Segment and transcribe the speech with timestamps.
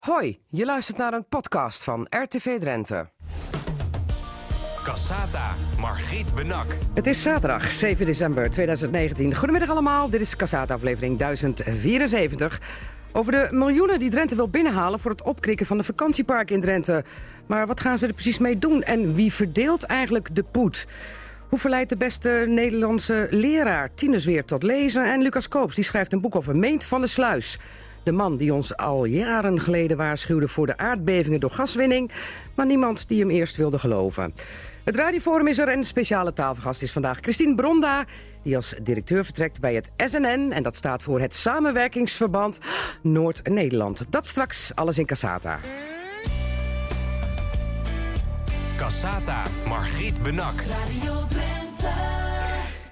[0.00, 3.08] Hoi, je luistert naar een podcast van RTV Drenthe.
[4.84, 6.66] Cassata, Margriet Benak.
[6.94, 9.34] Het is zaterdag 7 december 2019.
[9.34, 12.60] Goedemiddag allemaal, dit is Cassata aflevering 1074.
[13.12, 17.04] Over de miljoenen die Drenthe wil binnenhalen voor het opkrikken van de vakantiepark in Drenthe.
[17.46, 20.86] Maar wat gaan ze er precies mee doen en wie verdeelt eigenlijk de poet?
[21.48, 25.12] Hoe verleidt de beste Nederlandse leraar Tinus weer tot lezen?
[25.12, 27.58] En Lucas Koops die schrijft een boek over Meent van de Sluis.
[28.02, 32.10] De man die ons al jaren geleden waarschuwde voor de aardbevingen door gaswinning...
[32.54, 34.34] maar niemand die hem eerst wilde geloven.
[34.84, 38.04] Het radioforum is er en speciale tafelgast is vandaag Christine Bronda...
[38.42, 40.52] die als directeur vertrekt bij het SNN...
[40.52, 42.58] en dat staat voor het Samenwerkingsverband
[43.02, 44.06] Noord-Nederland.
[44.10, 45.58] Dat straks alles in Cassata.
[48.76, 50.54] Cassata, Margriet Benak.
[50.60, 52.39] Radio Drenthe.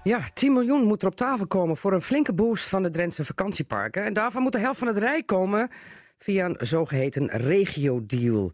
[0.09, 3.25] Ja, 10 miljoen moet er op tafel komen voor een flinke boost van de Drentse
[3.25, 4.05] vakantieparken.
[4.05, 5.71] En daarvan moet de helft van het rijk komen
[6.19, 8.53] via een zogeheten regio-deal.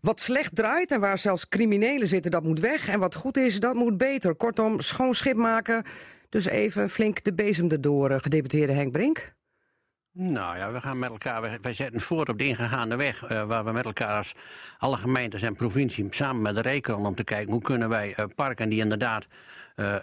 [0.00, 2.88] Wat slecht draait en waar zelfs criminelen zitten, dat moet weg.
[2.88, 4.34] En wat goed is, dat moet beter.
[4.34, 5.84] Kortom, schoon schip maken.
[6.28, 9.34] Dus even flink de bezem erdoor, eh, gedeputeerde Henk Brink.
[10.14, 13.64] Nou ja, we gaan met elkaar, wij, zetten voort op de ingegaande weg, eh, waar
[13.64, 14.34] we met elkaar als
[14.78, 18.24] alle gemeentes en provincie samen met de rekenen om te kijken hoe kunnen wij eh,
[18.34, 19.26] parken die inderdaad,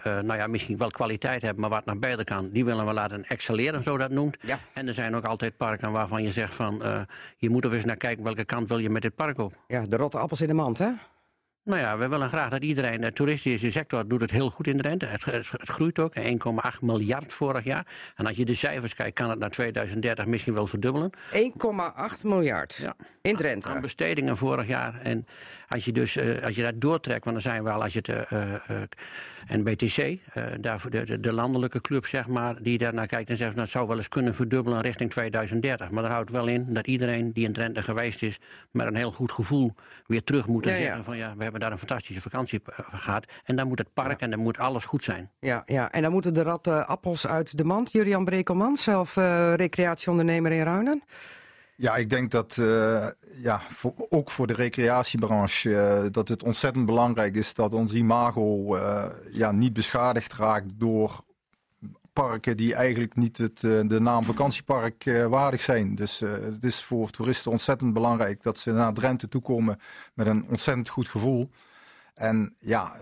[0.02, 3.24] nou ja, misschien wel kwaliteit hebben, maar wat naar beter kan, die willen we laten
[3.24, 4.36] excelleren, zo dat noemt.
[4.40, 4.58] Ja.
[4.74, 7.00] En er zijn ook altijd parken waarvan je zegt van, eh,
[7.36, 9.52] je moet er eens naar kijken welke kant wil je met dit park op.
[9.66, 10.90] Ja, de rotte appels in de mand, hè?
[11.64, 14.78] Nou ja, we willen graag dat iedereen, de toeristische sector doet het heel goed in
[14.78, 15.06] Drenthe.
[15.06, 17.86] Het, het, het groeit ook, 1,8 miljard vorig jaar.
[18.16, 21.10] En als je de cijfers kijkt, kan het naar 2030 misschien wel verdubbelen.
[21.32, 22.94] 1,8 miljard Ja.
[23.22, 23.80] in aan Drenthe.
[23.80, 25.00] bestedingen vorig jaar.
[25.02, 25.26] En
[25.70, 27.98] als je dus eh, als je dat doortrekt, want dan zijn we al als je
[27.98, 28.58] het eh, eh,
[29.48, 30.18] NBTC,
[30.60, 33.70] daarvoor de, de, de landelijke club zeg maar, die daarnaar kijkt en zegt, nou, het
[33.70, 35.90] zou wel eens kunnen verdubbelen richting 2030.
[35.90, 38.38] Maar dat houdt wel in dat iedereen die in Drenthe geweest is,
[38.70, 39.74] met een heel goed gevoel
[40.06, 40.82] weer terug moet en Ja, ja.
[40.82, 43.24] zeggen van ja, we hebben daar een fantastische vakantie eh, gehad.
[43.44, 45.30] En dan moet het park en dan moet alles goed zijn.
[45.40, 47.92] Ja, ja, en dan moeten de ratten appels uit de mand.
[47.92, 49.14] Jurian Brekelman, zelf
[49.54, 51.02] recreatieondernemer in Ruinen.
[51.80, 53.06] Ja, ik denk dat eh,
[53.42, 53.60] ja,
[54.08, 59.52] ook voor de recreatiebranche eh, dat het ontzettend belangrijk is dat ons imago eh, ja,
[59.52, 61.24] niet beschadigd raakt door
[62.12, 65.94] parken die eigenlijk niet het, de naam vakantiepark waardig zijn.
[65.94, 69.78] Dus het is voor toeristen ontzettend belangrijk dat ze naar Drenthe toe komen
[70.14, 71.50] met een ontzettend goed gevoel.
[72.14, 72.96] En ja,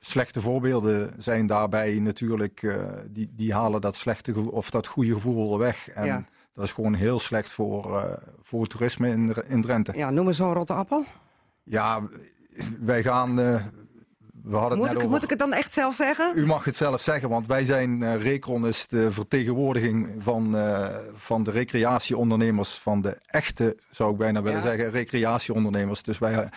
[0.00, 2.76] slechte voorbeelden zijn daarbij natuurlijk,
[3.10, 5.88] die, die halen dat slechte of dat goede gevoel weg.
[5.88, 6.24] En Ja.
[6.56, 8.12] Dat is gewoon heel slecht voor, eh,
[8.42, 9.92] voor het toerisme in, in Drenthe.
[9.96, 11.04] Ja, noem eens zo'n rotte appel.
[11.62, 12.00] Ja,
[12.80, 13.40] wij gaan.
[13.40, 13.62] eh,
[14.42, 15.10] we hadden het Moet net ik, over.
[15.10, 16.32] moet ik het dan echt zelf zeggen?
[16.34, 20.56] U mag het zelf zeggen, want wij zijn, Recron is de vertegenwoordiging van,
[21.14, 24.64] van de recreatieondernemers, van de echte, zou ik bijna willen Ja.
[24.66, 26.02] zeggen, recreatieondernemers.
[26.02, 26.48] Dus wij,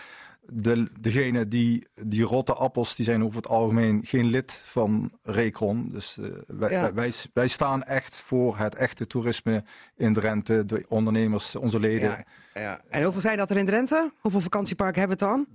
[0.52, 5.88] de, degene die, die rotte appels, die zijn over het algemeen geen lid van Recron.
[5.92, 6.92] Dus eh, wij, Ja.
[7.32, 9.64] wij, staan echt voor het echte toerisme
[9.96, 12.08] in Drenthe, de ondernemers, onze leden.
[12.08, 12.24] Ja,
[12.60, 12.80] ja.
[12.88, 14.12] En hoeveel zijn dat er in Drenthe?
[14.20, 15.46] Hoeveel vakantieparken hebben we het dan?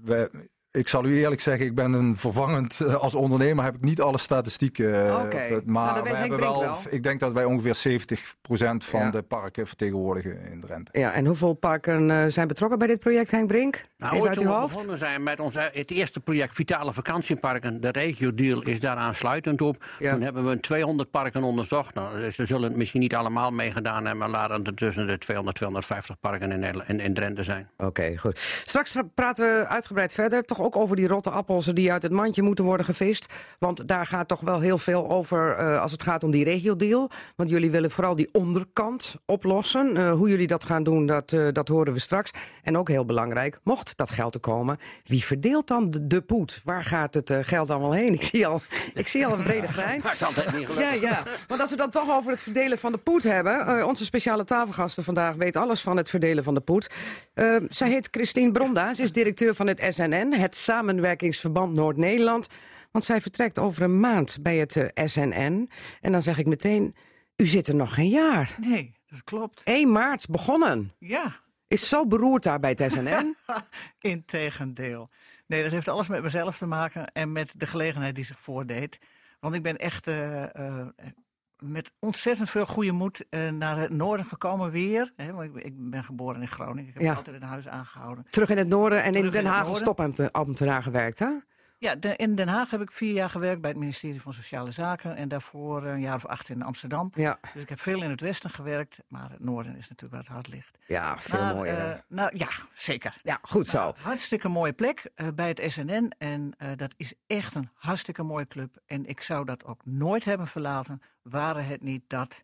[0.75, 4.02] Ik zal u eerlijk zeggen, ik ben een vervangend eh, als ondernemer heb ik niet
[4.02, 4.94] alle statistieken.
[5.06, 9.12] eh, Nou, maar weet we hebben wel, ik denk dat wij ongeveer 70% van Ja.
[9.12, 11.00] de parken vertegenwoordigen in Drenthe.
[11.00, 13.84] Ja, en hoeveel parken eh, zijn betrokken bij dit project, Henk Brink?
[13.97, 17.81] Nou, ooit uit toen uw we begonnen zijn met ons, het eerste project Vitale Vakantieparken,
[17.81, 19.84] de regio-deal is daar aansluitend op.
[20.00, 20.12] Ja.
[20.12, 21.94] Toen hebben we 200 parken onderzocht.
[21.96, 25.56] Nou, ze zullen het misschien niet allemaal meegedaan hebben, maar laten er tussen de 200
[25.56, 27.69] 250 parken in, Nederland, in, in Drenthe zijn.
[27.78, 28.40] Oké, goed.
[28.66, 30.44] Straks praten we uitgebreid verder.
[30.44, 33.34] Toch ook over die rotte appels die uit het mandje moeten worden gevist.
[33.59, 37.09] Want daar gaat toch wel heel veel over eh, als het gaat om die regio-deal.
[37.36, 39.98] Want jullie willen vooral die onderkant oplossen.
[39.98, 42.31] Eh, hoe jullie dat gaan doen, dat, eh, dat horen we straks.
[42.64, 44.78] En ook heel belangrijk, mocht dat geld er komen...
[45.03, 46.62] wie verdeelt dan de, de poet?
[46.64, 48.14] Waar gaat het geld allemaal heen?
[48.14, 48.62] Ik zie al,
[48.94, 50.24] ik zie al een brede grijns.
[50.24, 50.70] Altijd niet.
[50.78, 51.24] Ja, ja.
[51.47, 53.88] Want als we dan toch over het verdelen van de poet hebben.
[53.88, 56.90] onze speciale tafelgasten vandaag weet alles van het verdelen van de poet.
[57.70, 58.94] Zij heet Christine Bronda.
[58.94, 62.47] Ze is directeur van het SNN, het Samenwerkingsverband Noord-Nederland.
[62.91, 65.69] Want zij vertrekt over een maand bij het eh, SNN.
[66.02, 66.96] En dan zeg ik meteen,
[67.35, 68.55] u zit er nog geen jaar.
[68.61, 69.61] Nee, dat klopt.
[69.63, 70.91] 1 maart begonnen.
[70.99, 73.35] Ja, Is zo beroerd daar bij het SNN.
[74.13, 75.09] integendeel.
[75.47, 78.99] Nee, dat heeft alles met mezelf te maken en met de gelegenheid die zich voordeed.
[79.40, 80.87] Want ik ben echt eh, eh,
[81.72, 85.14] met ontzettend veel goede moed eh, naar het noorden gekomen weer.
[85.16, 86.88] Hè, want ik, ik ben geboren in Groningen.
[86.88, 87.14] Ik heb Ja.
[87.14, 88.26] altijd in huis aangehouden.
[88.29, 90.06] Terug in het noorden en in Terug in Den Haag als noorden.
[90.32, 91.28] topambtenaar gewerkt, hè?
[91.77, 94.72] Ja, de- in Den Haag heb ik vier jaar gewerkt bij het ministerie van Sociale
[94.72, 95.16] Zaken.
[95.16, 97.11] En daarvoor een jaar of acht in Amsterdam.
[97.16, 98.97] Ja, Dus ik heb veel in het westen gewerkt.
[99.07, 100.77] Maar het noorden is natuurlijk waar het hart ligt.
[100.87, 101.91] ja veel Maar, mooier.
[101.91, 103.17] eh, nou ja, zeker.
[103.23, 103.77] ja, goed zo.
[103.79, 106.11] Nou, hartstikke mooie plek eh, bij het SNN.
[106.17, 108.77] En eh, dat is echt een hartstikke mooie club.
[108.85, 112.43] En ik zou dat ook nooit hebben verlaten, waren het niet dat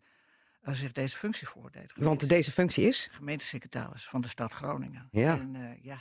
[0.62, 1.94] zich deze functie voordeed.
[1.96, 3.10] Want deze functie is?
[3.12, 5.08] Gemeentesecretaris van de stad Groningen.
[5.12, 5.34] Ja.
[5.40, 6.00] En, ja.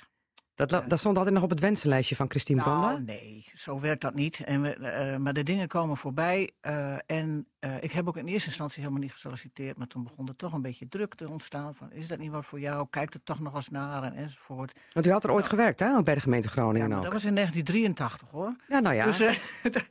[0.68, 2.62] Dat, dat stond altijd nog op het wensenlijstje van Christine.
[2.64, 4.40] Nou, nee, zo werkt dat niet.
[4.44, 6.50] En we, eh, maar de dingen komen voorbij.
[6.60, 9.76] eh, en eh, ik heb ook in eerste instantie helemaal niet gesolliciteerd.
[9.76, 11.74] Maar toen begon er toch een beetje druk te ontstaan.
[11.74, 12.86] Van, is dat niet wat voor jou?
[12.90, 14.78] Kijk er toch nog eens naar en enzovoort.
[14.92, 16.02] Want u had er ooit gewerkt, hè?
[16.02, 17.02] Bij de gemeente Ja, Groningen ook.
[17.02, 18.56] dat was in 1983 hoor.
[18.68, 19.04] Ja, nou ja.
[19.04, 19.32] Dus, de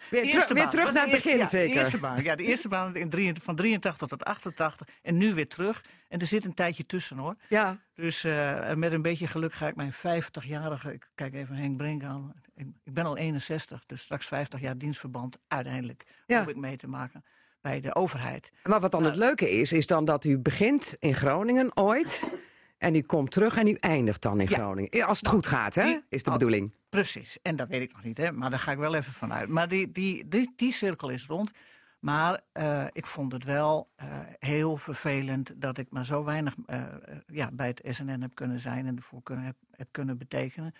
[0.09, 1.73] Weer eerste terug- weer naar het begin, ja, zeker.
[1.73, 5.33] De eerste baan, ja, de eerste baan in drie, van 83 tot 88 en nu
[5.33, 5.83] weer terug.
[6.07, 7.35] En er zit een tijdje tussen hoor.
[7.49, 7.77] ja.
[7.99, 12.03] Dus eh, met een beetje geluk ga ik mijn 50-jarige, ik kijk even Henk Brink
[12.03, 12.33] aan.
[12.55, 16.39] Ik, ik ben al 61, dus straks 50 jaar dienstverband uiteindelijk Ja.
[16.39, 17.23] hoop ik mee te maken
[17.61, 18.51] bij de overheid.
[18.63, 22.39] Maar wat dan het leuke is, is dan dat u begint in Groningen ooit.
[22.77, 24.55] En u komt terug en u eindigt dan in Ja.
[24.55, 25.03] Groningen.
[25.07, 25.83] Als het goed gaat, hè?
[25.83, 26.35] die- Is de oh.
[26.37, 26.71] bedoeling.
[26.89, 28.31] Precies, en dat weet ik nog niet, hè?
[28.31, 29.49] maar daar ga ik wel even vanuit.
[29.49, 31.51] Maar die, die, die, die cirkel is rond.
[31.99, 34.07] Maar eh, ik vond het wel eh,
[34.39, 36.83] heel vervelend dat ik maar zo weinig eh,
[37.27, 40.73] ja, bij het SNN heb kunnen zijn en ervoor kunnen, heb, kunnen betekenen.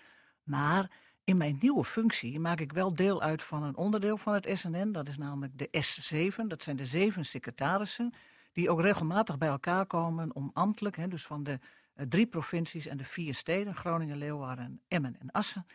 [0.44, 0.92] Maar
[1.24, 4.92] in mijn nieuwe functie maak ik wel deel uit van een onderdeel van het SNN.
[4.92, 6.48] Dat is namelijk de S7.
[6.48, 8.13] Dat zijn de zeven secretarissen
[8.51, 11.60] die ook regelmatig bij elkaar komen om ambtelijk, hè, dus van de
[12.07, 15.66] drie provincies en de vier steden, Groningen, Leeuwarden, Emmen en Assen.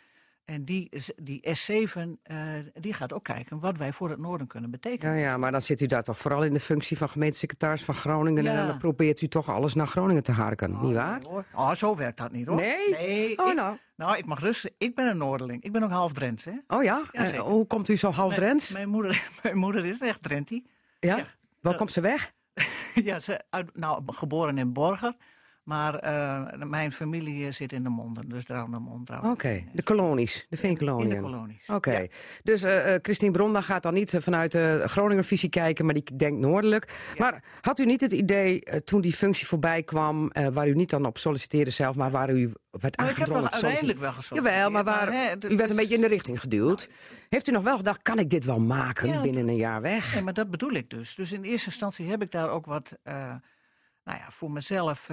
[0.44, 2.37] En die, die S7 eh,
[2.75, 5.17] die gaat ook kijken wat wij voor het noorden kunnen Ja, betekenen.
[5.19, 8.46] ja, maar dan zit u daar toch vooral in de functie van gemeentesecretaris van Groningen.
[8.46, 8.67] En Ja.
[8.67, 11.19] dan probeert u toch alles naar Groningen te harken, Oh, niet waar?
[11.19, 11.44] nee, hoor.
[11.55, 12.56] Oh, zo werkt dat niet hoor.
[12.56, 12.91] Nee?
[12.91, 13.76] nee Oh, ik, nou.
[13.96, 14.70] nou, ik mag rusten.
[14.79, 15.62] Ik ben een Noorderling.
[15.62, 16.44] Ik ben ook half Drents.
[16.44, 16.52] Hè?
[16.69, 17.02] Oh ja?
[17.12, 17.43] Ja, En zeker.
[17.44, 18.73] hoe komt u zo half Mijn- Drents?
[18.73, 20.67] Mijn, moeder, mijn moeder is echt Drentie.
[21.00, 21.17] Ja?
[21.17, 21.26] ja.
[21.61, 22.32] Waar komt ze weg?
[22.94, 25.17] ja, ze, uit, nou, geboren in Borger.
[25.64, 28.28] Maar eh, mijn familie zit in de monden.
[28.28, 29.11] Dus Draunamond.
[29.22, 31.08] Oké, de kolonies, de In veenkoloniën.
[31.08, 31.69] de kolonies.
[31.69, 32.06] Oké, Ja.
[32.43, 36.16] dus eh, eh, Christine Bronda gaat dan niet eh, vanuit de Groninger-visie kijken, maar die
[36.16, 36.93] denkt noordelijk.
[37.19, 40.75] Maar had u niet het idee, eh, toen die functie voorbij kwam, eh, waar u
[40.75, 43.55] niet dan op solliciteerde zelf, maar waar u werd Nou, ik heb wel aangedrongen te
[43.55, 44.55] uiteindelijk wel gesolliciteerd.
[44.64, 46.88] Jawel, maar waar, hè, u werd een beetje in de richting geduwd.
[47.28, 50.14] Heeft u nog wel gedacht, kan ik dit wel maken Ja, binnen een jaar weg?
[50.14, 51.14] Nee, maar dat bedoel ik dus.
[51.14, 53.34] Dus in eerste instantie heb ik daar ook wat, eh,
[54.05, 55.09] nou ja, voor mezelf,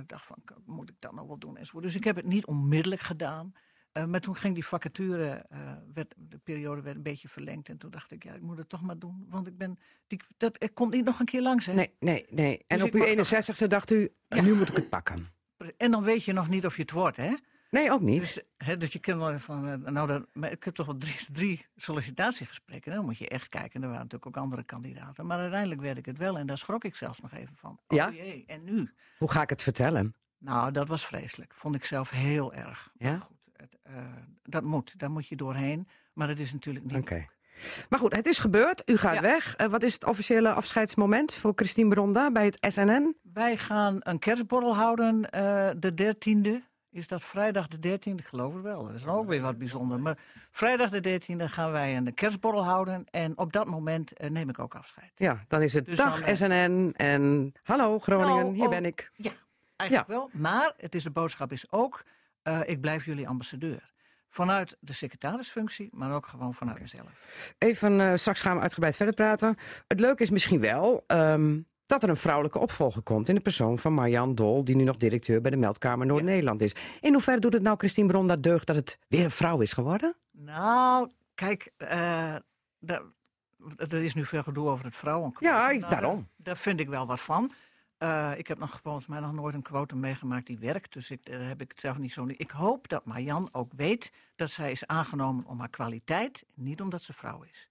[0.00, 1.84] ik dacht van, moet ik dat nou wel doen enzovoort.
[1.84, 3.52] Dus ik heb het niet onmiddellijk gedaan.
[3.92, 5.58] Eh, maar toen ging die vacature, eh,
[5.92, 7.68] werd, de periode werd een beetje verlengd.
[7.68, 9.26] En toen dacht ik, ja, ik moet het toch maar doen.
[9.28, 11.66] Want ik ben, die, dat, ik komt niet nog een keer langs.
[11.66, 11.72] Hè?
[11.72, 12.64] Nee, nee, nee.
[12.66, 14.40] En Dus op uw mag toch- 61ste dacht u, Ja.
[14.42, 15.32] nu moet ik het pakken.
[15.76, 17.34] En dan weet je nog niet of je het wordt, hè?
[17.74, 18.20] Nee, ook niet.
[18.20, 20.96] Dus, hè, dus je kunt wel van, eh, nou, dat, maar ik heb toch wel
[20.96, 22.92] drie, drie sollicitatiegesprekken.
[22.94, 23.82] Dan moet je echt kijken.
[23.82, 25.26] Er waren natuurlijk ook andere kandidaten.
[25.26, 26.38] Maar uiteindelijk werd ik het wel.
[26.38, 27.70] En daar schrok ik zelfs nog even van.
[27.70, 28.10] Oh Ja?
[28.10, 28.90] jee, en nu?
[29.18, 30.14] Hoe ga ik het vertellen?
[30.38, 31.54] Nou, dat was vreselijk.
[31.54, 32.90] Vond ik zelf heel erg.
[32.98, 33.10] Ja?
[33.10, 33.94] Maar goed, het, eh,
[34.42, 34.98] dat moet.
[34.98, 35.88] Daar moet je doorheen.
[36.12, 36.94] Maar dat is natuurlijk niet.
[36.96, 37.26] Oké.
[37.88, 38.82] Maar goed, het is gebeurd.
[38.86, 39.20] U gaat Ja.
[39.20, 39.56] weg.
[39.56, 43.16] Eh, wat is het officiële afscheidsmoment voor Christine Bronda bij het SNN?
[43.22, 46.62] Wij gaan een kerstborrel houden eh, de 13e.
[46.94, 48.14] Is dat vrijdag de 13e?
[48.14, 48.86] Ik geloof het wel.
[48.86, 50.00] Dat is ook weer wat bijzonder.
[50.00, 50.18] Maar
[50.50, 53.04] vrijdag de 13e gaan wij een kerstborrel houden.
[53.10, 55.12] En op dat moment eh, neem ik ook afscheid.
[55.16, 58.70] Ja, dan is het Dus dag dan, eh, SNN en hallo Groningen, Nou, hier oh,
[58.70, 59.10] ben ik.
[59.14, 59.32] Ja,
[59.76, 60.30] eigenlijk wel.
[60.32, 62.04] Maar het is, de boodschap is ook,
[62.42, 63.92] eh, ik blijf jullie ambassadeur.
[64.28, 67.54] Vanuit de secretarisfunctie, maar ook gewoon vanuit mezelf.
[67.58, 69.56] Even, straks gaan we uitgebreid verder praten.
[69.88, 73.28] Het leuke is misschien wel ehm, dat er een vrouwelijke opvolger komt...
[73.28, 76.74] in de persoon van Marjan Dol, die nu nog directeur bij de Meldkamer Noord-Nederland is.
[77.00, 80.14] In hoeverre doet het nou Christine Bronda deugd dat het weer een vrouw is geworden?
[80.30, 81.72] Nou, kijk,
[82.78, 83.02] daar-
[83.76, 85.48] er is nu veel gedoe over het vrouwenquotum.
[85.48, 86.14] Ja, ik- Nou, daarom.
[86.16, 87.50] Daar, daar vind ik wel wat van.
[87.98, 90.92] Eh, ik heb nog volgens mij nog nooit een quotum meegemaakt die werkt.
[90.92, 92.24] Dus ik, daar heb ik het zelf niet zo...
[92.28, 96.44] Ik hoop dat Marjan ook weet dat zij is aangenomen om haar kwaliteit...
[96.54, 97.68] niet omdat ze vrouw is.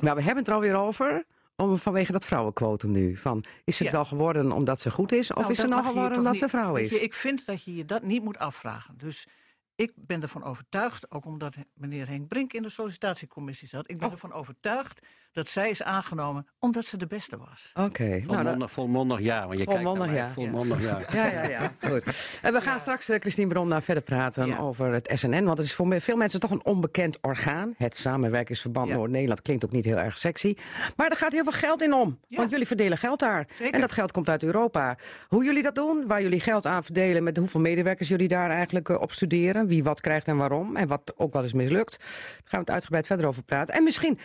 [0.00, 1.24] Maar we hebben het er alweer over...
[1.60, 3.16] Om, vanwege dat vrouwenquotum nu.
[3.16, 3.92] Van, is het Ja.
[3.94, 5.30] wel geworden omdat ze goed is...
[5.30, 6.90] of Nou, is ze dat nou geworden omdat ze vrouw is?
[6.90, 8.94] je, ik vind dat je je dat niet moet afvragen.
[8.98, 9.26] Dus
[9.74, 14.06] ik ben ervan overtuigd, ook omdat meneer Henk Brink in de sollicitatiecommissie zat, ik ben
[14.06, 14.12] Oh.
[14.12, 17.70] ervan overtuigd dat zij is aangenomen omdat ze de beste was.
[17.74, 18.04] Oké.
[18.08, 19.46] Nou, dan- Volmondig, volmondig ja.
[19.46, 20.32] Want je Volmondig kijkt naar ja.
[20.32, 21.00] Volmondig ja.
[21.12, 21.72] Ja, ja, ja.
[21.88, 22.38] Goed.
[22.42, 24.58] En we gaan straks, eh, Christine Bronna, verder praten Ja.
[24.58, 25.44] over het SNN.
[25.44, 27.74] Want het is voor veel mensen toch een onbekend orgaan.
[27.76, 28.94] Het Samenwerkingsverband Ja.
[28.94, 30.56] Noord-Nederland klinkt ook niet heel erg sexy.
[30.96, 32.18] Maar er gaat heel veel geld in om.
[32.26, 32.36] Ja.
[32.36, 33.46] Want jullie verdelen geld daar.
[33.54, 33.74] Zeker.
[33.74, 34.96] En dat geld komt uit Europa.
[35.28, 37.22] Hoe jullie dat doen, waar jullie geld aan verdelen...
[37.22, 39.66] met hoeveel medewerkers jullie daar eigenlijk eh, op studeren...
[39.66, 41.98] wie wat krijgt en waarom, en wat ook wel eens mislukt...
[41.98, 42.08] daar
[42.44, 43.74] gaan we het uitgebreid verder over praten.
[43.74, 44.18] En misschien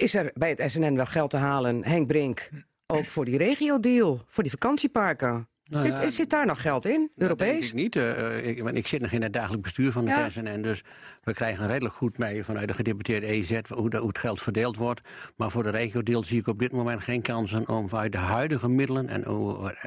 [0.00, 2.48] is er bij het SNN wel geld te halen, Henk Brink...
[2.86, 5.48] ook voor die regio-deal, voor die vakantieparken...
[5.64, 7.68] Nou zit, ja, zit daar nog geld in, Dat denk Europees?
[7.68, 7.96] ik niet.
[7.96, 10.22] eh, eh, ik, ik zit nog in het dagelijk bestuur van Ja.
[10.22, 10.62] het SNN.
[10.62, 10.84] Dus
[11.22, 14.76] we krijgen redelijk goed mee vanuit de gedeputeerde EZ hoe, de- hoe het geld verdeeld
[14.76, 15.00] wordt.
[15.36, 18.68] Maar voor de regio-deel zie ik op dit moment geen kansen om vanuit de huidige
[18.68, 19.08] middelen.
[19.08, 19.22] en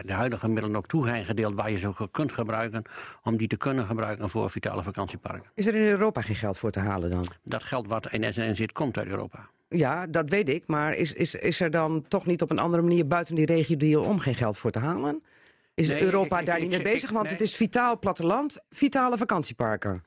[0.05, 2.83] de huidige middelen ook toe zijn gedeeld waar je ze ook kunt gebruiken.
[3.23, 5.51] om die te kunnen gebruiken voor vitale vakantieparken.
[5.55, 7.25] Is er in Europa geen geld voor te halen dan?
[7.43, 9.49] Dat geld wat in SNN zit, komt uit Europa.
[9.73, 10.63] Ja, dat weet ik.
[10.67, 14.03] Maar is, is, is er dan toch niet op een andere manier buiten die regio-deal
[14.03, 15.23] om geen geld voor te halen?
[15.73, 17.09] Is Nee, Europa ik- daar ik- niet mee bezig?
[17.11, 17.31] Want nee.
[17.33, 20.03] het is vitaal platteland, vitale vakantieparken.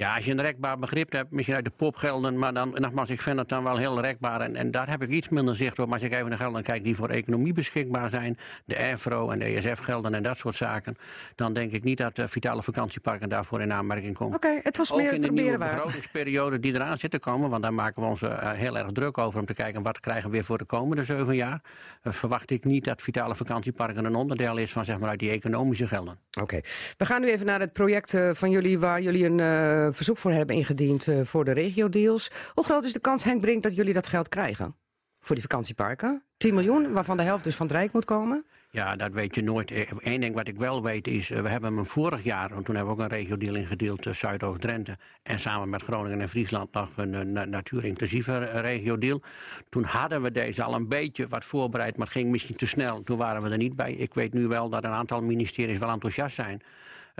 [0.00, 3.10] Ja, als je een rekbaar begrip hebt, misschien uit de pop gelden, maar dan, nogmaals,
[3.10, 4.40] ik vind het dan wel heel rekbaar.
[4.40, 5.88] En, en daar heb ik iets minder zicht op.
[5.88, 9.38] Maar als ik even naar gelden kijk die voor economie beschikbaar zijn, de EFRO en
[9.38, 10.96] de ESF gelden en dat soort zaken,
[11.34, 14.36] dan denk ik niet dat eh, vitale vakantieparken daarvoor in aanmerking komen.
[14.36, 15.74] Oké, het was Ook meer in het de nieuwe waard.
[15.74, 19.18] begrotingsperiode die eraan zit te komen, want daar maken we ons eh, heel erg druk
[19.18, 21.60] over om te kijken wat krijgen we weer voor de komende zeven jaar.
[22.02, 25.30] Eh, verwacht ik niet dat vitale vakantieparken een onderdeel is van zeg maar uit die
[25.30, 26.18] economische gelden.
[26.40, 26.60] Oké,
[26.98, 30.18] we gaan nu even naar het project eh, van jullie waar jullie een eh, verzoek
[30.18, 32.30] voor hebben ingediend eh, voor de regio-deals.
[32.54, 34.76] Hoe groot is de kans, Henk Brink, dat jullie dat geld krijgen
[35.20, 36.22] voor die vakantieparken?
[36.36, 38.44] 10 miljoen, waarvan de helft dus van het Rijk moet komen?
[38.72, 39.70] Ja, dat weet je nooit.
[39.98, 42.74] Eén ding wat ik wel weet is, eh, we hebben hem vorig jaar, want toen
[42.74, 44.98] hebben we ook een regio-deal ingedeeld, Zuidoost-Drenthe.
[45.22, 49.22] En samen met Groningen en Friesland nog een na- natuurintensieve regio-deal.
[49.68, 53.02] Toen hadden we deze al een beetje wat voorbereid, maar het ging misschien te snel.
[53.02, 53.92] Toen waren we er niet bij.
[53.92, 56.62] Ik weet nu wel dat een aantal ministeries wel enthousiast zijn.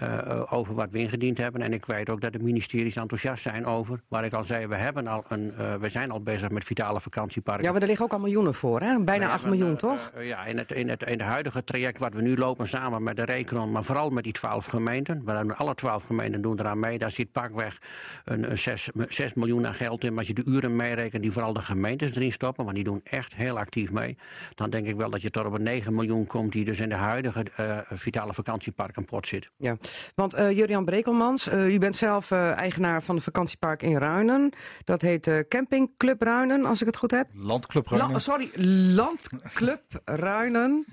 [0.02, 1.62] Uh, over wat we ingediend hebben.
[1.62, 4.76] En ik weet ook dat de ministeries enthousiast zijn over, waar ik al zei, we,
[4.76, 7.64] hebben al een, uh, we zijn al bezig met vitale vakantieparken.
[7.64, 9.00] Ja, maar er liggen ook al miljoenen voor, hè?
[9.00, 10.12] Bijna We 8 hebben, miljoen, uh, toch?
[10.16, 13.02] uh, ja, in het, in, het, in het huidige traject wat we nu lopen samen
[13.02, 15.22] met de Recron, maar vooral met die 12 gemeenten.
[15.24, 16.98] We hebben alle 12 gemeenten doen eraan mee.
[16.98, 17.78] Daar zit pakweg
[18.24, 20.08] een, een 6, 6 miljoen aan geld in.
[20.08, 23.00] Maar als je de uren meerekent die vooral de gemeentes erin stoppen, want die doen
[23.04, 24.16] echt heel actief mee.
[24.54, 26.88] Dan denk ik wel dat je tot op een 9 miljoen komt die dus in
[26.88, 27.44] de huidige
[27.88, 29.50] vitale vakantieparken pot zit.
[29.56, 29.76] Ja,
[30.14, 34.52] want uh, Jurian Brekelmans, uh, u bent zelf uh, eigenaar van het vakantiepark in Ruinen.
[34.84, 37.26] Dat heet Camping Club Ruinen, als ik het goed heb.
[37.34, 38.12] Landclub Ruinen.
[38.12, 38.50] La sorry,
[38.94, 40.84] Landclub Ruinen.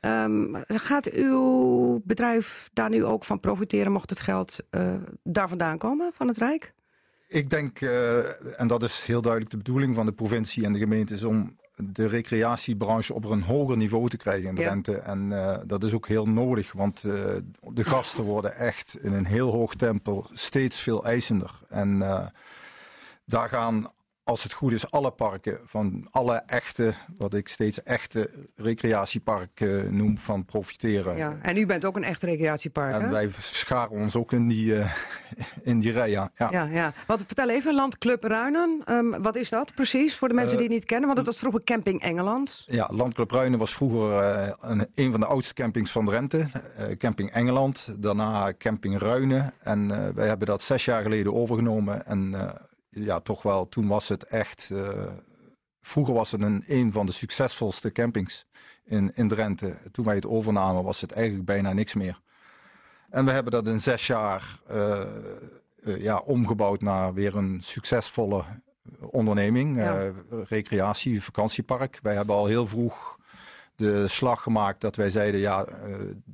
[0.00, 4.58] Um, gaat uw bedrijf daar nu ook van profiteren, mocht het geld
[5.22, 6.74] daar vandaan komen, van het Rijk?
[7.28, 7.80] Ik denk,
[8.56, 11.56] en dat is heel duidelijk de bedoeling van de provincie en de gemeente, is om
[11.84, 14.68] de recreatiebranche op een hoger niveau te krijgen in de Ja.
[14.68, 14.96] rente.
[14.96, 17.12] En uh, dat is ook heel nodig, want uh,
[17.60, 21.50] de gasten worden echt in een heel hoog tempo steeds veel eisender.
[21.68, 22.26] En uh,
[23.24, 23.90] daar gaan,
[24.26, 30.18] als het goed is, alle parken van alle echte, wat ik steeds echte recreatieparken noem,
[30.18, 31.16] van profiteren.
[31.16, 33.08] Ja, en u bent ook een echt recreatiepark, En hè?
[33.08, 34.92] wij scharen ons ook in die, uh,
[35.62, 36.30] in die rij, ja.
[36.34, 36.48] ja.
[36.50, 36.92] Ja, ja.
[37.06, 38.82] Wat, vertel even, Landclub Ruinen.
[38.86, 41.06] Um, wat is dat precies voor de mensen Uh, die het niet kennen?
[41.06, 42.64] Want het was vroeger Camping Engeland.
[42.66, 46.46] Ja, Landclub Ruinen was vroeger uh, een, een van de oudste campings van Drenthe.
[46.98, 49.52] Camping Engeland, daarna Camping Ruinen.
[49.58, 52.06] En wij hebben dat zes jaar geleden overgenomen.
[52.06, 52.34] En
[53.04, 54.70] ja, toch wel, toen was het echt...
[54.72, 54.88] Uh,
[55.80, 58.46] vroeger was het een, een van de succesvolste campings
[58.84, 59.76] in, in Drenthe.
[59.92, 62.20] Toen wij het overnamen was het eigenlijk bijna niks meer.
[63.10, 65.00] En we hebben dat in zes jaar uh,
[65.76, 68.42] uh, ja, omgebouwd naar weer een succesvolle
[69.00, 69.76] onderneming.
[69.76, 70.12] Ja.
[70.30, 71.98] Recreatie, vakantiepark.
[72.02, 73.18] Wij hebben al heel vroeg
[73.74, 75.40] de slag gemaakt dat wij zeiden...
[75.40, 75.66] ja,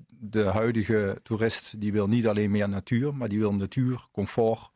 [0.09, 3.15] de huidige toerist die wil niet alleen meer natuur...
[3.15, 4.71] maar die wil natuur, comfort...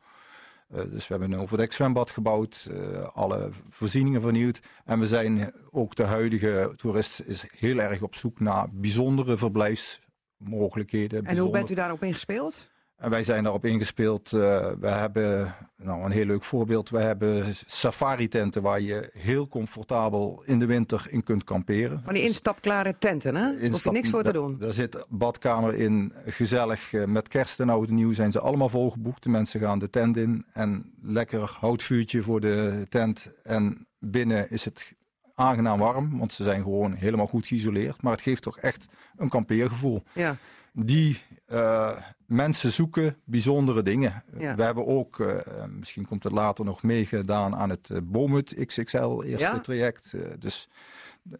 [0.73, 4.61] Uh, dus we hebben een overdekt zwembad gebouwd, uh, alle voorzieningen vernieuwd.
[4.85, 11.17] En we zijn ook de huidige toerist is heel erg op zoek naar bijzondere verblijfsmogelijkheden.
[11.17, 11.43] En bijzonder...
[11.43, 12.67] hoe bent u daarop ingespeeld?
[12.97, 14.31] En wij zijn daarop ingespeeld.
[14.31, 14.39] Uh,
[14.79, 20.59] we hebben, nou een heel leuk voorbeeld, we hebben safari-tenten waar je heel comfortabel in
[20.59, 22.01] de winter in kunt kamperen.
[22.03, 23.49] Van die instapklare tenten, hè?
[23.51, 24.57] Instap, Hoef je niks voor te doen.
[24.59, 26.93] Daar zit badkamer in, gezellig.
[26.93, 29.23] Uh, met kerst en oud en nieuw zijn ze allemaal volgeboekt.
[29.23, 33.29] De mensen gaan de tent in en lekker houtvuurtje voor de tent.
[33.43, 34.93] En binnen is het
[35.35, 38.01] aangenaam warm, want ze zijn gewoon helemaal goed geïsoleerd.
[38.01, 38.87] Maar het geeft toch echt
[39.17, 40.03] een kampeergevoel.
[40.13, 40.35] Ja.
[40.73, 44.23] die eh, mensen zoeken bijzondere dingen.
[44.37, 44.55] Ja.
[44.55, 49.45] We hebben ook, eh, misschien komt het later nog meegedaan aan het Bomut XXL eerste
[49.55, 49.59] Ja.
[49.59, 50.13] traject.
[50.13, 50.69] Eh, dus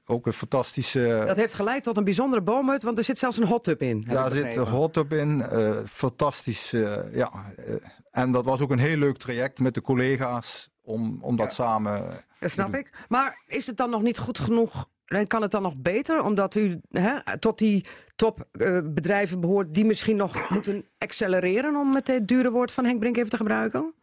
[0.06, 1.24] ook een fantastische...
[1.28, 4.06] Dat heeft geleid tot een bijzondere boomhut, want er zit zelfs een hot tub in.
[4.08, 5.42] Daar zit een hot tub in.
[5.42, 6.74] eh, fantastisch.
[6.74, 7.32] eh, ja.
[7.58, 7.74] eh,
[8.12, 12.04] en dat was ook een heel leuk traject met de collega's om, om dat samen.
[12.40, 12.90] Dat snap ik.
[13.10, 14.90] Maar is het dan nog niet goed genoeg?
[15.06, 16.24] En kan het dan nog beter?
[16.24, 17.86] Omdat u hè, tot die
[18.18, 23.18] topbedrijven behoort die misschien nog moeten accelereren, om het eh, dure woord van Henk Brink
[23.18, 23.94] even te gebruiken?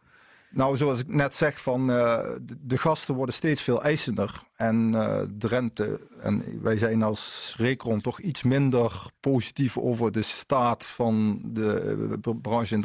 [0.49, 2.29] Nou, zoals ik net zeg, van, eh,
[2.61, 4.43] de, gasten worden steeds veel eisender.
[4.55, 10.21] En eh, de rente, en wij zijn als Recron toch iets minder positief over de
[10.21, 12.79] staat van de branche.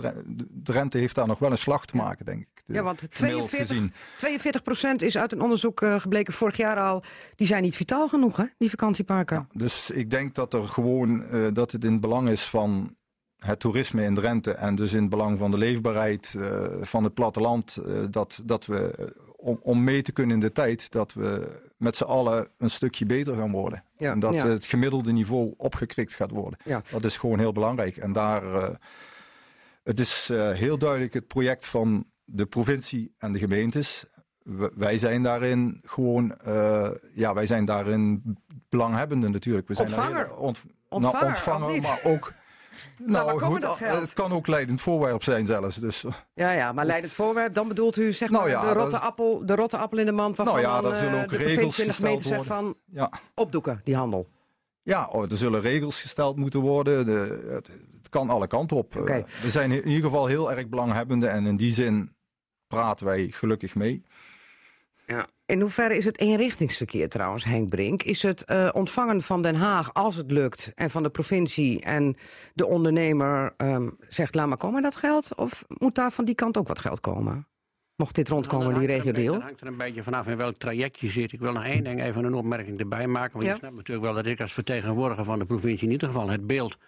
[0.51, 2.60] De rente heeft daar nog wel een slag te maken, denk ik.
[2.73, 3.93] Ja, want gemiddeld 42, gezien.
[4.19, 7.03] 42 is uit een onderzoek eh, gebleken vorig jaar al.
[7.37, 9.49] Die zijn niet vitaal genoeg, hè, die vakantieparken.
[9.53, 12.97] Dus ik denk dat er gewoon eh, dat het in het belang is van
[13.39, 17.15] het toerisme in Drenthe en dus in het belang van de leefbaarheid eh, van het
[17.15, 17.79] platteland,
[18.11, 22.05] dat, dat we om, om mee te kunnen in de tijd, dat we met z'n
[22.05, 23.85] allen een stukje beter gaan worden.
[23.97, 24.47] Ja, en dat ja.
[24.47, 26.59] het gemiddelde niveau opgekrikt gaat worden.
[26.65, 26.83] Ja.
[26.91, 27.97] Dat is gewoon heel belangrijk.
[27.97, 28.43] En daar,
[29.83, 34.05] het is heel duidelijk het project van de provincie en de gemeentes.
[34.75, 38.23] Wij zijn daarin gewoon, eh, ja, wij zijn daarin
[38.69, 39.69] belanghebbenden natuurlijk.
[39.69, 40.37] We zijn daar Ontvanger.
[40.37, 42.33] ont- Ontvanger, nou, ontvanger, maar ook.
[43.07, 44.01] Nou goed, dat geld?
[44.01, 45.77] het kan ook leidend voorwerp zijn zelfs.
[45.77, 48.97] Dus, Ja, ja, maar leidend voorwerp, dan bedoelt u zeg Nou maar ja, de, rotte
[48.97, 51.29] is- appel, de rotte appel in de mand waarvan Nou ja, daar zullen eh, ook
[51.31, 54.29] de regels en de gemeente gesteld zegt van ja, opdoeken, die handel.
[54.83, 57.05] ja oh, er zullen regels gesteld moeten worden.
[57.07, 57.67] De, het,
[57.99, 58.97] het kan alle kanten op.
[58.97, 62.13] Eh, we zijn in ieder geval heel erg belanghebbenden en in die zin
[62.71, 64.03] praten wij gelukkig mee.
[65.07, 65.27] Ja.
[65.47, 68.03] In hoeverre is het eenrichtingsverkeer trouwens, Henk Brink?
[68.03, 72.17] Is het eh, ontvangen van Den Haag, als het lukt, en van de provincie en
[72.55, 75.35] de ondernemer ehm, zegt laat maar komen dat geld?
[75.37, 77.47] Of moet daar van die kant ook wat geld komen?
[77.97, 80.27] Mocht dit rondkomen, Nou, die er een regio beetje- Dat hangt er een beetje vanaf
[80.29, 81.33] in welk traject je zit.
[81.33, 83.33] Ik wil nog één ding even een opmerking erbij maken.
[83.33, 83.53] Want Ja.
[83.53, 86.47] je snapt natuurlijk wel dat ik als vertegenwoordiger van de provincie in ieder geval het
[86.47, 86.79] beeld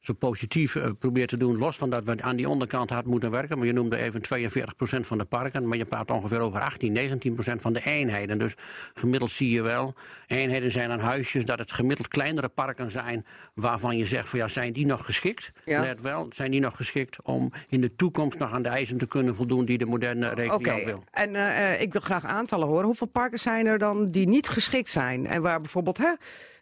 [0.00, 1.58] zo positief eh, probeer te doen.
[1.58, 3.58] Los van dat we aan die onderkant hard moeten werken.
[3.58, 5.68] Maar je noemde even 42% van de parken.
[5.68, 8.38] Maar je praat ongeveer over 18, 19% van de eenheden.
[8.38, 8.54] Dus
[8.94, 9.94] gemiddeld zie je wel.
[10.26, 13.26] Eenheden zijn aan huisjes dat het gemiddeld kleinere parken zijn.
[13.54, 15.52] Waarvan je zegt van ja, zijn die nog geschikt?
[15.64, 15.80] Ja.
[15.80, 19.06] Let wel, zijn die nog geschikt om in de toekomst nog aan de eisen te
[19.06, 21.04] kunnen voldoen die de moderne Oké, recreant wil?
[21.10, 22.84] en eh, eh, ik wil graag aantallen horen.
[22.84, 25.26] Hoeveel parken zijn er dan die niet geschikt zijn?
[25.26, 26.12] En waar bijvoorbeeld hè,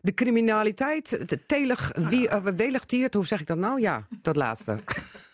[0.06, 3.80] de criminaliteit, de telig, wie, uh, welig tiert, hoe zeg ik dat nou?
[3.80, 4.76] Ja, dat laatste.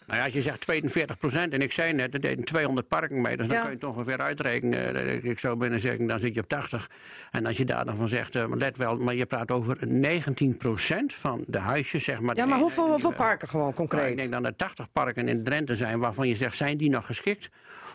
[0.06, 3.20] Nou ja, als je zegt 42 procent, en ik zei net, er deden 200 parken
[3.20, 3.62] mee, dus dan Ja.
[3.62, 4.94] kun je het ongeveer uitrekenen.
[4.94, 6.90] Eh, Ik- Ik zou binnen zeggen, dan zit je op 80.
[7.30, 10.56] En als je daar dan van zegt, eh, let wel, maar je praat over 19
[10.56, 12.36] procent van de huisjes, zeg maar.
[12.36, 14.16] Ja, maar hoeveel, hoeveel parken gewoon Nou, ik concreet?
[14.18, 17.48] denk dat er 80 parken in Drenthe zijn waarvan je zegt, zijn die nog geschikt?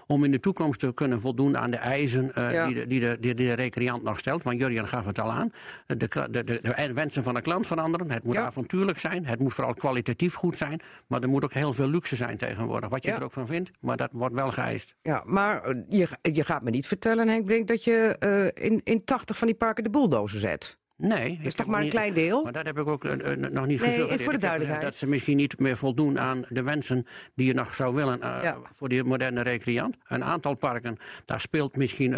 [0.08, 2.66] Om in de toekomst te kunnen voldoen aan de eisen eh, Ja.
[2.66, 4.44] die, de, die, de, die de recreant nog stelt.
[4.44, 5.52] Want Jurjen gaf het al aan.
[5.86, 8.12] De, de, de, de wensen van de klant veranderen.
[8.12, 8.46] Het moet Ja.
[8.46, 9.26] avontuurlijk zijn.
[9.26, 10.80] Het moet vooral kwalitatief goed zijn.
[11.08, 12.90] Maar er moet ook heel veel luxe zijn tegenwoordig.
[12.90, 13.16] Wat je Ja.
[13.18, 13.72] er ook van vindt.
[13.82, 14.96] Maar dat wordt wel geëist.
[15.02, 18.82] Ja, maar eh, je, je gaat me niet vertellen, Henk Brink, dat je eh, in,
[18.84, 20.78] in 80 van die parken de bulldozer zet.
[20.98, 21.38] Nee.
[21.38, 22.44] Dat is toch maar een klein deel?
[22.44, 24.82] Maar dat heb ik ook eh, eh, nog niet Nee, voor de gezegd duidelijkheid.
[24.82, 27.06] Dat ze misschien niet meer voldoen aan de wensen
[27.36, 28.58] die je nog zou willen eh, Ja.
[28.72, 29.96] voor die moderne recreant.
[30.08, 32.12] Een aantal parken, daar speelt misschien,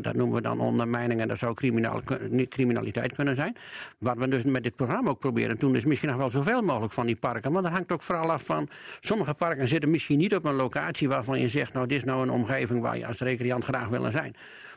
[0.00, 2.00] dat noemen we dan ondermijning en dat zou criminaal,
[2.48, 3.56] criminaliteit kunnen zijn.
[3.98, 6.92] Wat we dus met dit programma ook proberen doen, is misschien nog wel zoveel mogelijk
[6.92, 7.52] van die parken.
[7.52, 8.68] Maar dat hangt ook vooral af van,
[9.00, 12.22] sommige parken zitten misschien niet op een locatie waarvan je zegt, nou dit is nou
[12.22, 14.34] een omgeving waar je als recreant graag wil zijn.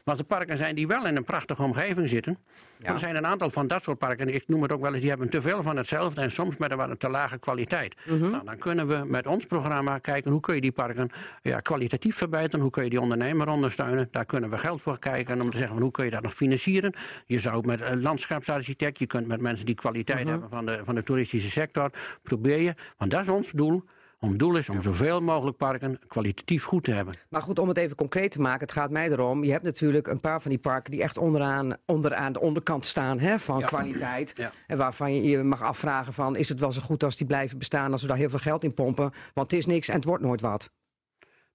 [0.09, 2.37] Maar er parken zijn die wel in een prachtige omgeving zitten.
[2.81, 5.09] Er zijn een aantal van dat soort parken, ik noem het ook wel eens, die
[5.09, 7.95] hebben te veel van hetzelfde en soms met een wat te lage kwaliteit.
[8.05, 8.29] Mhm.
[8.29, 11.09] nou, dan kunnen we met ons programma kijken hoe kun je die parken
[11.41, 14.07] ja, kwalitatief verbeteren, hoe kun je die ondernemer ondersteunen.
[14.11, 16.33] Daar kunnen we geld voor kijken om te zeggen van hoe kun je dat nog
[16.33, 16.93] financieren.
[17.25, 20.29] Je zou met een landschapsarchitect, je kunt met mensen die kwaliteit Mhm.
[20.29, 21.91] hebben van de, van de toeristische sector,
[22.23, 23.83] probeer je, want dat is ons doel.
[24.21, 27.15] Ons doel is om zoveel mogelijk parken kwalitatief goed te hebben.
[27.29, 29.43] Maar goed, om het even concreet te maken, het gaat mij erom.
[29.43, 33.19] Je hebt natuurlijk een paar van die parken die echt onderaan, onderaan de onderkant staan
[33.19, 33.65] hè, van Ja.
[33.65, 34.33] kwaliteit.
[34.35, 34.51] Ja.
[34.67, 37.57] En waarvan je je mag afvragen van, is het wel zo goed als die blijven
[37.57, 39.11] bestaan als we daar heel veel geld in pompen?
[39.33, 40.69] Want het is niks en het wordt nooit wat.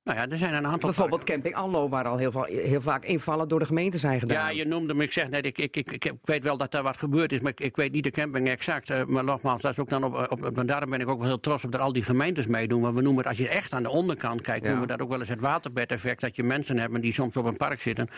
[0.04, 1.34] Nou ja, er zijn een aantal Bijvoorbeeld parken.
[1.42, 4.36] Camping Anlo, waar al heel, veel, heel vaak invallen door de gemeente zijn gedaan.
[4.36, 5.00] Ja, je noemde hem.
[5.00, 7.40] Ik zeg net, ik, ik, ik, ik, ik weet wel dat daar wat gebeurd is,
[7.40, 8.90] maar ik, ik weet niet de camping exact.
[8.90, 11.18] Eh, maar nogmaals, dat is ook dan op, op, op- en daarom ben ik ook
[11.18, 12.80] wel heel trots op dat al die gemeentes meedoen.
[12.80, 14.68] Maar we noemen het, als je echt aan de onderkant kijkt, Ja.
[14.70, 16.20] noemen we dat ook wel eens het waterbedeffect.
[16.20, 18.08] Dat je mensen hebben die soms op een park zitten,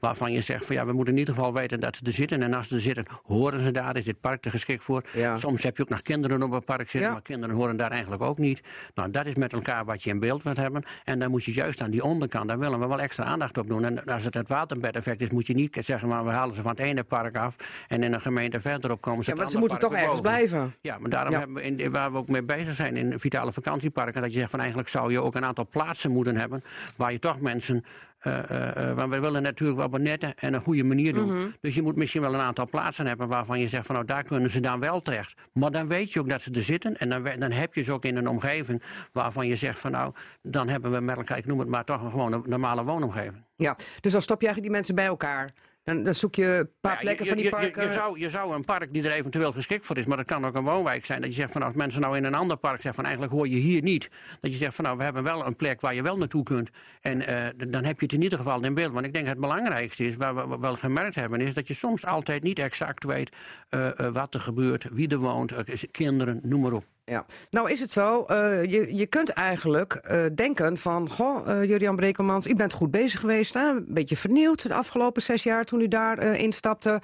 [0.00, 2.42] waarvan je zegt van ja, we moeten in ieder geval weten dat ze er zitten.
[2.42, 5.02] En als ze er zitten, horen ze daar, is dit park er geschikt voor.
[5.12, 5.36] Ja.
[5.36, 7.12] Soms heb je ook nog kinderen op een park zitten, Ja.
[7.12, 8.60] maar kinderen horen daar eigenlijk ook niet.
[8.94, 10.82] Nou, dat is met elkaar wat je in beeld wilt hebben.
[11.04, 13.68] En dan moet je juist aan die onderkant, daar willen we wel extra aandacht op
[13.68, 13.84] doen.
[13.84, 16.70] En als het het waterbedeffect is, moet je niet zeggen, maar we halen ze van
[16.70, 17.56] het ene park af
[17.88, 20.74] en in een gemeente verderop komen ze Ja, want ze moeten toch ergens blijven.
[20.80, 21.38] Ja, maar daarom Ja.
[21.38, 24.50] hebben we in, waar we ook mee bezig zijn in vitale vakantieparken, dat je zegt
[24.50, 26.64] van eigenlijk zou je ook een aantal plaatsen moeten hebben
[26.96, 27.84] waar je toch mensen.
[28.18, 31.36] Eh, eh, eh, want we willen natuurlijk wel benetten en een goede manier doen.
[31.36, 31.48] Mhm.
[31.60, 34.22] Dus je moet misschien wel een aantal plaatsen hebben waarvan je zegt van nou daar
[34.22, 35.34] kunnen ze dan wel terecht.
[35.52, 37.92] Maar dan weet je ook dat ze er zitten en dan, dan heb je ze
[37.92, 41.46] ook in een omgeving waarvan je zegt van nou dan hebben we met elkaar, ik
[41.46, 43.44] noem het maar toch een gewoon een normale woonomgeving.
[43.56, 45.50] Ja, dus dan stop je eigenlijk die mensen bij elkaar.
[45.86, 47.82] Dan, dan zoek je een paar Ja, plekken je, van die je- parken.
[47.86, 50.44] Je, zou, je zou een park die er eventueel geschikt voor is, maar dat kan
[50.46, 51.20] ook een woonwijk zijn.
[51.20, 53.48] Dat je zegt van als mensen nou in een ander park zeggen van eigenlijk hoor
[53.48, 54.08] je hier niet.
[54.40, 56.70] Dat je zegt van nou we hebben wel een plek waar je wel naartoe kunt.
[57.00, 58.92] En eh, dan heb je het in ieder geval in beeld.
[58.92, 61.74] Want ik denk het belangrijkste is, waar we we wel gemerkt hebben, is dat je
[61.74, 63.30] soms altijd niet exact weet
[63.68, 65.52] eh, eh, wat er gebeurt, wie er woont,
[65.90, 66.84] kinderen, noem maar op.
[67.08, 67.26] Ja.
[67.50, 71.10] Nou is het zo, eh, je, je kunt eigenlijk eh, denken van...
[71.10, 73.54] Goh, eh Jurian Brekelmans, u bent goed bezig geweest.
[73.54, 73.68] Hè?
[73.68, 77.00] Een beetje vernieuwd de afgelopen zes jaar toen u daar instapte.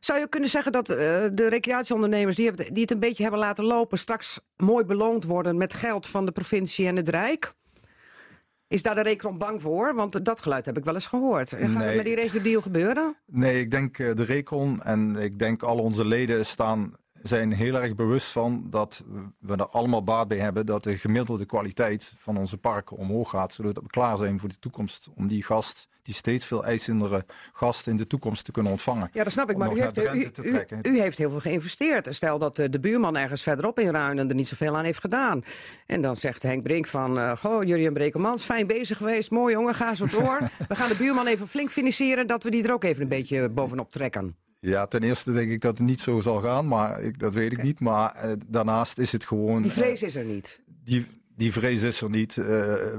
[0.00, 2.36] Zou je kunnen zeggen dat de recreatieondernemers...
[2.36, 3.98] Die, hebben, die het een beetje hebben laten lopen...
[3.98, 7.52] straks mooi beloond worden met geld van de provincie en het Rijk?
[8.68, 9.94] Is daar de Recron bang voor?
[9.94, 11.48] Want dat geluid heb ik wel eens gehoord.
[11.50, 11.96] Gaat het Nee.
[11.96, 13.16] met die regio gebeuren?
[13.26, 17.94] Nee, ik denk de Recon en ik denk al onze leden staan, zijn heel erg
[17.94, 19.04] bewust van dat
[19.38, 23.52] we er allemaal baat bij hebben dat de gemiddelde kwaliteit van onze parken omhoog gaat,
[23.52, 27.86] zodat we klaar zijn voor de toekomst om die gast, die steeds veel eisendere gast
[27.86, 29.10] in de toekomst te kunnen ontvangen.
[29.12, 29.56] Ja, dat snap ik.
[29.56, 29.98] Maar u heeft,
[30.82, 32.14] u, heeft heel veel geïnvesteerd.
[32.14, 35.44] Stel dat eh, de buurman ergens verderop in Ruinen er niet zoveel aan heeft gedaan.
[35.86, 37.18] En dan zegt Henk Brink van...
[37.18, 39.30] eh goh, Jurien Brekelmans, fijn bezig geweest.
[39.30, 40.38] Mooi jongen, ga zo door.
[40.68, 42.26] We gaan de buurman even flink financieren...
[42.26, 44.36] dat we die er ook even een beetje bovenop trekken.
[44.60, 47.52] Ja, ten eerste denk ik dat het niet zo zal gaan, maar ik, dat weet
[47.52, 47.80] ik niet.
[47.80, 49.62] Maar eh, daarnaast is het gewoon.
[49.62, 50.60] Die eh, vrees is er niet.
[50.84, 52.36] die, die vrees is er niet.
[52.36, 52.44] Eh,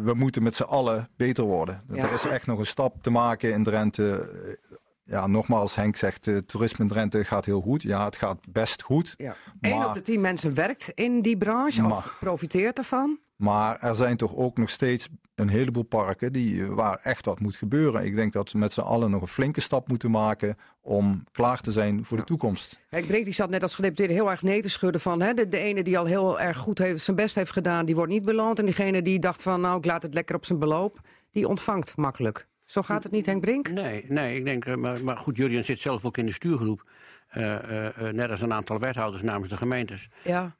[0.03, 1.83] we moeten met z'n allen beter worden.
[1.89, 2.03] Ja.
[2.03, 4.11] Er is echt nog een stap te maken in Drenthe.
[4.19, 7.81] Eh, Ja, nogmaals, Henk zegt, eh, toerisme in Drenthe gaat heel goed.
[7.81, 9.13] Ja, het gaat best goed.
[9.17, 9.35] Ja.
[9.61, 13.19] Eén op de tien mensen werkt in die branche of profiteert ervan.
[13.35, 15.07] Maar er zijn toch ook nog steeds
[15.41, 18.05] een heleboel parken die, eh, waar echt wat moet gebeuren.
[18.05, 21.61] Ik denk dat we met z'n allen nog een flinke stap moeten maken om klaar
[21.61, 22.79] te zijn voor de toekomst.
[22.89, 25.21] Henk Brink die zat net als gedeputeerde heel erg nee te schudden van...
[25.21, 27.95] Hè, de, de ene die al heel erg goed heeft, zijn best heeft gedaan, die
[27.95, 28.59] wordt niet beloond.
[28.59, 30.99] En diegene die dacht van nou, ik laat het lekker op zijn beloop,
[31.31, 32.47] die ontvangt makkelijk.
[32.65, 33.69] Zo gaat het niet, Henk Brink?
[33.69, 36.83] Nee, nee, ik denk, eh, maar, maar goed, Jurien zit zelf ook in de stuurgroep.
[37.31, 40.07] Eh, eh, eh, net als een aantal wethouders namens de gemeentes.
[40.23, 40.55] Ja.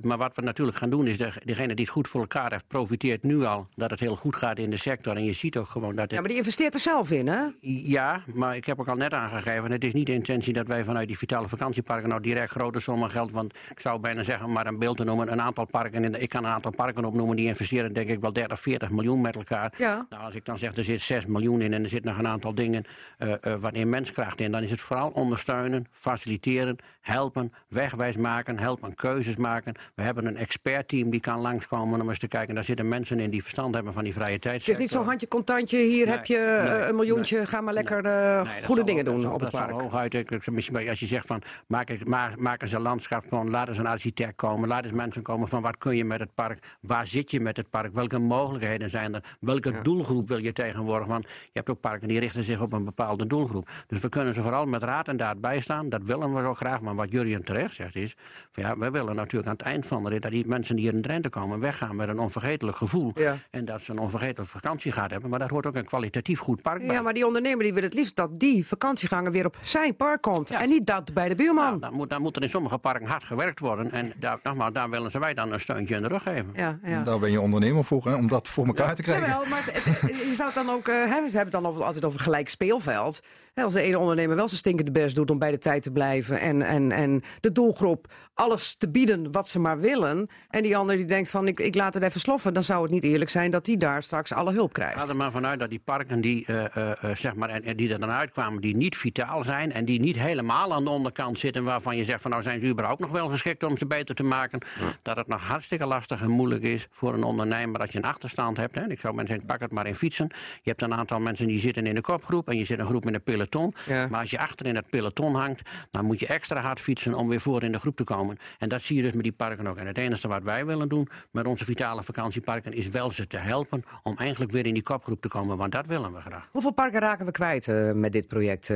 [0.00, 2.66] Maar wat we natuurlijk gaan doen is, de, degene die het goed voor elkaar heeft,
[2.68, 5.16] profiteert nu al dat het heel goed gaat in de sector.
[5.16, 7.40] En je ziet ook gewoon dat ja, maar die investeert er zelf in, hè?
[7.60, 10.84] ja, maar ik heb ook al net aangegeven, het is niet de intentie dat wij
[10.84, 14.66] vanuit die vitale vakantieparken nou direct grote sommen geld, want ik zou bijna zeggen, maar
[14.66, 17.46] een beeld te noemen, een aantal parken, en ik kan een aantal parken opnoemen, die
[17.46, 19.72] investeren denk ik wel 30, 40 miljoen met elkaar.
[19.76, 20.06] Ja.
[20.10, 22.28] Nou, als ik dan zeg, er zit 6 miljoen in en er zit nog een
[22.28, 22.84] aantal dingen
[23.18, 28.58] eh eh wat in menskracht in, dan is het vooral ondersteunen, faciliteren, helpen, wegwijs maken,
[28.58, 29.74] helpen keuzes maken.
[29.94, 32.54] We hebben een expertteam die kan langskomen om eens te kijken.
[32.54, 34.60] Daar zitten mensen in die verstand hebben van die vrije tijd.
[34.60, 37.60] Het is niet zo'n handje contantje, hier Nee, heb je eh, nee, een miljoentje, ga
[37.60, 39.80] maar lekker eh, goede dingen doen op het dat park.
[39.80, 43.68] hooguit, misschien als je zegt van maak, ik- ma- maak eens een landschap van, laat
[43.68, 46.58] eens een architect komen, laat eens mensen komen van wat kun je met het park,
[46.80, 51.06] waar zit je met het park, welke mogelijkheden zijn er, welke doelgroep wil je tegenwoordig,
[51.08, 53.68] want je hebt ook parken die richten zich op een bepaalde doelgroep.
[53.86, 56.80] Dus we kunnen ze vooral met raad en daad bijstaan, dat willen we ook graag,
[56.80, 58.16] maar wat Jurien terecht zegt is,
[58.52, 60.84] van ja, we willen natuurlijk aan het eind van de rit dat die mensen die
[60.84, 63.36] hier in Drenthe komen weggaan met een onvergetelijk gevoel Ja.
[63.50, 66.62] en dat ze een onvergetelijke vakantie gaat hebben, maar daar hoort ook een kwalitatief goed
[66.62, 66.94] park bij.
[66.96, 70.22] Ja, maar die ondernemer die wil het liefst dat die vakantieganger weer op zijn park
[70.22, 70.48] komt.
[70.48, 70.60] Ja.
[70.62, 71.64] En niet dat bij de buurman.
[71.64, 73.90] Nou, dan, moet, dan moet er in sommige parken hard gewerkt worden.
[73.90, 76.50] En daar, nogmaals, daar willen ze wij dan een steuntje in de rug geven.
[76.54, 77.02] ja, ja.
[77.02, 79.28] Daar ben je ondernemer voor, hè, om dat voor elkaar te krijgen.
[79.28, 81.82] Jawel, maar het- het- je zou het dan ook, eh, hè, ze hebben het dan
[81.82, 83.20] altijd over gelijk speelveld.
[83.54, 86.40] Als de ene ondernemer wel zijn stinkende best doet om bij de tijd te blijven
[86.40, 90.28] en, en, en de doelgroep alles te bieden wat ze maar willen.
[90.48, 92.54] En die ander die denkt van ik, ik laat het even sloffen.
[92.54, 95.08] Dan zou het niet eerlijk zijn dat die daar straks alle hulp Ga krijgt.
[95.08, 97.92] er maar vanuit dat die parken die, eh, eh, eh, zeg maar, en, en die
[97.92, 101.64] er dan uitkwamen, die niet vitaal zijn en die niet helemaal aan de onderkant zitten,
[101.64, 104.22] waarvan je zegt van nou zijn ze überhaupt nog wel geschikt om ze beter te
[104.22, 104.60] maken,
[105.02, 108.56] dat het nog hartstikke lastig en moeilijk is voor een ondernemer als je een achterstand
[108.56, 108.74] hebt.
[108.74, 108.90] Hè.
[108.90, 110.26] Ik zou mensen zeggen, pak het maar in fietsen.
[110.62, 113.06] Je hebt een aantal mensen die zitten in de kopgroep en je zit een groep
[113.06, 113.74] in de peloton.
[113.86, 114.08] Ja.
[114.08, 117.28] Maar als je achter in het peloton hangt, dan moet je extra hard fietsen om
[117.28, 118.38] weer voor in de groep te komen.
[118.58, 119.76] En dat zie je dus met die parken ook.
[119.76, 123.36] En het enige wat wij willen doen met onze vitale vakantieparken is wel ze te
[123.36, 126.48] helpen om eigenlijk weer in die kopgroep te komen, want dat willen we graag.
[126.50, 128.68] Hoeveel parken raken we kwijt eh, met dit project,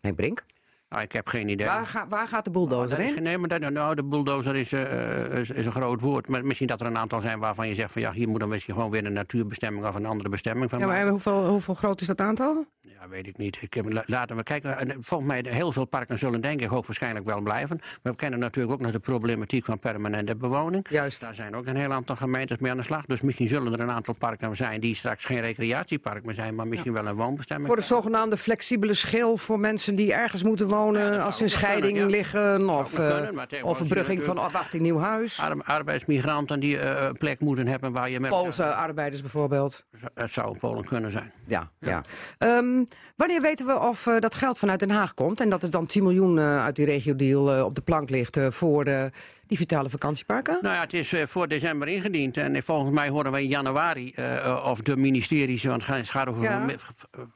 [0.00, 0.44] Henk Brink?
[0.88, 1.66] Nou, ik heb geen idee.
[1.66, 3.22] Waar, ga- waar gaat de Nou, bulldozer is, in?
[3.22, 6.28] nee, maar dat, nou, de bulldozer is, eh, is, is een groot woord.
[6.28, 8.48] Maar misschien dat er een aantal zijn waarvan je zegt van ja, hier moet dan
[8.48, 11.10] misschien gewoon weer een natuurbestemming of een andere bestemming van Ja, maar maken.
[11.10, 12.64] hoeveel, hoeveel groot is dat aantal?
[12.80, 13.58] Ja, weet ik niet.
[13.62, 14.78] Ik heb, la- laten we kijken.
[14.78, 17.76] En Volgens mij, heel veel parken zullen denk ik ook waarschijnlijk wel blijven.
[18.02, 20.86] Maar we kennen natuurlijk ook nog de problematiek van permanente bewoning.
[20.90, 21.20] Juist.
[21.20, 23.04] Daar zijn ook een heel aantal gemeentes mee aan de slag.
[23.06, 26.66] Dus misschien zullen er een aantal parken zijn die straks geen recreatiepark meer zijn, maar
[26.68, 27.66] misschien wel een woonbestemming.
[27.68, 31.50] Voor de zogenaamde flexibele schil voor mensen die ergens moeten wonen Ja, als ze in
[31.50, 32.68] scheiding kunnen, liggen.
[32.70, 35.40] Of, eh, kunnen, tegenwoordig of verbrugging van afwachting nieuw huis.
[35.40, 39.84] Ar- arbeidsmigranten die eh, een plek moeten hebben waar je met Poolse arbeiders bijvoorbeeld.
[40.14, 41.32] Het zou in Polen kunnen zijn.
[41.46, 42.02] Ja, ja.
[42.38, 42.84] Ehm,
[43.16, 45.86] wanneer weten we of eh, dat geld vanuit Den Haag komt en dat er dan
[45.86, 49.04] 10 miljoen eh, uit die regio-deal eh, op de plank ligt eh, voor eh,
[49.48, 50.58] die vitale vakantieparken?
[50.62, 52.36] Nou ja, het is eh, voor december ingediend.
[52.36, 56.28] En eh, volgens mij horen we in januari eh, of de ministeries, want het gaat-
[56.28, 56.66] over Ja.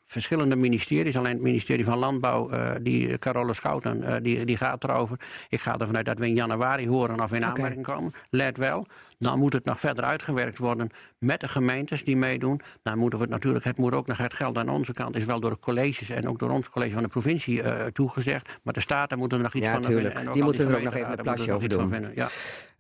[0.07, 1.17] verschillende ministeries.
[1.17, 5.21] Alleen het ministerie van Landbouw, eh, die eh, Carole Schouten, eh, die, die gaat erover.
[5.49, 8.13] Ik ga ervan uit dat we in januari horen of in aanmerking komen.
[8.31, 8.87] Let wel,
[9.23, 12.61] dan moet het nog verder uitgewerkt worden met de gemeentes die meedoen.
[12.83, 15.25] Dan moeten we het natuurlijk, het moet ook nog het geld aan onze kant is
[15.25, 18.61] wel door de colleges en ook door ons college van de provincie eh, toegezegd.
[18.63, 20.07] Maar de staten moeten er nog iets Ja, van tuurlijk.
[20.07, 20.27] vinden.
[20.29, 22.13] En Die moeten er ook nog even een plasje over van vinden.
[22.15, 22.29] Ja.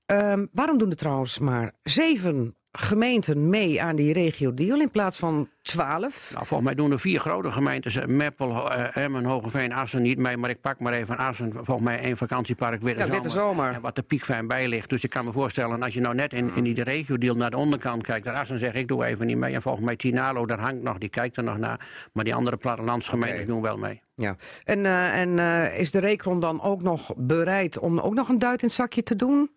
[0.06, 5.48] Ehm, waarom doen er trouwens maar zeven gemeenten mee aan die regio-deal in plaats van
[5.62, 6.30] twaalf?
[6.32, 10.18] Nou, volgens mij doen er vier grote gemeentes, eh, Meppel, eh, Emmen, Hogeveen, Assen niet
[10.18, 10.36] mee.
[10.36, 13.72] Maar ik pak maar even Assen, volgens mij één vakantiepark, Witte Ja, Zomer.
[13.72, 14.88] En wat de piekfijn bij ligt.
[14.88, 17.56] Dus ik kan me voorstellen, als je nou net in, in die regio-deal naar de
[17.56, 18.24] onderkant kijkt.
[18.24, 19.54] Naar Assen zeg ik, doe even niet mee.
[19.54, 21.88] En volgens mij Tinalo, daar hangt nog, die kijkt er nog naar.
[22.12, 23.52] Maar die andere plattelandsgemeentes Oké.
[23.52, 24.02] doen wel mee.
[24.14, 24.36] Ja.
[24.64, 25.38] En, eh, en
[25.78, 29.02] is de Recron dan ook nog bereid om ook nog een duit in het zakje
[29.02, 29.50] te doen?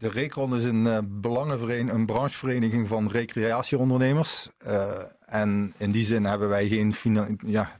[0.00, 4.48] De Recron is een, eh belangenvereniging, een branchevereniging van recreatieondernemers.
[4.58, 4.88] Eh,
[5.26, 7.70] en in die zin hebben wij geen fina ja,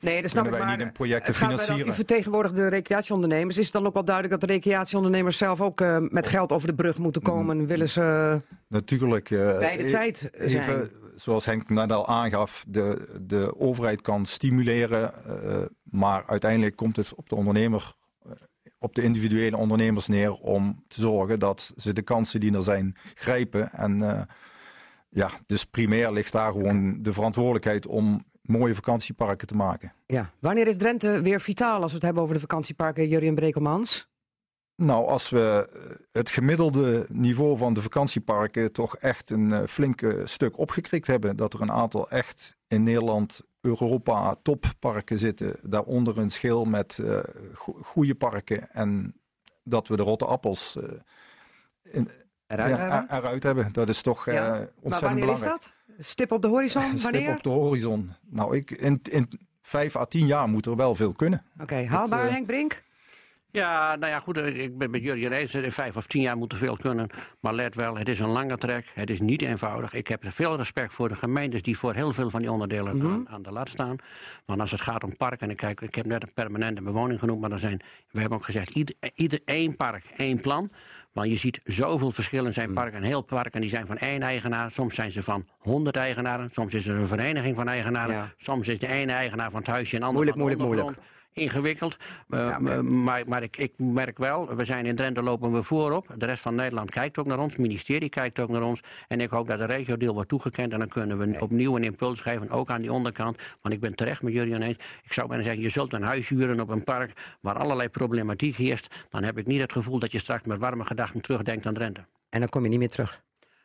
[0.00, 0.76] Nee, dat snap ik wij maar.
[0.76, 1.86] niet in projecten financieren.
[1.88, 3.56] U vertegenwoordigt de recreatieondernemers.
[3.56, 6.68] Is het dan ook wel duidelijk dat de recreatieondernemers zelf ook eh, met geld over
[6.68, 7.66] de brug moeten komen?
[7.66, 9.28] Willen ze Natuurlijk.
[9.28, 10.62] bij de e- tijd zijn?
[10.62, 15.12] Even, zoals Henk net al aangaf, de, de overheid kan stimuleren,
[15.82, 17.94] maar uiteindelijk komt het op de ondernemer,
[18.84, 22.96] op de individuele ondernemers neer om te zorgen dat ze de kansen die er zijn
[23.14, 23.72] grijpen.
[23.72, 24.22] En eh,
[25.08, 29.92] ja, dus primair ligt daar gewoon de verantwoordelijkheid om mooie vakantieparken te maken.
[30.06, 30.30] Ja.
[30.40, 34.08] Wanneer is Drenthe weer vitaal als we het hebben over de vakantieparken Jurien Brekelmans?
[34.76, 40.20] Nou, als we eh, het gemiddelde niveau van de vakantieparken toch echt een eh, flinke
[40.24, 41.36] stuk opgekrikt hebben.
[41.36, 45.56] Dat er een aantal echt in Nederland, Europa topparken zitten.
[45.62, 47.00] Daaronder een schil met
[47.54, 48.70] go- goede parken.
[48.70, 49.14] En
[49.62, 50.90] dat we de rotte appels eh,
[51.82, 52.08] in,
[52.46, 53.16] Eruit ja, hebben?
[53.16, 53.72] eruit hebben.
[53.72, 54.50] Dat is toch eh, Ja.
[54.80, 55.60] Ontzettend wanneer is belangrijk.
[55.96, 56.06] dat?
[56.06, 56.82] Stip op de horizon?
[56.98, 57.30] Stip Wanneer?
[57.36, 58.12] op de horizon.
[58.30, 59.28] Nou, ik, in, in
[59.62, 61.44] vijf à tien jaar moet er wel veel kunnen.
[61.60, 62.82] Oké, haalbaar Henk Brink?
[63.54, 65.54] Ja, nou ja, goed, eh, ik ben met jullie eens.
[65.54, 67.08] In vijf of tien jaar moet er veel kunnen.
[67.40, 68.90] Maar let wel, het is een lange trek.
[68.94, 69.92] Het is niet eenvoudig.
[69.92, 73.06] Ik heb veel respect voor de gemeentes die voor heel veel van die onderdelen Mhm.
[73.06, 73.96] aan, aan de lat staan.
[74.44, 77.40] Want als het gaat om parken, en kijk, ik heb net een permanente bewoning genoemd,
[77.40, 80.70] maar er zijn, we hebben ook gezegd, ieder, ieder één park, één plan.
[81.12, 82.52] Want je ziet zoveel verschillen.
[82.52, 82.74] zijn Mhm.
[82.74, 84.70] parken, een heel park, en die zijn van één eigenaar.
[84.70, 86.50] Soms zijn ze van honderd eigenaren.
[86.50, 88.14] Soms is er een vereniging van eigenaren.
[88.14, 88.32] Ja.
[88.36, 91.13] Soms is de ene eigenaar van het huisje en de ander Moeilijk, van moeilijk, ondergrond.
[91.34, 91.96] Ingewikkeld.
[92.28, 92.82] Uh, Ja, oké.
[92.82, 96.06] maar maar ik, ik merk wel, we zijn in Drenthe lopen we voorop.
[96.16, 97.52] De rest van Nederland kijkt ook naar ons.
[97.52, 98.80] Het ministerie kijkt ook naar ons.
[99.08, 100.72] En ik hoop dat de regio-deel wordt toegekend.
[100.72, 103.38] En dan kunnen we opnieuw een impuls geven, ook aan die onderkant.
[103.62, 104.76] Want ik ben terecht met jullie ineens.
[105.02, 108.56] Ik zou bijna zeggen, je zult een huis huren op een park waar allerlei problematiek
[108.56, 108.94] heerst.
[109.08, 112.04] Dan heb ik niet het gevoel dat je straks met warme gedachten terugdenkt aan Drenthe.
[112.28, 113.22] En dan kom je niet meer terug.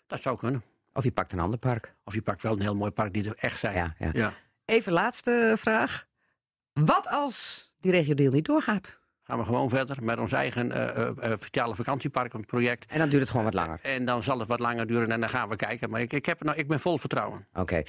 [0.08, 0.64] Dat zou kunnen.
[0.94, 1.96] Of je pakt een ander park.
[2.04, 3.76] Of je pakt wel een heel mooi park die er echt zijn.
[3.76, 4.10] Ja, ja.
[4.14, 4.34] Ja.
[4.66, 6.08] Even laatste vraag.
[6.74, 9.00] Wat als die regio-deal niet doorgaat?
[9.30, 12.86] gaan we gewoon verder met ons eigen uh, uh, Vitale vakantieparkenproject.
[12.92, 13.80] En dan duurt het gewoon wat langer?
[13.82, 15.90] en dan zal het wat langer duren en dan gaan we kijken.
[15.90, 17.48] Maar ik, ik, heb, nou, ik ben vol vertrouwen.
[17.54, 17.76] Oké.
[17.76, 17.84] Ja.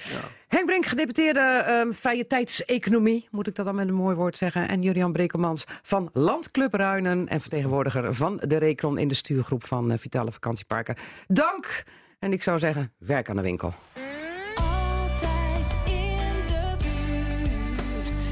[0.47, 4.67] Henk Brink, gedeputeerde um, vrije tijdseconomie, moet ik dat dan met een mooi woord zeggen.
[4.67, 9.99] En Julian Brekelmans van Landclub Ruinen en vertegenwoordiger van de Recron in de stuurgroep van
[9.99, 10.95] Vitale Vakantieparken.
[11.27, 11.83] Dank!
[12.19, 13.73] En ik zou zeggen, werk aan de winkel.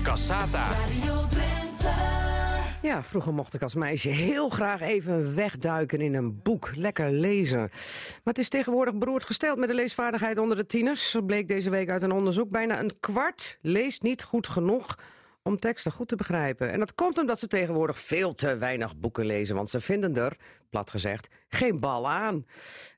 [0.09, 0.67] Cassata.
[2.81, 6.71] Ja, vroeger mocht ik als meisje heel graag even wegduiken in een boek.
[6.75, 7.59] Lekker lezen.
[7.59, 7.69] Maar
[8.23, 11.09] het is tegenwoordig beroerd gesteld met de leesvaardigheid onder de tieners.
[11.09, 12.49] Zo bleek deze week uit een onderzoek.
[12.49, 14.95] Bijna een kwart leest niet goed genoeg
[15.43, 16.71] om teksten goed te begrijpen.
[16.71, 19.55] En dat komt omdat ze tegenwoordig veel te weinig boeken lezen.
[19.55, 20.37] Want ze vinden er,
[20.69, 22.45] plat gezegd, geen bal aan.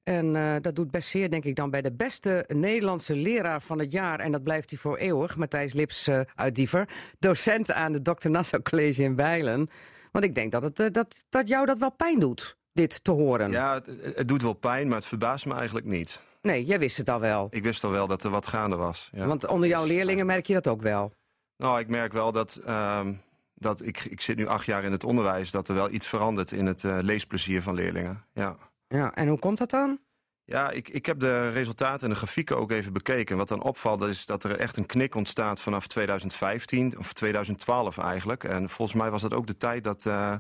[0.04, 3.80] En uh, dat doet best zeer, denk ik, dan bij de beste Nederlandse leraar van
[3.80, 4.20] het jaar.
[4.20, 6.90] En dat blijft hij voor eeuwig, Matthijs Lips uh, uit Diever.
[7.20, 8.30] Docent aan het Dr.
[8.30, 9.70] Nassau College in Bijlen.
[10.12, 13.12] Want ik denk dat, het, uh, dat, dat jou dat wel pijn doet, dit te
[13.12, 13.52] horen.
[13.52, 16.24] Ja, het, het, doet wel pijn, maar het verbaast me eigenlijk niet.
[16.42, 17.48] Nee, jij wist het al wel.
[17.52, 19.10] Ik wist al wel dat er wat gaande was.
[19.12, 19.28] Ja.
[19.28, 21.14] Want onder jouw leerlingen merk je dat ook wel?
[21.62, 23.22] Nou, ik merk wel dat, um,
[23.54, 25.52] dat ik, ik zit nu acht jaar in het onderwijs...
[25.52, 28.26] dat er wel iets verandert in het uh, leesplezier van leerlingen.
[28.34, 28.56] Ja.
[28.88, 30.00] ja, en hoe komt dat dan?
[30.44, 33.38] Ja, ik, ik heb de resultaten en de grafieken ook even bekeken.
[33.38, 38.44] Wat dan opvalt is dat er echt een knik ontstaat vanaf 2015, of 2012 eigenlijk.
[38.44, 40.06] En volgens mij was dat ook de tijd dat...
[40.06, 40.36] Uh,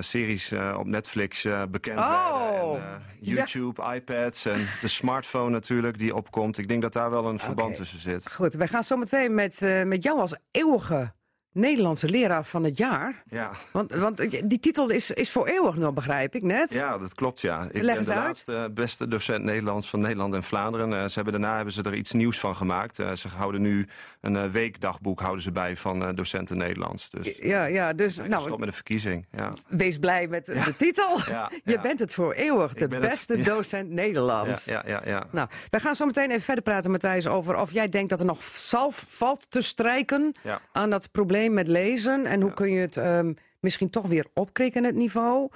[0.00, 2.82] series op Netflix bekend oh, werden.
[2.84, 3.94] En, YouTube, ja.
[3.94, 6.58] iPads en de smartphone natuurlijk die opkomt.
[6.58, 7.80] Ik denk dat daar wel een verband okay.
[7.80, 8.32] tussen zit.
[8.32, 11.12] Goed, wij gaan zo meteen met, met jou als eeuwige
[11.56, 13.22] Nederlandse leraar van het jaar.
[13.28, 13.50] Ja.
[13.72, 14.16] Want, want
[14.50, 16.72] die titel is, is voor eeuwig nog, begrijp ik net.
[16.72, 17.68] Ja, dat klopt, ja.
[17.70, 18.24] Ik Leg ben de uit.
[18.24, 20.90] laatste beste docent Nederlands van Nederland en Vlaanderen.
[20.90, 22.98] Uh, ze hebben, daarna hebben ze er iets nieuws van gemaakt.
[22.98, 23.86] Uh, ze houden nu
[24.20, 27.10] een uh, weekdagboek houden ze bij van docenten Nederlands.
[27.10, 28.16] Dus, ja, ja, dus...
[28.16, 29.52] nou, stop met de verkiezing, ja.
[29.68, 30.64] Wees blij met ja.
[30.64, 31.04] de titel.
[31.26, 34.64] Ja, Je bent het voor eeuwig, de beste het, docent Nederlands.
[34.64, 37.88] Ja, ja, ja, Nou, wij gaan zo meteen even verder praten, Matthijs, over of jij
[37.88, 40.34] denkt dat er nog zalf valt te strijken
[40.72, 42.26] aan dat probleem met lezen.
[42.26, 45.50] En hoe kun je het um, misschien toch weer opkrikken, het niveau?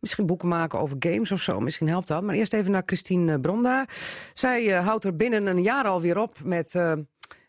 [0.00, 1.60] Misschien boeken maken over games of zo.
[1.60, 2.22] Misschien helpt dat.
[2.22, 3.86] Maar eerst even naar Christine Bronda.
[4.34, 6.92] Zij uh, houdt er binnen een jaar alweer op met uh,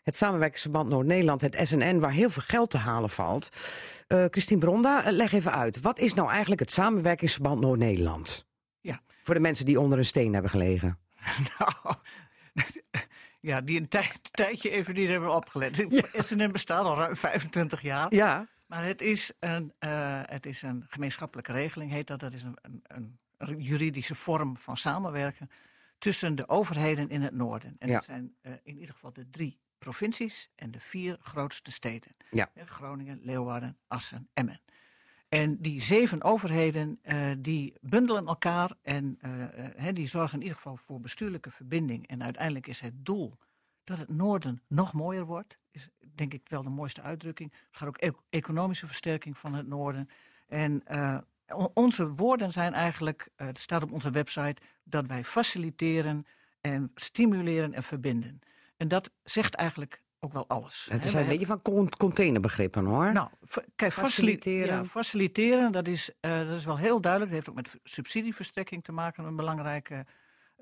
[0.02, 3.48] het samenwerkingsverband Noord-Nederland, het SNN, waar heel veel geld te halen valt.
[4.08, 5.80] Uh, Christine Bronda, leg even uit.
[5.80, 8.46] Wat is nou eigenlijk het samenwerkingsverband Noord-Nederland?
[8.80, 9.00] Ja.
[9.22, 10.98] Voor de mensen die onder een steen hebben gelegen.
[11.58, 11.94] nou,
[13.40, 15.76] ja, die een tijd, tijdje even niet hebben opgelet.
[15.88, 16.02] Ja.
[16.22, 18.14] SNN bestaat al ruim 25 jaar.
[18.14, 18.46] Ja.
[18.66, 22.20] Maar het is, een, uh, het is een gemeenschappelijke regeling, heet dat.
[22.20, 25.50] Dat is een, een, een juridische vorm van samenwerken
[25.98, 27.76] tussen de overheden in het noorden.
[27.78, 27.94] En Ja.
[27.94, 32.16] dat zijn uh, in ieder geval de drie provincies en de vier grootste steden.
[32.30, 32.50] Ja.
[32.54, 34.60] Eh, Groningen, Leeuwarden, Assen, Emmen.
[35.28, 40.56] En die zeven overheden uh, die bundelen elkaar en uh, uh, die zorgen in ieder
[40.56, 42.06] geval voor bestuurlijke verbinding.
[42.06, 43.38] En uiteindelijk is het doel
[43.84, 45.58] dat het noorden nog mooier wordt.
[45.70, 47.52] Is denk ik wel de mooiste uitdrukking.
[47.52, 50.08] Het gaat ook e economische versterking van het noorden.
[50.46, 50.82] En
[51.74, 56.26] onze woorden zijn eigenlijk, het staat op onze website, dat wij faciliteren
[56.60, 58.40] en stimuleren en verbinden.
[58.76, 60.88] En dat zegt eigenlijk ook wel alles.
[60.90, 63.12] Het is een beetje van con containerbegrippen hoor.
[63.12, 63.28] Nou,
[63.76, 64.76] kijk, faciliteren.
[64.76, 67.32] Ja, faciliteren, dat is, uh, dat is wel heel duidelijk.
[67.32, 70.06] Dat heeft ook met subsidieverstrekking te maken, een belangrijke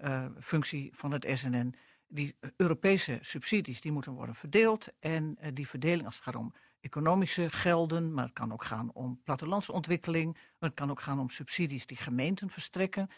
[0.05, 1.75] uh, functie van het SNN.
[2.09, 4.89] Die Europese subsidies die moeten worden verdeeld.
[5.01, 8.91] En uh, die verdeling, als het gaat om economische gelden, maar het kan ook gaan
[8.93, 10.33] om plattelandsontwikkeling.
[10.33, 13.11] Maar het kan ook gaan om subsidies die gemeenten verstrekken.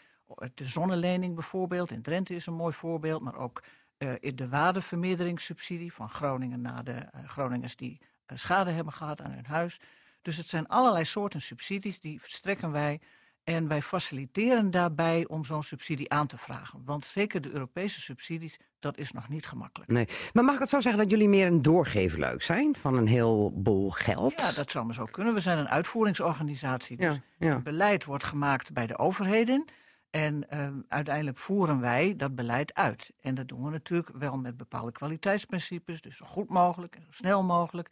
[0.53, 3.63] De zonnelening bijvoorbeeld, in Drenthe is een mooi voorbeeld, maar ook
[3.99, 9.31] uh, de waardevermeerderingssubsidie van Groningen naar de uh, Groningers die uh, schade hebben gehad aan
[9.31, 9.79] hun huis.
[10.21, 12.99] Dus het zijn allerlei soorten subsidies die verstrekken wij
[13.43, 16.81] en wij faciliteren daarbij om zo'n subsidie aan te vragen.
[16.85, 19.91] Want zeker de Europese subsidies, dat is nog niet gemakkelijk.
[19.91, 20.07] Nee.
[20.33, 23.89] Maar mag ik het zo zeggen dat jullie meer een doorgeefluik zijn van een heleboel
[23.89, 24.41] geld?
[24.41, 25.33] Ja, dat zou maar zo kunnen.
[25.33, 26.97] We zijn een uitvoeringsorganisatie.
[26.97, 27.53] Dus ja, ja.
[27.53, 29.65] het beleid wordt gemaakt bij de overheden.
[30.09, 33.11] En uh, uiteindelijk voeren wij dat beleid uit.
[33.21, 36.01] En dat doen we natuurlijk wel met bepaalde kwaliteitsprincipes.
[36.01, 37.89] Dus zo goed mogelijk en zo snel mogelijk.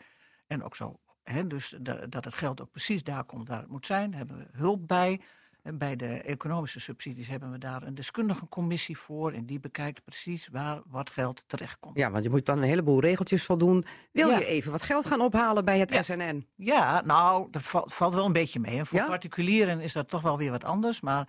[0.48, 3.70] En ook zo, hè, dus dat, dat het geld ook precies daar komt waar het
[3.70, 4.10] moet zijn.
[4.10, 5.22] Daar hebben we hulp bij.
[5.62, 9.32] En bij de economische subsidies hebben we daar een deskundige commissie voor.
[9.32, 11.98] En die bekijkt precies waar wat geld terechtkomt.
[11.98, 13.86] Ja, want je moet dan een heleboel regeltjes voldoen.
[14.12, 14.38] Wil ja.
[14.38, 16.02] je even wat geld gaan ophalen bij het ja.
[16.02, 16.48] SNN?
[16.56, 18.78] Ja, nou, dat valt, valt wel een beetje mee.
[18.78, 19.06] En voor ja?
[19.06, 21.02] particulieren is dat toch wel weer wat anders.
[21.02, 21.28] Maar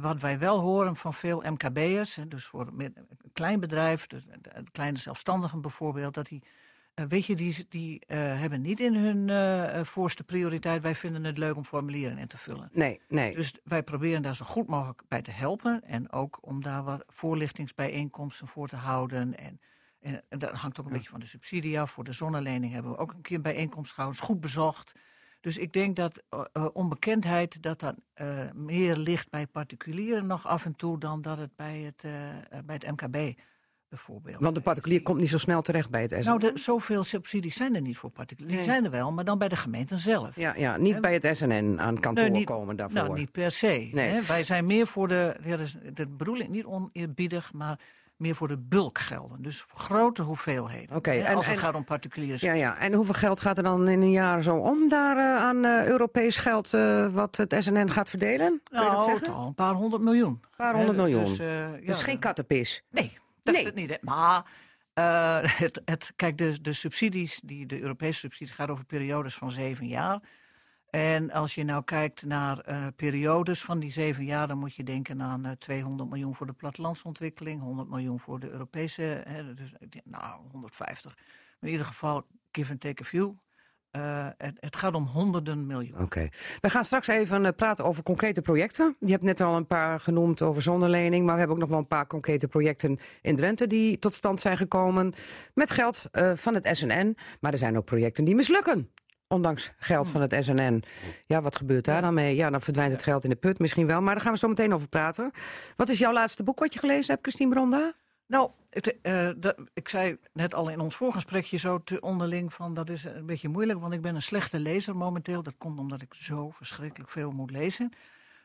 [0.00, 2.96] wat wij wel horen van veel MKB'ers, dus voor een
[3.32, 4.24] klein bedrijf, dus
[4.72, 6.42] kleine zelfstandigen bijvoorbeeld, dat die
[6.94, 10.82] eh, weet je, die, die eh, hebben niet in hun eh, eh, voorste prioriteit...
[10.82, 12.68] wij vinden het leuk om formulieren in te vullen.
[12.72, 13.34] Nee, nee.
[13.34, 15.82] Dus wij proberen daar zo goed mogelijk bij te helpen.
[15.84, 19.38] En ook om daar wat voorlichtingsbijeenkomsten voor te houden.
[19.38, 19.60] En,
[20.00, 21.90] en, en dat hangt ook een beetje van de subsidie af.
[21.90, 24.20] Voor de zonnelening hebben we ook een keer een bijeenkomst gehouden.
[24.20, 24.92] Is goed bezocht.
[25.40, 30.46] Dus ik denk dat eh, eh, onbekendheid dat dat eh, meer ligt bij particulieren nog
[30.46, 32.02] af en toe dan dat het bij het,
[32.64, 33.38] bij het MKB
[33.88, 34.40] bijvoorbeeld.
[34.40, 36.24] Want de particulier komt niet zo snel terecht bij het SNN.
[36.24, 38.58] Nou, de, zoveel subsidies zijn er niet voor particulieren.
[38.58, 38.74] Die Nee.
[38.76, 40.36] zijn er wel, maar dan bij de gemeenten zelf.
[40.36, 43.00] Ja, ja, niet bij het SNN aan kantoor Nee, niet- komen daarvoor.
[43.00, 43.88] Nou, niet per se.
[43.92, 44.08] Nee.
[44.08, 44.22] Hè?
[44.22, 47.80] Wij zijn meer voor de, ja, dat, is, dat bedoel ik niet oneerbiedig, maar
[48.20, 49.42] meer voor de bulkgelden.
[49.42, 50.96] Dus voor grote hoeveelheden.
[50.96, 52.78] Oké, en- als het en- gaat om particuliere Ja, ja.
[52.78, 55.86] En hoeveel geld gaat er dan in een jaar zo om daar eh, aan eh,
[55.86, 58.60] Europees geld eh, wat het SNN gaat verdelen?
[58.64, 59.26] Kun je dat Nou, zeggen?
[59.26, 60.30] toch, een paar honderd miljoen.
[60.42, 61.24] Een paar honderd miljoen.
[61.24, 62.82] Dus, ja, is geen kattenpis.
[62.90, 63.64] Nee, dat Nee.
[63.64, 63.90] het niet.
[63.90, 63.96] hè.
[64.00, 64.44] Maar
[65.64, 69.86] het, het, kijk, de, de subsidies, die, de Europese subsidies, gaat over periodes van zeven
[69.86, 70.20] jaar.
[70.90, 74.84] En als je nou kijkt naar eh, periodes van die zeven jaar, dan moet je
[74.84, 79.72] denken aan eh 200 miljoen voor de plattelandsontwikkeling, 100 miljoen voor de Europese, hè, dus
[79.88, 81.16] denk, nou 150.
[81.60, 83.34] In ieder geval, give and take a few.
[83.90, 86.00] Eh, het, gaat om honderden miljoen.
[86.00, 86.28] Oké.
[86.60, 88.96] We gaan straks even eh, praten over concrete projecten.
[89.00, 91.24] Je hebt net al een paar genoemd over zonnelening.
[91.24, 94.40] Maar we hebben ook nog wel een paar concrete projecten in Drenthe die tot stand
[94.40, 95.12] zijn gekomen.
[95.54, 97.16] Met geld eh, van het SNN.
[97.40, 98.90] Maar er zijn ook projecten die mislukken.
[99.32, 100.82] Ondanks geld van het SNN.
[101.26, 102.36] Ja, wat gebeurt daar dan mee?
[102.36, 104.02] Ja, dan verdwijnt het geld in de put misschien wel.
[104.02, 105.30] Maar daar gaan we zo meteen over praten.
[105.76, 107.92] Wat is jouw laatste boek wat je gelezen hebt, Christine Bronda?
[108.26, 112.74] Nou, het, eh, dat, ik zei net al in ons voorgesprekje zo te onderling van
[112.74, 115.42] dat is een beetje moeilijk, want ik ben een slechte lezer momenteel.
[115.42, 117.92] Dat komt omdat ik zo verschrikkelijk veel moet lezen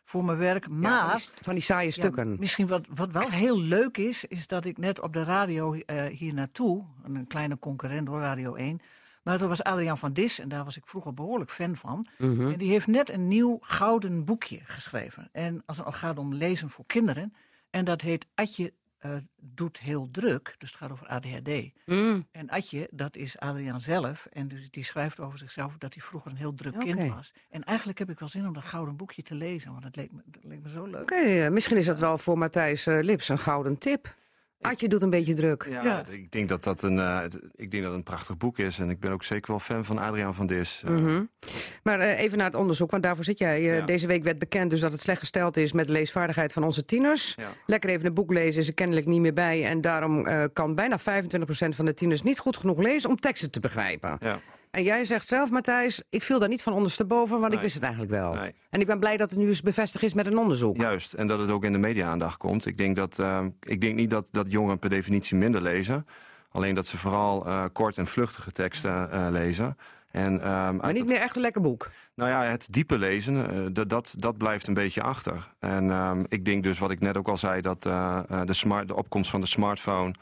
[0.03, 0.65] voor mijn werk.
[0.65, 2.35] Ja, Maar van, die, van die saaie ja, stukken.
[2.39, 6.05] misschien wat, wat wel heel leuk is, is dat ik net op de radio eh,
[6.05, 8.79] hier naartoe, een kleine concurrent door Radio 1,
[9.25, 12.07] maar dat was Adriaan van Dis en daar was ik vroeger behoorlijk fan van.
[12.17, 12.51] Mhm.
[12.51, 15.29] En die heeft net een nieuw gouden boekje geschreven.
[15.31, 17.33] En als het al gaat om lezen voor kinderen,
[17.69, 19.11] en dat heet Atje eh,
[19.41, 21.71] doet heel druk, dus het gaat over ADHD.
[21.85, 22.27] Mm.
[22.31, 24.27] En Atje, dat is Adriaan zelf.
[24.31, 27.33] En dus die schrijft over zichzelf dat hij vroeger een heel druk kind was.
[27.49, 30.11] En eigenlijk heb ik wel zin om dat gouden boekje te lezen, want dat leek
[30.11, 31.01] me, dat leek me zo leuk.
[31.01, 34.15] Oké, eh, misschien is dat wel voor Matthijs eh, Lips een gouden tip.
[34.65, 35.67] Adje doet een beetje druk.
[35.69, 36.05] Ja, Ja.
[36.09, 37.19] ik denk dat dat een, eh,
[37.55, 38.79] ik denk dat een prachtig boek is.
[38.79, 40.81] En ik ben ook zeker wel fan van Adriaan van Dis.
[40.85, 41.23] Eh, Mhm.
[41.83, 43.61] Maar eh, even naar het onderzoek, want daarvoor zit jij.
[43.61, 43.85] Ja.
[43.85, 46.85] Deze week werd bekend dus dat het slecht gesteld is met de leesvaardigheid van onze
[46.85, 47.33] tieners.
[47.35, 47.47] Ja.
[47.65, 49.65] Lekker even een boek lezen is er kennelijk niet meer bij.
[49.65, 53.51] En daarom eh, kan bijna 25% van de tieners niet goed genoeg lezen om teksten
[53.51, 54.17] te begrijpen.
[54.19, 54.39] Ja.
[54.75, 57.83] En jij zegt zelf, Matthijs, ik viel daar niet van ondersteboven, want ik wist het
[57.83, 58.33] eigenlijk wel.
[58.33, 58.53] Nee.
[58.69, 60.77] En ik ben blij dat het nu eens bevestigd is met een onderzoek.
[60.77, 62.65] Juist, en dat het ook in de media-aandacht komt.
[62.65, 66.07] Ik denk, dat, eh, ik denk niet dat, dat jongeren per definitie minder lezen.
[66.51, 69.77] Alleen dat ze vooral eh, kort en vluchtige teksten eh, lezen.
[70.11, 71.89] En, ehm, Maar niet het- meer echt een lekker boek.
[72.15, 75.49] Nou ja, het diepe lezen, dat, dat, dat blijft een beetje achter.
[75.59, 78.95] En ehm, ik denk dus, wat ik net ook al zei, dat de, smart, de
[78.95, 80.13] opkomst van de smartphone...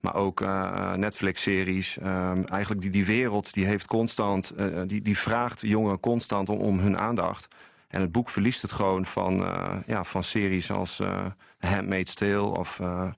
[0.00, 4.50] maar ook eh, Netflix-series, ehm, eigenlijk die, die wereld, die heeft constant...
[4.50, 7.48] eh, die, die vraagt jongeren constant om, om hun aandacht.
[7.88, 11.26] En het boek verliest het gewoon van, eh, ja, van series als eh
[11.58, 13.10] Handmaid's Tale of eh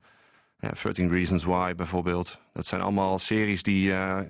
[0.61, 2.41] ja, 13 Reasons Why bijvoorbeeld.
[2.53, 4.21] Dat zijn allemaal series die eh,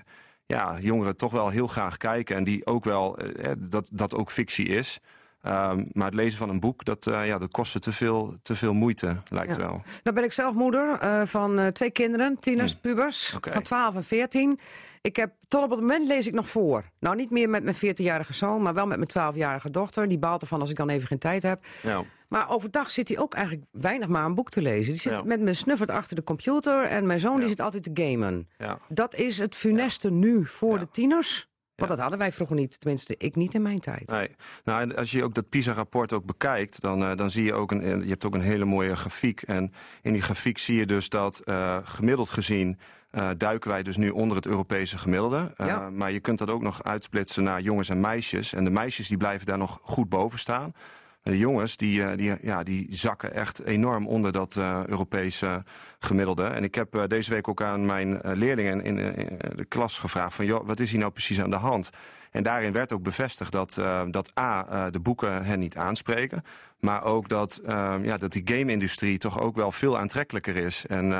[0.46, 2.36] ja, jongeren toch wel heel graag kijken.
[2.36, 5.01] En die ook wel, eh, dat, dat ook fictie is.
[5.43, 8.55] Ehm, maar het lezen van een boek, dat, eh, ja, dat kostte te veel, te
[8.55, 9.61] veel moeite, lijkt Ja.
[9.61, 9.82] wel.
[10.03, 13.36] Nou ben ik zelf moeder eh, van eh, twee kinderen, tieners, pubers, Hm.
[13.36, 13.53] Oké.
[13.53, 14.59] van 12 en 14.
[15.03, 16.84] Ik heb, tot op het moment lees ik nog voor.
[16.99, 20.09] Nou, niet meer met mijn 14-jarige zoon, maar wel met mijn 12-jarige dochter.
[20.09, 21.64] Die baalt ervan als ik dan even geen tijd heb.
[21.82, 22.03] Ja.
[22.28, 24.93] Maar overdag zit hij ook eigenlijk weinig maar een boek te lezen.
[24.93, 25.22] Die zit Ja.
[25.22, 28.49] met mijn snuffert achter de computer en mijn zoon die zit altijd te gamen.
[28.59, 28.78] Ja.
[28.88, 31.49] Dat is het funeste nu voor de tieners.
[31.81, 32.81] Want dat hadden wij vroeger niet.
[32.81, 34.11] Tenminste, ik niet in mijn tijd.
[34.11, 34.31] Nee.
[34.64, 37.70] Nou, en als je ook dat PISA-rapport ook bekijkt, dan, eh, dan zie je ook
[37.70, 39.43] een, je hebt ook een hele mooie grafiek.
[39.43, 39.72] En
[40.03, 42.78] in die grafiek zie je dus dat eh, gemiddeld gezien
[43.11, 45.53] eh, duiken wij dus nu onder het Europese gemiddelde.
[45.57, 45.91] Ja.
[45.91, 48.53] Maar je kunt dat ook nog uitsplitsen naar jongens en meisjes.
[48.53, 50.74] En de meisjes die blijven daar nog goed boven staan.
[51.23, 55.64] De jongens die, eh, die, ja, die zakken echt enorm onder dat eh, Europese
[55.99, 56.45] gemiddelde.
[56.45, 60.35] En ik heb eh, deze week ook aan mijn leerlingen in, in, de klas gevraagd
[60.35, 60.45] van...
[60.45, 61.91] joh, wat is hier nou precies aan de hand?
[62.31, 63.75] En daarin werd ook bevestigd dat,
[64.11, 66.45] dat A, de boeken hen niet aanspreken...
[66.81, 67.61] maar ook dat,
[68.03, 70.87] ja, dat die game-industrie toch ook wel veel aantrekkelijker is.
[70.87, 71.12] En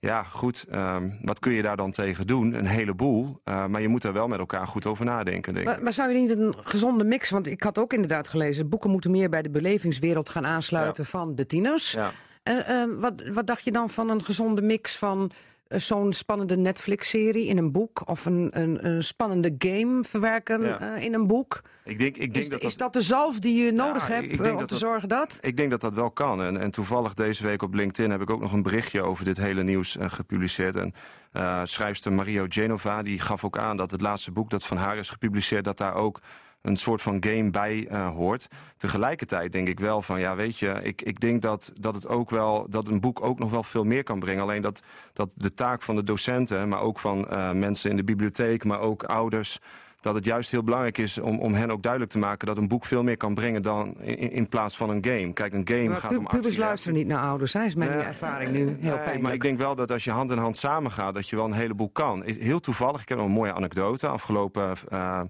[0.00, 2.54] ja, goed, eh, wat kun je daar dan tegen doen?
[2.54, 3.40] Een heleboel.
[3.44, 5.74] Eh, maar je moet er wel met elkaar goed over nadenken, denk ik.
[5.74, 7.30] Maar, maar zou je niet een gezonde mix...
[7.30, 8.68] Want ik had ook inderdaad gelezen...
[8.68, 11.92] boeken moeten meer bij de belevingswereld gaan aansluiten van de tieners.
[11.92, 12.12] Ja.
[12.42, 15.30] Eh, eh, wat, wat dacht je dan van een gezonde mix van
[15.76, 20.94] zo'n spannende Netflix-serie in een boek of een, een, een spannende game verwerken Ja.
[20.94, 21.62] eh, in een boek?
[21.84, 24.38] Ik denk, ik denk Is, dat is dat de zalf die je nodig hebt eh,
[24.38, 25.38] om dat te dat- zorgen dat?
[25.40, 26.42] Ik denk dat dat wel kan.
[26.42, 29.36] En, en toevallig deze week op LinkedIn heb ik ook nog een berichtje over dit
[29.36, 30.76] hele nieuws eh, gepubliceerd.
[30.76, 30.94] En
[31.32, 34.96] eh, schrijfster Mario Genova die gaf ook aan dat het laatste boek dat van haar
[34.98, 36.20] is gepubliceerd, dat daar ook
[36.62, 38.48] een soort van game bij eh, hoort.
[38.76, 42.30] Tegelijkertijd denk ik wel van, ja weet je, ik, ik denk dat, dat het ook
[42.30, 44.42] wel, dat een boek ook nog wel veel meer kan brengen.
[44.42, 44.82] Alleen dat,
[45.12, 48.80] dat de taak van de docenten, maar ook van eh, mensen in de bibliotheek, maar
[48.80, 49.58] ook ouders
[50.00, 52.68] dat het juist heel belangrijk is om, om hen ook duidelijk te maken dat een
[52.68, 55.32] boek veel meer kan brengen dan in, in plaats van een game.
[55.32, 56.58] Kijk, een game Maar gaat om pubers actie.
[56.58, 57.64] luisteren niet naar ouders, hè?
[57.64, 59.20] is mijn Nee, ervaring nu heel Nee, pijnlijk.
[59.22, 61.44] maar ik denk wel dat als je hand in hand samen gaat, dat je wel
[61.44, 62.22] een heleboel kan.
[62.24, 64.06] Heel toevallig, ik heb een mooie anekdote.
[64.08, 65.20] Afgelopen eh,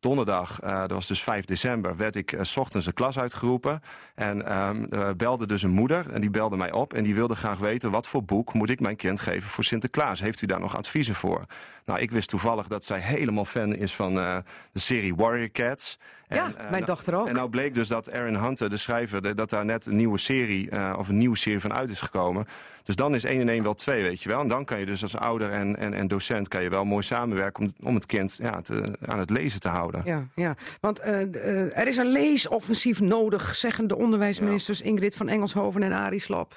[0.00, 3.82] donderdag, eh, dat was dus 5 december, werd ik eh, 's ochtends de klas uitgeroepen.
[4.14, 7.34] En ehm, eh, belde dus een moeder en die belde mij op en die wilde
[7.34, 10.20] graag weten wat voor boek moet ik mijn kind geven voor Sinterklaas.
[10.20, 11.44] Heeft u daar nog adviezen voor?
[11.84, 14.36] Nou, ik wist toevallig dat zij helemaal fan is van eh,
[14.72, 15.98] de serie Warrior Cats.
[16.30, 17.28] Ja, En, eh, mijn nou- dochter ook.
[17.28, 20.70] En nou bleek dus dat Aaron Hunter, de schrijver, dat daar net een nieuwe serie
[20.70, 22.46] eh, of een nieuwe serie van uit is gekomen.
[22.82, 24.40] Dus dan is 1 en 1 wel 2, weet je wel.
[24.40, 27.02] En dan kan je dus als ouder en, en, en docent kan je wel mooi
[27.02, 30.02] samenwerken om, om het kind ja, te, aan het lezen te houden.
[30.04, 30.54] Ja, ja.
[30.80, 36.20] want eh, er is een leesoffensief nodig, zeggen de onderwijsministers Ingrid van Engelshoven en Arie
[36.20, 36.52] Slob.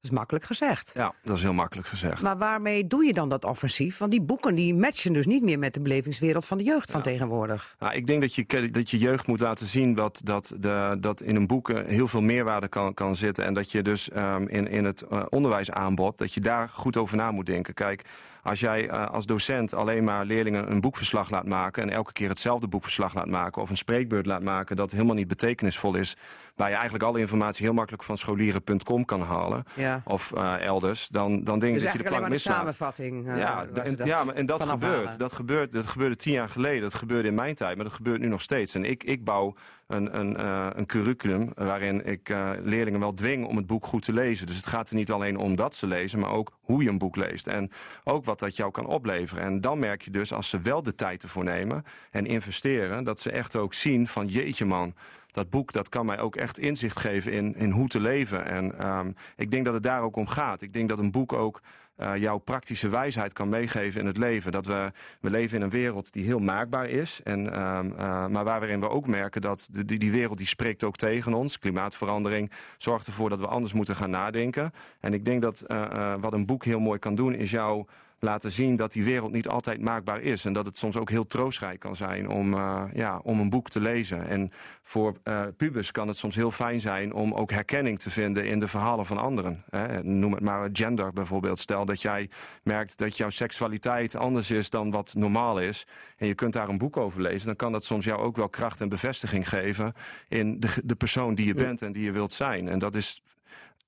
[0.00, 0.90] Dat is makkelijk gezegd.
[0.94, 2.22] Ja, dat is heel makkelijk gezegd.
[2.22, 3.98] Maar waarmee doe je dan dat offensief?
[3.98, 7.02] Want die boeken die matchen dus niet meer met de belevingswereld van de jeugd van
[7.02, 7.76] tegenwoordig.
[7.78, 11.20] Nou, ik denk dat je, dat je jeugd moet laten zien dat, dat, de, dat
[11.20, 13.44] in een boek eh, heel veel meerwaarde kan, kan zitten.
[13.44, 17.16] En dat je dus ehm, in, in het eh, onderwijsaanbod, dat je daar goed over
[17.16, 17.74] na moet denken.
[17.74, 18.04] Kijk,
[18.46, 21.82] als jij eh, als docent alleen maar leerlingen een boekverslag laat maken...
[21.82, 23.62] en elke keer hetzelfde boekverslag laat maken...
[23.62, 26.16] of een spreekbeurt laat maken dat helemaal niet betekenisvol is...
[26.56, 29.64] waar je eigenlijk alle informatie heel makkelijk van scholieren.com kan halen...
[29.74, 30.02] Ja.
[30.04, 32.56] of eh, elders, dan, dan denk ik Dus dat je de plank mislaat.
[32.56, 33.28] samenvatting.
[33.28, 35.18] eh, Ja, en, ja, maar, en dat gebeurt.
[35.18, 35.72] Dat, gebeurt.
[35.72, 36.82] dat gebeurde tien jaar geleden.
[36.82, 38.74] Dat gebeurde in mijn tijd, maar dat gebeurt nu nog steeds.
[38.74, 39.54] En ik, ik bouw
[39.86, 44.02] een, een, eh, een curriculum waarin ik eh, leerlingen wel dwing om het boek goed
[44.02, 44.46] te lezen.
[44.46, 46.98] Dus het gaat er niet alleen om dat ze lezen, maar ook hoe je een
[46.98, 47.46] boek leest.
[47.46, 47.70] En
[48.04, 49.44] ook wat dat jou kan opleveren.
[49.44, 53.20] En dan merk je dus, als ze wel de tijd ervoor nemen en investeren, dat
[53.20, 54.94] ze echt ook zien van jeetje man
[55.36, 58.44] dat boek dat kan mij ook echt inzicht geven in, in hoe te leven.
[58.44, 60.62] En ehm, ik denk dat het daar ook om gaat.
[60.62, 61.62] Ik denk dat een boek ook
[61.96, 64.52] eh, jouw praktische wijsheid kan meegeven in het leven.
[64.52, 67.20] Dat we, we leven in een wereld die heel maakbaar is.
[67.24, 70.84] En, ehm, eh, maar waarin we ook merken dat de, die, die wereld die spreekt
[70.84, 71.58] ook tegen ons.
[71.58, 74.72] Klimaatverandering zorgt ervoor dat we anders moeten gaan nadenken.
[75.00, 77.86] En ik denk dat eh, wat een boek heel mooi kan doen, is jou
[78.26, 80.44] laten zien dat die wereld niet altijd maakbaar is.
[80.44, 83.68] En dat het soms ook heel troostrijk kan zijn om, eh, ja, om een boek
[83.68, 84.28] te lezen.
[84.28, 84.50] En
[84.82, 88.60] voor eh, pubers kan het soms heel fijn zijn om ook herkenning te vinden in
[88.60, 89.64] de verhalen van anderen.
[89.70, 90.02] Hè.
[90.02, 91.58] Noem het maar gender bijvoorbeeld.
[91.58, 92.30] Stel dat jij
[92.62, 95.86] merkt dat jouw seksualiteit anders is dan wat normaal is.
[96.16, 97.46] En je kunt daar een boek over lezen.
[97.46, 99.92] Dan kan dat soms jou ook wel kracht en bevestiging geven
[100.28, 102.68] in de, de persoon die je bent en die je wilt zijn.
[102.68, 103.22] En dat is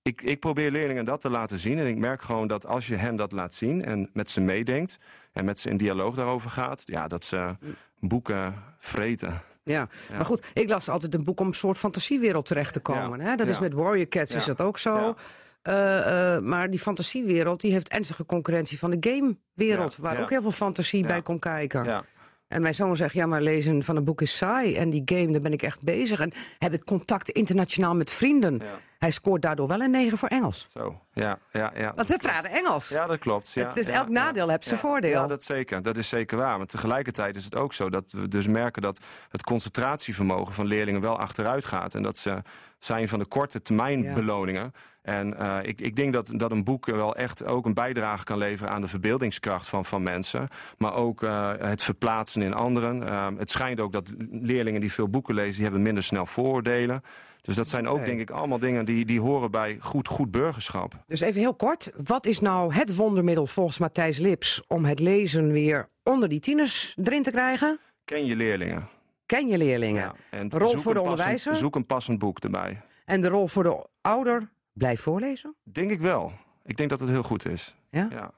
[0.08, 1.78] ik, ik probeer leerlingen dat te laten zien.
[1.78, 4.98] En ik merk gewoon dat als je hen dat laat zien en met ze meedenkt...
[5.32, 6.82] en met ze in dialoog daarover gaat...
[6.86, 7.56] ja, dat ze
[8.00, 9.42] boeken vreten.
[9.62, 9.88] Ja.
[10.10, 13.18] maar goed, ik las altijd een boek om een soort fantasiewereld terecht te komen.
[13.18, 13.24] Ja.
[13.24, 13.36] Hè?
[13.36, 15.14] Dat is met Warrior Cats is dat ook zo.
[15.62, 19.96] Eh, eh, maar die fantasiewereld die heeft ernstige concurrentie van de gamewereld...
[19.96, 22.04] Waar ook heel veel fantasie bij komt kijken.
[22.48, 22.56] Ja.
[22.56, 24.76] En mijn zoon zegt, ja, maar lezen van een boek is saai.
[24.76, 26.20] En die game, daar ben ik echt bezig.
[26.20, 28.54] En heb ik contact internationaal met vrienden.
[28.54, 28.64] Ja.
[28.98, 30.66] Hij scoort daardoor wel een 9 voor Engels.
[30.70, 31.92] Zo, ja, ja, ja.
[31.96, 32.88] Want we praten Engels.
[32.88, 33.52] Ja, dat klopt.
[33.52, 34.12] Ja, Het is ja, elk ja.
[34.12, 34.80] nadeel heeft zijn Ja.
[34.86, 35.10] voordeel.
[35.10, 35.82] Ja, dat zeker.
[35.82, 36.56] Dat is zeker waar.
[36.58, 41.00] Maar tegelijkertijd is het ook zo dat we dus merken dat het concentratievermogen van leerlingen
[41.00, 41.94] wel achteruit gaat.
[41.94, 42.42] En dat ze
[42.78, 44.12] zijn van de korte termijn Ja.
[44.12, 44.72] beloningen.
[45.02, 48.38] En eh, ik, ik denk dat, dat een boek wel echt ook een bijdrage kan
[48.38, 50.48] leveren aan de verbeeldingskracht van, van mensen.
[50.78, 53.08] Maar ook eh, het verplaatsen in anderen.
[53.08, 57.02] Eh, het schijnt ook dat leerlingen die veel boeken lezen, die hebben minder snel vooroordelen.
[57.40, 60.92] Dus dat zijn ook, denk ik, allemaal dingen die, die horen bij goed, goed burgerschap.
[61.06, 61.90] Dus even heel kort.
[62.04, 64.62] Wat is nou het wondermiddel volgens Matthijs Lips...
[64.66, 67.78] om het lezen weer onder die tieners erin te krijgen?
[68.04, 68.88] Ken je leerlingen.
[69.28, 70.02] Ken je leerlingen.
[70.02, 71.54] Ja, en Rol voor de passend- onderwijzer?
[71.54, 72.80] Zoek een passend boek erbij.
[73.04, 75.54] En de rol voor de ouder, blijf voorlezen.
[75.62, 76.32] Denk ik wel.
[76.64, 77.74] Ik denk dat het heel goed is.
[77.90, 78.08] Ja?
[78.10, 78.30] Ja,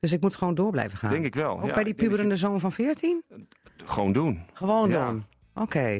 [0.00, 1.10] Dus ik moet gewoon door blijven gaan.
[1.10, 1.60] denk ik wel.
[1.60, 3.22] Ook Ja, bij die puberende zoon van 14?
[3.28, 3.46] je-
[3.84, 4.42] Gewoon doen.
[4.52, 5.24] Gewoon dan.
[5.54, 5.98] Oké.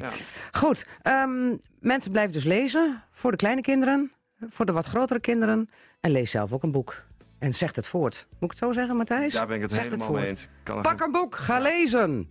[0.52, 0.86] Goed.
[1.02, 3.02] ehm, mensen blijven dus lezen.
[3.10, 4.12] Voor de kleine kinderen.
[4.48, 5.70] Voor de wat grotere kinderen.
[6.00, 7.02] En lees zelf ook een boek.
[7.38, 8.26] En zegt het voort.
[8.30, 9.32] Moet ik het zo zeggen, Matthijs?
[9.32, 10.20] Daar ben ik het helemaal voort.
[10.20, 10.48] mee eens.
[10.62, 12.28] Kan Pak een boek, ga lezen.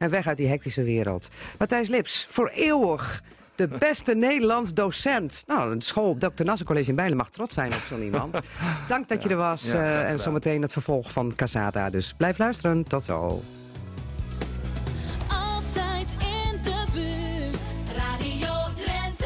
[0.00, 1.28] En weg uit die hectische wereld.
[1.58, 3.22] Matthijs Lips, voor eeuwig
[3.54, 5.44] de beste Nederlands docent.
[5.46, 6.44] Nou, een school, Dr.
[6.44, 8.40] Nassen College in Bijlen mag trots zijn op zo'n iemand.
[8.88, 9.62] Dank dat je er was.
[9.62, 11.90] Ja, eh, en zometeen het vervolg van Casata.
[11.90, 12.84] Dus blijf luisteren.
[12.84, 13.42] Tot zo.
[15.28, 17.96] Altijd in de buurt.
[17.96, 19.24] Radio Drenthe.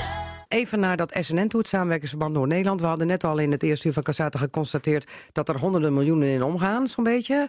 [0.48, 2.80] Even naar dat SNN toe, het Samenwerkingsverband Noord-Nederland.
[2.80, 5.10] We hadden net al in het eerste uur van Casata geconstateerd...
[5.32, 7.48] dat er honderden miljoenen in omgaan, zo'n beetje.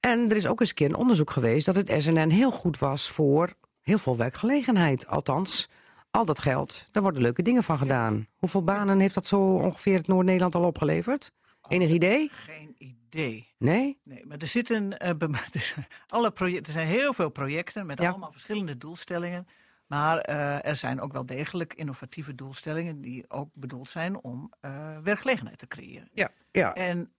[0.00, 1.66] En er is ook eens een keer een onderzoek geweest...
[1.66, 5.06] dat het SNN heel goed was voor heel veel werkgelegenheid.
[5.06, 5.68] Althans,
[6.10, 8.26] al dat geld, daar worden leuke dingen van gedaan.
[8.36, 11.32] Hoeveel banen heeft dat zo ongeveer het Noord-Nederland al opgeleverd?
[11.68, 12.30] Enig idee?
[12.32, 13.54] Geen idee.
[13.58, 14.00] Nee?
[14.04, 14.96] Nee, maar er zitten
[15.52, 18.08] zijn alle projecten, er zijn heel veel projecten met Ja.
[18.08, 19.46] allemaal verschillende doelstellingen.
[19.86, 24.98] Maar eh, er zijn ook wel degelijk innovatieve doelstellingen die ook bedoeld zijn om eh,
[25.02, 26.08] werkgelegenheid te creëren.
[26.12, 26.30] Ja.
[26.50, 26.74] ja.
[26.74, 27.12] En,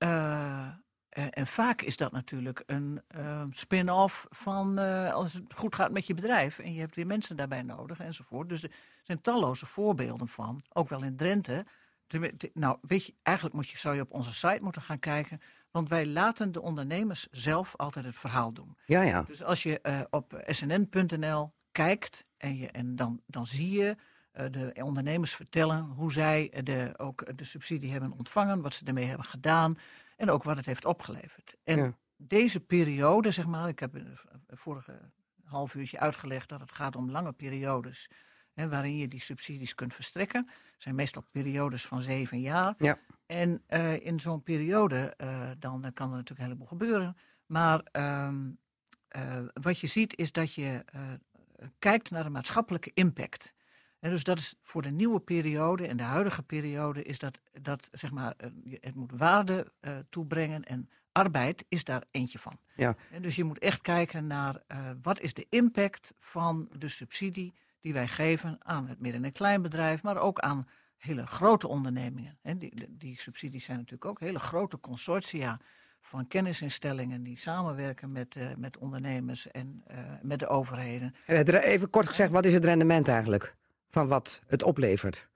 [1.17, 6.07] en vaak is dat natuurlijk een eh, spin-off van eh, als het goed gaat met
[6.07, 8.49] je bedrijf en je hebt weer mensen daarbij nodig enzovoort.
[8.49, 8.71] Dus er
[9.03, 11.65] zijn talloze voorbeelden van, ook wel in Drenthe.
[12.53, 15.41] Nou, weet je, eigenlijk moet je, zou je op onze site moeten gaan kijken,
[15.71, 18.77] want wij laten de ondernemers zelf altijd het verhaal doen.
[18.85, 19.21] Ja, ja.
[19.21, 23.95] Dus als je eh, op snn.nl kijkt en, je, en dan, dan zie je
[24.31, 29.05] eh, de ondernemers vertellen hoe zij de, ook de subsidie hebben ontvangen, wat ze ermee
[29.05, 29.77] hebben gedaan
[30.17, 31.55] en ook wat het heeft opgeleverd.
[31.63, 31.97] En Ja.
[32.15, 34.05] deze periode, zeg maar, ik heb in
[34.47, 35.11] het vorige
[35.43, 38.09] half uurtje uitgelegd dat het gaat om lange periodes
[38.53, 40.45] hè, waarin je die subsidies kunt verstrekken.
[40.47, 42.75] Het zijn meestal periodes van zeven jaar.
[42.77, 42.99] Ja.
[43.25, 47.17] En eh, in zo'n periode, eh, dan kan er natuurlijk een heleboel gebeuren.
[47.45, 48.49] Maar ehm,
[49.07, 50.85] eh, wat je ziet is dat je
[51.79, 53.53] kijkt naar de maatschappelijke impact.
[53.99, 57.87] En dus dat is voor de nieuwe periode en de huidige periode is dat, dat
[57.91, 62.59] zeg maar, eh, het moet waarde eh, toebrengen en arbeid is daar eentje van.
[62.75, 62.95] Ja.
[63.11, 67.53] En dus je moet echt kijken naar eh, wat is de impact van de subsidie
[67.81, 70.67] die wij geven aan het midden- en kleinbedrijf, maar ook aan
[70.97, 72.37] hele grote ondernemingen.
[72.41, 75.59] En die, die- die subsidies zijn natuurlijk ook hele grote consortia
[76.01, 79.83] van kennisinstellingen die samenwerken met, met ondernemers en
[80.21, 81.15] met de overheden.
[81.25, 83.55] Even kort gezegd, wat is het rendement eigenlijk?
[83.89, 85.27] Van wat het oplevert?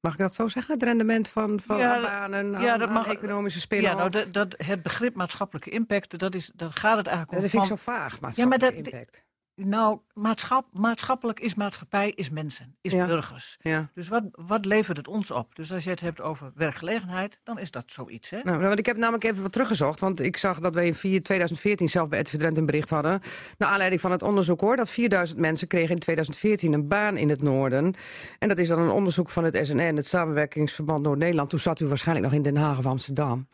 [0.00, 0.74] Mag ik dat zo zeggen?
[0.74, 3.90] Het rendement van, van Ja, banen, ja, aan- dat aan mag- economische spelen?
[3.90, 7.42] Ja, nou, dat, dat, het begrip maatschappelijke impact, dat, is, dat gaat het eigenlijk om.
[7.42, 9.24] dat vind ik zo vaag, Ja, maatschappelijke maar dat- impact.
[9.64, 13.06] Nou, maatschap, maatschappelijk is maatschappij, is mensen, is Ja.
[13.06, 13.56] burgers.
[13.60, 13.90] Ja.
[13.94, 15.54] Dus wat, wat levert het ons op?
[15.56, 18.30] Dus als je het hebt over werkgelegenheid, dan is dat zoiets.
[18.30, 18.40] Hè?
[18.42, 20.00] Nou, want ik heb namelijk even wat teruggezocht.
[20.00, 23.20] Want ik zag dat wij in vier- 2014 zelf bij RTV Drenthe een bericht hadden.
[23.58, 24.76] Naar aanleiding van het onderzoek hoor.
[24.76, 27.94] Dat 4000 mensen kregen in 2014 een baan in het noorden.
[28.38, 31.50] En dat is dan een onderzoek van het SNN, het Samenwerkingsverband Noord-Nederland.
[31.50, 33.48] Toen zat u waarschijnlijk nog in Den Haag of Amsterdam.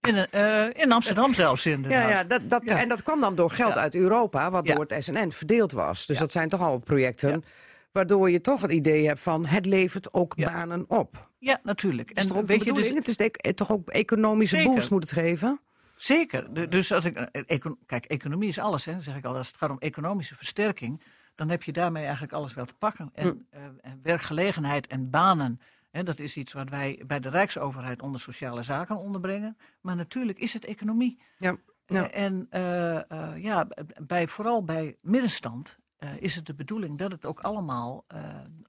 [0.00, 2.02] In, eh, in Amsterdam zelfs inderdaad.
[2.02, 2.78] Ja, ja, dat, dat, Ja.
[2.80, 3.80] en dat kwam dan door geld Ja.
[3.80, 6.06] uit Europa, wat door het SNN verdeeld was.
[6.06, 7.44] Dus dat zijn toch al projecten
[7.92, 11.28] waardoor je toch het idee hebt van het levert ook banen op.
[11.38, 12.14] Ja, natuurlijk.
[12.14, 12.88] Dat is toch weet je, dus?
[12.88, 14.74] Het is de- eh, toch ook economische Zeker.
[14.74, 15.60] boost moet het geven?
[15.96, 16.54] zeker.
[16.54, 19.36] De- dus als ik, eh, econ- kijk, economie is alles, hè, zeg ik al.
[19.36, 21.02] Als het gaat om economische versterking,
[21.34, 23.10] dan heb je daarmee eigenlijk alles wel te pakken.
[23.14, 23.34] En, Hm.
[23.56, 25.60] eh, en werkgelegenheid en banen,
[26.04, 29.56] dat is iets wat wij bij de Rijksoverheid onder sociale zaken onderbrengen.
[29.80, 31.18] Maar natuurlijk is het economie.
[31.38, 31.56] Ja.
[31.86, 32.10] Ja.
[32.10, 33.68] Eh, En eh, eh, ja,
[34.06, 35.78] bij, vooral bij middenstand
[36.18, 38.04] is het de bedoeling dat het ook allemaal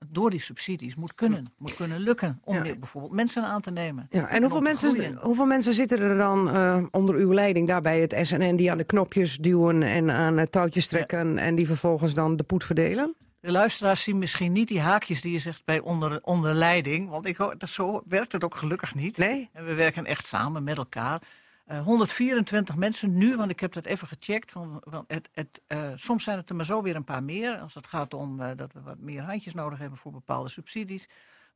[0.08, 1.46] door die subsidies moet kunnen.
[1.58, 2.62] Moet kunnen lukken om Ja.
[2.62, 4.08] weer bijvoorbeeld mensen aan te nemen.
[4.10, 6.48] Ja, en hoeveel mensen, hoeveel mensen zitten er dan
[6.92, 8.56] onder uw leiding daar bij het SNN...
[8.56, 11.38] die aan de knopjes duwen en aan touwtjes trekken...
[11.38, 13.16] en die vervolgens dan de poet verdelen?
[13.42, 17.10] De luisteraars zien misschien niet die haakjes die je zegt bij onder, onder leiding.
[17.10, 19.18] Want ik, dat, zo werkt het ook gelukkig niet.
[19.18, 19.50] Nee?
[19.54, 21.22] En we werken echt samen met elkaar.
[21.66, 24.52] Eh, 124 mensen nu, want ik heb dat even gecheckt.
[24.52, 27.58] Van, van het, het, eh, soms zijn het er maar zo weer een paar meer.
[27.58, 31.08] Als het gaat om eh, dat we wat meer handjes nodig hebben voor bepaalde subsidies.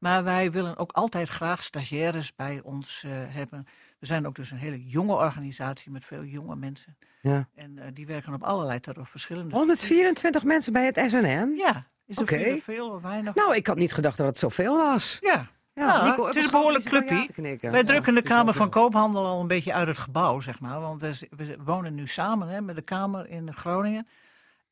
[0.04, 3.68] Maar wij willen ook altijd graag stagiaires bij ons eh, hebben.
[4.04, 6.98] We zijn ook dus een hele jonge organisatie met veel jonge mensen.
[7.22, 7.48] Ja.
[7.56, 9.56] En eh, die werken op allerlei ter- op verschillende...
[9.56, 11.54] 124 mensen bij het SNN?
[11.58, 12.58] Ja, is Oké.
[12.60, 13.36] veel, of weinig?
[13.36, 15.18] Nou, ik had niet gedacht dat het zoveel was.
[15.22, 17.28] Ja, Ja, Nou, Nico, het is een behoorlijk clubje.
[17.36, 17.84] Wij Ja.
[17.84, 20.80] drukken de Kamer van Koophandel al een beetje uit het gebouw, zeg maar.
[20.80, 24.08] Want we, wonen nu samen hè, met de Kamer in Groningen.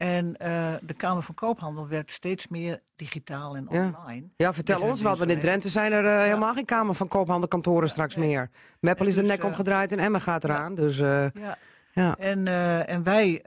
[0.01, 4.27] En eh, de Kamer van Koophandel werkt steeds meer digitaal en online.
[4.35, 5.17] Ja, vertel ons wat.
[5.17, 5.39] Want in.
[5.39, 8.27] Drenthe zijn er eh, helemaal geen kamer van koophandelkantoren straks nee.
[8.27, 8.49] meer.
[8.79, 10.75] Meppel is de dus, nek eh, omgedraaid en Emmen gaat eraan.
[10.75, 11.57] Dus Ja.
[11.91, 12.15] ja.
[12.17, 12.47] En,
[12.87, 13.43] en wij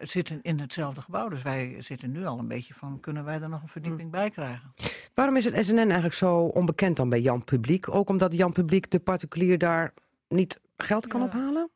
[0.00, 1.28] zitten in hetzelfde gebouw.
[1.28, 4.30] Dus wij zitten nu al een beetje van, kunnen wij er nog een verdieping bij
[4.30, 4.72] krijgen?
[5.14, 7.94] Waarom is het SNN eigenlijk zo onbekend dan bij Jan Publiek?
[7.94, 9.92] Ook omdat Jan Publiek, de particulier, daar
[10.28, 11.26] niet geld kan Ja.
[11.26, 11.70] ophalen?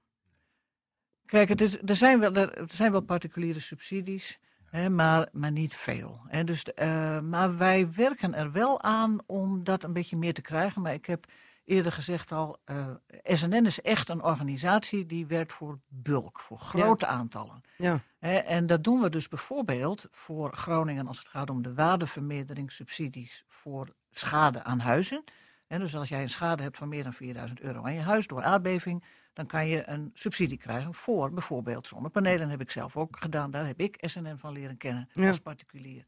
[1.27, 4.39] Kijk, het is, er, zijn wel, er zijn wel particuliere subsidies.
[4.71, 6.21] Hè, maar, maar niet veel.
[6.27, 6.45] Hè.
[6.45, 10.83] Dus, eh, maar wij werken er wel aan om dat een beetje meer te krijgen.
[10.83, 11.27] Maar ik heb
[11.65, 12.87] eerder gezegd al, eh,
[13.23, 17.63] SNN is echt een organisatie die werkt voor bulk, voor grote aantallen.
[17.77, 18.01] Ja.
[18.19, 23.45] Hè, en dat doen we dus bijvoorbeeld voor Groningen als het gaat om de waardevermeerderingssubsidies
[23.49, 25.25] voor schade aan huizen.
[25.67, 28.27] Hè, dus als jij een schade hebt van meer dan 4000 euro aan je huis
[28.27, 29.05] door aardbeving,
[29.37, 32.49] dan kan je een subsidie krijgen voor bijvoorbeeld zonnepanelen.
[32.49, 33.51] heb ik zelf ook gedaan.
[33.51, 35.27] Daar heb ik SNN van leren kennen Ja.
[35.27, 36.05] als particulier.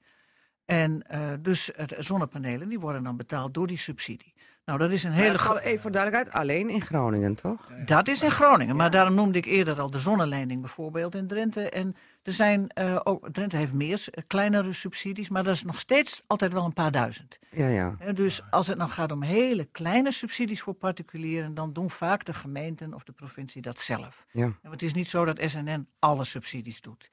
[0.69, 4.35] En eh, dus eh, de zonnepanelen die worden dan betaald door die subsidie.
[4.64, 5.61] Nou, dat is een hele.
[5.62, 7.71] Even voor duidelijkheid, alleen in Groningen, toch?
[7.87, 11.71] Dat is in Groningen, maar daarom noemde ik eerder al de zonneleiding bijvoorbeeld in Drenthe.
[11.71, 16.23] En er zijn eh, ook, Drenthe heeft meer kleinere subsidies, maar dat is nog steeds
[16.27, 17.39] altijd wel een paar duizend.
[17.51, 17.95] Ja, ja.
[17.99, 22.25] Hè, dus als het nou gaat om hele kleine subsidies voor particulieren, dan doen vaak
[22.25, 24.27] de gemeenten of de provincie dat zelf.
[24.33, 24.53] ja.
[24.62, 27.11] En het is niet zo dat SNN alle subsidies doet.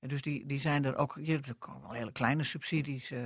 [0.00, 3.10] En dus die, die zijn er ook, je, er komen wel hele kleine subsidies.
[3.10, 3.18] eh,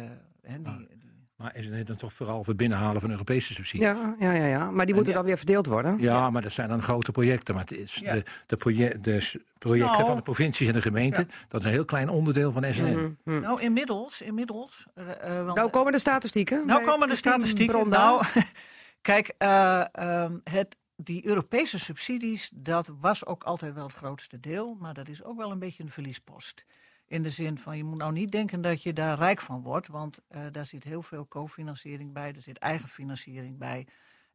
[0.42, 0.88] hè, die, die-
[1.36, 3.86] Maar is het dan toch vooral voor het binnenhalen van Europese subsidies?
[3.86, 4.70] Ja, ja, ja, ja.
[4.70, 5.96] Maar die moeten dan weer verdeeld worden.
[6.00, 7.54] Ja, maar dat zijn dan grote projecten.
[7.54, 8.12] Maar het is Ja.
[8.14, 10.06] de, de, proje- de projecten Nou.
[10.06, 13.18] van de provincies en de gemeenten, dat is een heel klein onderdeel van SNN.
[13.24, 13.40] Mhm.
[13.40, 14.86] Nou, inmiddels, inmiddels.
[14.94, 16.66] eh, eh, want- Nou komen de statistieken.
[16.66, 17.88] Nou komen de statistieken.
[17.88, 18.24] Nou,
[19.02, 24.76] kijk, eh, ehm, het, die Europese subsidies, dat was ook altijd wel het grootste deel.
[24.80, 26.64] Maar dat is ook wel een beetje een verliespost.
[27.06, 29.88] In de zin van, je moet nou niet denken dat je daar rijk van wordt.
[29.88, 32.28] Want eh, daar zit heel veel cofinanciering bij.
[32.34, 33.86] Er zit eigen financiering bij.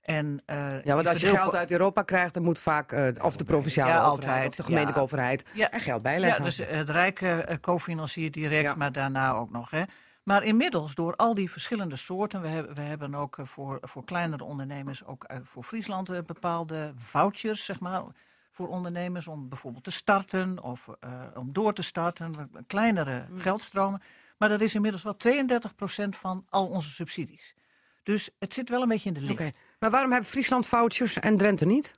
[0.01, 3.37] En, eh, Ja, want als je geld uit Europa krijgt, dan moet vaak eh, of
[3.37, 4.47] de provinciale Ja, overheid altijd.
[4.49, 5.05] of de gemeentelijke Ja.
[5.05, 5.71] overheid Ja.
[5.71, 6.43] er geld bij Ja, leggen.
[6.43, 8.75] dus het Rijk cofinanciert direct, Ja.
[8.75, 9.69] maar daarna ook nog.
[9.69, 9.83] Hè.
[10.29, 14.03] Maar inmiddels, door al die verschillende soorten, we hebben, we hebben ook eh, voor, voor
[14.03, 18.03] kleinere ondernemers, ook eh, voor Friesland, eh, bepaalde vouchers, zeg maar,
[18.51, 20.89] voor ondernemers om bijvoorbeeld te starten of
[21.35, 23.39] om door te starten, kleinere Mm.
[23.39, 24.01] geldstromen.
[24.37, 27.55] Maar dat is inmiddels wel 32% van al onze subsidies.
[28.03, 29.31] Dus het zit wel een beetje in de.
[29.31, 29.51] Oké.
[29.79, 31.93] Maar waarom hebben Friesland vouchers en Drenthe niet?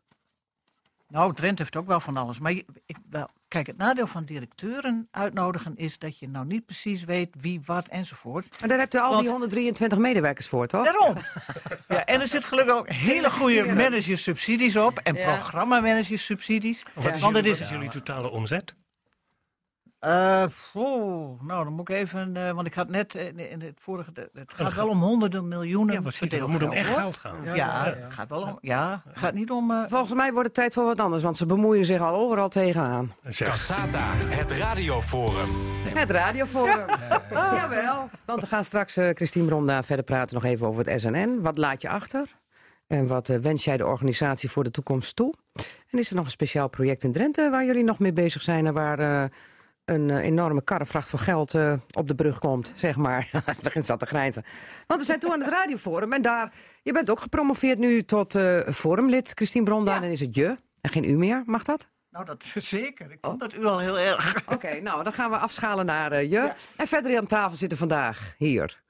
[1.11, 2.39] Nou, Drenthe heeft ook wel van alles.
[2.39, 6.65] Maar je- ik, wel, kijk, het nadeel van directeuren uitnodigen is dat je nou niet
[6.65, 8.59] precies weet wie, wat enzovoort.
[8.59, 10.83] Maar daar hebt u al Want- die 123 medewerkers voor, toch?
[10.85, 11.15] Daarom.
[11.87, 15.23] Ja, en er zit gelukkig ook hele goede managersubsidies op en Ja.
[15.35, 16.83] programmamanagersubsidies.
[16.93, 18.75] Wat is, Want het jullie, is- wat is jullie totale omzet?
[20.01, 24.11] Oh, nou, dan moet ik even, eh, want ik had net eh, in het vorige,
[24.33, 26.03] het gaat wel om honderden miljoenen.
[26.03, 26.27] Ja?
[26.27, 27.55] Het moet om echt geld gaan.
[27.55, 29.85] Ja, het gaat wel om, ja, gaat niet om.
[29.87, 33.13] Volgens mij wordt het tijd voor wat anders, want ze bemoeien zich al overal tegenaan.
[33.27, 35.49] Zeg, Cassata, het radioforum.
[35.83, 36.85] Het radioforum.
[37.31, 38.09] Jawel.
[38.25, 41.39] Want we gaan straks, Christine Bronda, verder praten nog even over het SNN.
[41.41, 42.39] Wat laat je achter?
[42.87, 45.33] En wat wens jij de organisatie voor de toekomst toe?
[45.89, 48.65] En is er nog een speciaal project in Drenthe waar jullie nog mee bezig zijn...
[48.65, 49.29] en waar eh,
[49.85, 53.29] een eh, enorme karrevracht voor geld eh, op de brug komt, zeg maar.
[53.45, 54.43] Het begint zat te grijnzen.
[54.87, 56.53] Want we zijn toe aan het radioforum en daar...
[56.83, 59.89] Je bent ook gepromoveerd nu tot eh, forumlid, Christine Bronda.
[59.89, 59.95] Ja.
[59.95, 61.43] En dan is het je en geen u meer.
[61.45, 61.89] Mag dat?
[62.09, 63.11] nou, dat is zeker.
[63.11, 64.41] Ik vond dat u al heel erg.
[64.53, 66.53] Oké, nou, dan gaan we afschalen naar je.
[66.75, 68.81] En verder hier aan tafel zitten vandaag hier.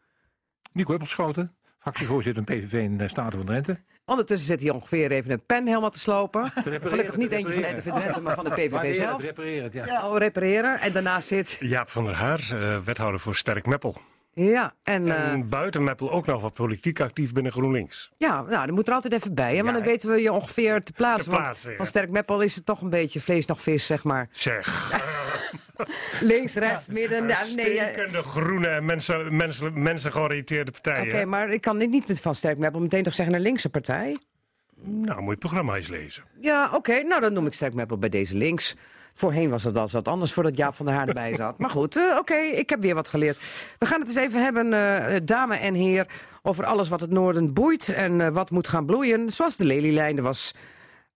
[0.72, 3.80] Nico Huppelschoten, fractievoorzitter van PVV in de Staten van Drenthe.
[4.12, 6.52] Ondertussen zit hij ongeveer even een pen helemaal te slopen.
[6.82, 7.64] Gelukkig niet eentje van.
[7.78, 9.22] RTV Drenthe, maar van de PVV zelf.
[9.22, 10.10] repareren het, ja.
[10.10, 10.80] Oh, repareren.
[10.80, 11.58] En daarna zit...
[11.60, 13.96] Jaap van der Haar, eh, wethouder voor Sterk Meppel.
[14.34, 15.08] Ja, en...
[15.12, 18.12] eh, En buiten Meppel ook nog wat politiek actief binnen GroenLinks.
[18.18, 19.56] ja, nou, dat moet er altijd even bij.
[19.56, 21.32] Hè, want Ja, dan weten we je ongeveer te plaatsen.
[21.34, 21.76] Te want ja.
[21.76, 24.28] van Sterk Meppel is het toch een beetje vlees nog vis, zeg maar.
[24.32, 24.92] Zeg,
[26.34, 27.28] Links, rechts, midden.
[27.28, 31.30] Ja, nee, stekende groene en mensen, mensen, mensen georiënteerde Oké, partijen.
[31.30, 34.18] maar ik kan dit niet met van Sterk Meppel meteen toch zeggen een linkse partij.
[34.84, 36.24] Nou, moet je het programma eens lezen.
[36.40, 37.02] Ja, oké.
[37.02, 38.76] Nou, dan noem ik Sterk Meppel bij deze links.
[39.14, 41.58] Voorheen was het wel eens wat anders voordat Jaap van der Haar erbij zat.
[41.58, 43.38] Maar goed, eh, oké, ik heb weer wat geleerd.
[43.80, 46.08] We gaan het eens even hebben, eh, dame en heer,
[46.42, 49.30] over alles wat het noorden boeit en wat moet gaan bloeien.
[49.32, 50.18] Zoals de Lelylijn.
[50.18, 50.54] Er was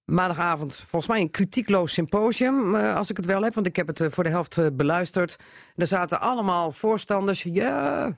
[0.05, 3.53] maandagavond volgens mij een kritiekloos symposium, eh, als ik het wel heb.
[3.53, 5.35] Want ik heb het eh, voor de helft eh, beluisterd.
[5.75, 7.47] Er zaten allemaal voorstanders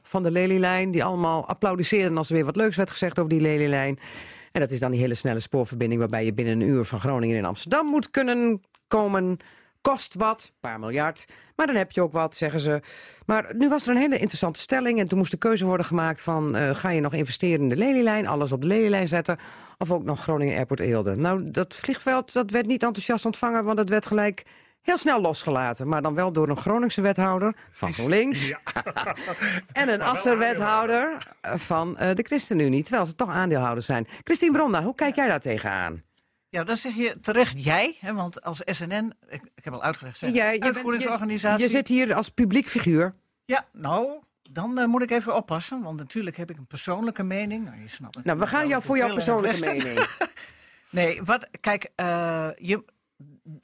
[0.04, 0.92] van de Lelylijn...
[0.92, 4.00] die allemaal applaudisseerden als er weer wat leuks werd gezegd over die Lelylijn.
[4.52, 6.00] En dat is dan die hele snelle spoorverbinding...
[6.00, 9.38] waarbij je binnen een uur van Groningen in Amsterdam moet kunnen komen...
[9.82, 11.26] Kost wat, een paar miljard.
[11.56, 12.82] Maar dan heb je ook wat, zeggen ze.
[13.26, 15.00] Maar nu was er een hele interessante stelling.
[15.00, 16.56] En toen moest de keuze worden gemaakt van...
[16.56, 19.38] eh, ga je nog investeren in de Lelylijn, alles op de Lelylijn zetten...
[19.78, 21.16] of ook nog Groningen Airport Eelde.
[21.16, 23.64] Nou, dat vliegveld dat werd niet enthousiast ontvangen...
[23.64, 24.46] want het werd gelijk
[24.82, 25.88] heel snel losgelaten.
[25.88, 28.48] Maar dan wel door een Groningse wethouder van GroenLinks...
[28.48, 28.60] Ja.
[29.82, 32.84] en een Asser-wethouder van eh, de ChristenUnie.
[32.84, 34.08] Terwijl ze toch aandeelhouders zijn.
[34.24, 36.06] Christine Bronda, hoe kijk jij daar tegenaan?
[36.50, 40.18] Ja, dan zeg je terecht jij, hè, want als SNN, ik, ik heb al uitgelegd,
[40.18, 41.58] zeg, Jij- je, bent- uitvoeringsorganisatie.
[41.64, 43.16] je, je zit hier als publiek figuur.
[43.46, 44.20] Ja, nou,
[44.52, 47.66] dan eh, moet ik even oppassen, want natuurlijk heb ik een persoonlijke mening.
[47.66, 48.26] Nou, je snapt het.
[48.26, 50.06] Nou, we gaan jou voor jouw persoonlijke mening.
[50.90, 52.84] Nee, wat, kijk, eh, je,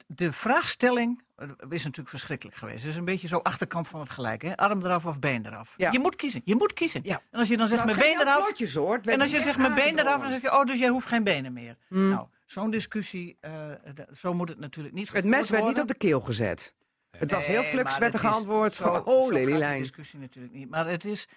[0.06, 2.82] de vraagstelling eh, is natuurlijk verschrikkelijk geweest.
[2.82, 4.56] Het is een beetje zo achterkant van het gelijk, hè?
[4.56, 5.74] arm eraf of been eraf.
[5.76, 5.90] Ja.
[5.92, 7.00] Je moet kiezen, je moet kiezen.
[7.04, 7.20] Ja.
[7.30, 9.00] En als je dan zegt Nou, mijn been eraf, vlotjes, hoor.
[9.04, 11.24] En als je zegt mijn been eraf, dan zeg je, oh, dus jij hoeft geen
[11.24, 11.76] benen meer.
[11.88, 12.10] Hmm.
[12.10, 13.70] Nou, zo'n discussie, eh,
[14.12, 16.74] zo moet het natuurlijk niet Het mes werd niet op de keel gezet.
[17.10, 18.74] Het was heel flux, werd er geantwoord.
[18.74, 19.78] zo- zo oh, Lelylijn.
[19.78, 20.68] discussie natuurlijk niet.
[20.70, 21.28] Maar het is,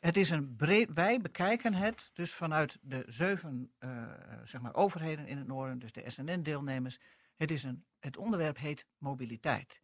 [0.00, 0.90] het is een breed...
[0.94, 4.02] Wij bekijken het dus vanuit de zeven eh,
[4.44, 6.98] zeg maar overheden in het noorden, dus de SNN-deelnemers.
[7.36, 9.82] Het, is een, het onderwerp heet mobiliteit.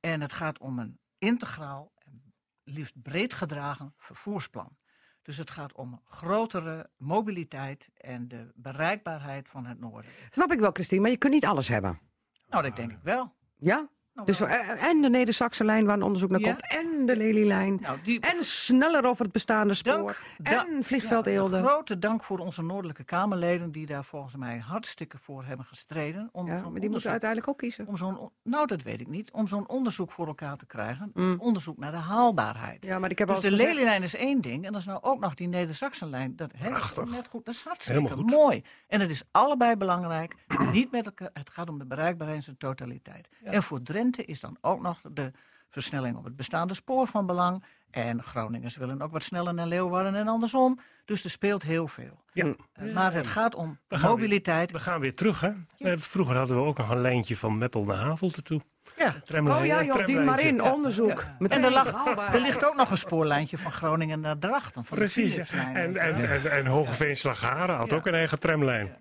[0.00, 4.76] En het gaat om een integraal en liefst breed gedragen vervoersplan.
[5.28, 10.10] Dus het gaat om grotere mobiliteit en de bereikbaarheid van het noorden.
[10.30, 11.98] Snap ik wel, Christine, maar je kunt niet alles hebben.
[12.48, 13.34] Nou, dat denk ik wel.
[13.56, 13.88] Ja?
[14.18, 16.46] Nou, Dus, eh, en de Neder-Saxe lijn waar een onderzoek naar Ja.
[16.48, 16.66] komt.
[16.72, 17.78] En de Lelylijn.
[17.80, 20.20] Nou, die, En sneller over het bestaande spoor.
[20.38, 21.62] Dank, en vliegveld ja, Eelde.
[21.62, 26.28] Grote dank voor onze noordelijke Kamerleden die daar volgens mij hartstikke voor hebben gestreden.
[26.32, 27.86] Om Ja, maar die moeten uiteindelijk ook kiezen.
[27.86, 29.30] om zo'n, on- nou, dat weet ik niet.
[29.32, 31.10] Om zo'n onderzoek voor elkaar te krijgen.
[31.14, 31.36] Mm.
[31.40, 32.84] Onderzoek naar de haalbaarheid.
[32.84, 34.64] Ja, maar ik heb dus al de gezegd- Lelylijn is één ding.
[34.66, 36.36] En dat is nou ook nog die Neder-Saxenlijn.
[36.36, 37.44] Dat, hè, dat net goed.
[37.44, 38.30] Dat is hartstikke Helemaal goed.
[38.36, 38.62] mooi.
[38.86, 40.34] En het is allebei belangrijk.
[40.72, 43.28] niet met elkaar, het gaat om de bereikbaarheid in zijn totaliteit.
[43.44, 45.30] En voor Drenthe is dan ook nog de
[45.70, 47.64] versnelling op het bestaande spoor van belang.
[47.90, 50.78] En Groningers willen ook wat sneller naar Leeuwarden en andersom.
[51.04, 52.22] Dus er speelt heel veel.
[52.32, 52.54] Ja.
[52.72, 54.70] Eh, Maar het gaat om We mobiliteit.
[54.72, 55.50] We gaan weer terug, hè?
[55.78, 58.60] Eh, Vroeger hadden we ook nog een lijntje van Meppel naar Havelte toe.
[58.96, 59.14] Ja.
[59.24, 60.62] Tramlijn, Oh ja, eh, joh, die maar in.
[60.62, 61.24] Onderzoek.
[61.38, 64.84] Meteen En er, lag, er ligt ook nog een spoorlijntje van Groningen naar Drachten.
[64.84, 65.36] Van Precies.
[65.36, 67.96] En, en, en, en Hogeveen Slagharen had Ja.
[67.96, 68.96] ook een eigen tramlijn.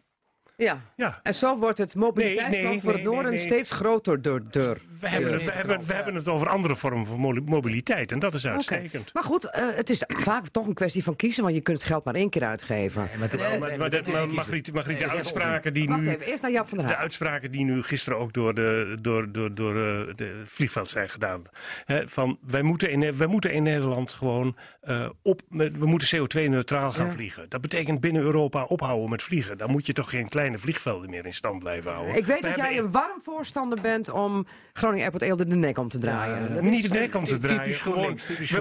[0.58, 0.78] Ja.
[0.95, 1.20] Ja.
[1.24, 3.49] En zo wordt het mobiliteitsplan Nee, nee, voor het nee, noorden nee, nee.
[3.49, 4.82] steeds groter door deur.
[5.00, 8.12] We hebben, het, we, hebben, we hebben het over andere vormen van mo- mobiliteit.
[8.12, 9.14] En dat is uitstekend.
[9.14, 11.88] Maar goed, eh, het is vaak toch een kwestie van kiezen, want je kunt het
[11.88, 13.02] geld maar één keer uitgeven.
[13.20, 16.10] Maar, het- Maar, maar, maar dat, Margriet, Margriet, de uitspraken die nu...
[16.10, 17.02] even, eerst naar Jap van der De Haag.
[17.02, 21.41] uitspraken die nu gisteren ook door, de, door, door, door eh, de vliegveld zijn gedaan.
[21.86, 26.91] Hè, van, wij, moeten in, wij moeten in Nederland gewoon eh, op, we moeten CO2-neutraal
[26.91, 27.12] gaan Ja.
[27.12, 27.45] vliegen.
[27.50, 29.58] Dat betekent binnen Europa ophouden met vliegen.
[29.58, 32.16] Dan moet je toch geen kleine vliegvelden meer in stand blijven houden.
[32.16, 34.48] Ik weet We dat jij een warm voorstander bent om
[34.88, 36.54] Groningen Airport Eelde de nek om te draaien.
[36.54, 37.62] Ja, niet de nek om te draaien.
[37.62, 38.52] typisch Gewoon, typisch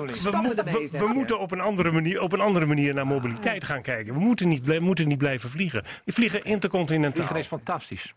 [0.98, 4.14] we, moeten op een andere manier, op een andere manier naar mobiliteit gaan kijken.
[4.14, 5.84] We moeten niet, moeten niet blijven vliegen.
[6.04, 7.14] We vliegen intercontinentaal.
[7.14, 8.12] Vliegen is fantastisch.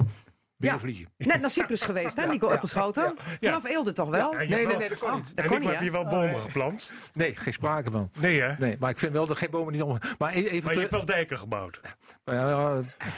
[0.59, 0.77] Ja,
[1.17, 3.15] net naar Cyprus geweest, hè, Nico Appelschoten?
[3.41, 4.31] Vanaf Eelde toch wel?
[4.31, 5.35] Je Nee, nee, wel- nee, dat kon niet.
[5.35, 6.91] dat En kon ik niet, heb hier wel bomen geplant.
[7.13, 8.11] Nee, geen sprake van.
[8.19, 8.53] Nee, hè?
[8.57, 9.97] Nee, maar ik vind wel dat geen bomen niet om.
[10.17, 11.79] Maar even Maar je hebt wel dijken gebouwd.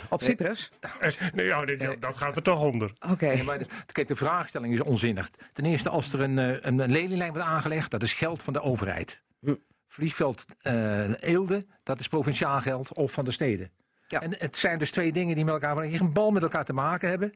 [0.09, 0.71] Op Cyprus?
[0.99, 1.65] Eh, Nee, ja,
[1.99, 2.93] dat gaat er toch onder.
[3.11, 3.25] Oké.
[3.25, 5.29] Nee, maar de- kijk, de vraagstelling is onzinnig.
[5.53, 8.53] Ten eerste, als er een, eh, een, een lelielijn wordt aangelegd, dat is geld van
[8.53, 9.23] de overheid.
[9.39, 9.53] Hm.
[9.87, 13.71] Vliegveld eh, Eelde, dat is provinciaal geld of van de steden.
[14.11, 14.21] Ja.
[14.21, 16.73] En het zijn dus twee dingen die met elkaar die een bal met elkaar te
[16.73, 17.33] maken hebben.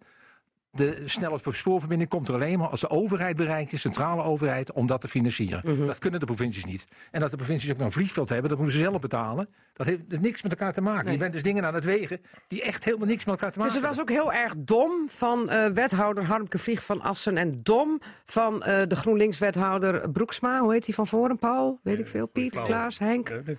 [0.71, 4.87] De snelle spoorverbinding komt er alleen maar als de overheid bereikt is, centrale overheid, om
[4.87, 5.61] dat te financieren.
[5.63, 5.85] Mhm.
[5.87, 6.87] Dat kunnen de provincies niet.
[7.11, 9.49] En dat de provincies ook nog een vliegveld hebben, dat moeten ze zelf betalen.
[9.73, 11.03] Dat heeft dus niks met elkaar te maken.
[11.03, 11.13] Nee.
[11.13, 13.73] Je bent dus dingen aan het wegen die echt helemaal niks met elkaar te maken
[13.73, 14.25] Dus het was hebben.
[14.25, 18.87] ook heel erg dom van eh, wethouder Harmke Vlieg van Assen en dom van eh,
[18.87, 20.59] de GroenLinks-wethouder Broeksma.
[20.59, 21.37] Hoe heet hij van voren?
[21.37, 21.79] Paul?
[21.83, 22.25] Weet ik veel.
[22.25, 22.61] Piet.
[22.61, 23.45] Klaas, Henk?
[23.45, 23.57] Dit-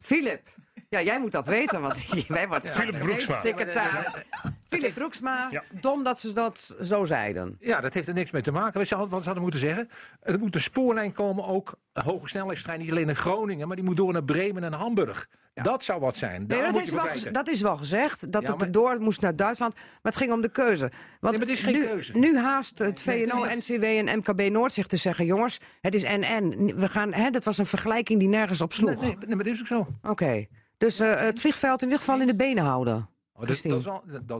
[0.00, 0.48] Filip.
[0.96, 1.94] Ja, jij moet dat weten, want
[2.28, 3.40] wij worden Philip Broeksma.
[3.40, 4.06] secretaris.
[4.68, 7.56] Filip Broeksma, dom dat ze dat zo zeiden.
[7.60, 8.78] Ja, dat heeft er niks mee te maken.
[8.78, 9.88] Wat ze hadden, wat ze hadden moeten zeggen.
[10.22, 12.78] Er moet een spoorlijn komen, ook een hoge snelheidstrein.
[12.80, 15.28] Niet alleen naar Groningen, maar die moet door naar Bremen en Hamburg.
[15.54, 16.44] Dat zou wat zijn.
[16.46, 18.66] Nee, dat, moet is je wel, gez- dat is wel gezegd, dat Ja, het maar-
[18.66, 19.74] erdoor moest naar Duitsland.
[19.74, 20.90] Maar het ging om de keuze.
[21.20, 22.16] Want maar het is geen nu, keuze.
[22.18, 25.24] Nu haast het het VNO, NCW en MKB Noord zich te zeggen...
[25.24, 26.72] jongens, het is NN.
[26.76, 28.90] We gaan, hè, dat was een vergelijking die nergens op sloeg.
[28.90, 29.86] Nee, nee, nee, maar dat is ook zo.
[30.02, 30.46] Oké.
[30.78, 33.08] Dus eh, het vliegveld in ieder geval in de benen houden.
[33.32, 33.84] Oh, dat, is dat is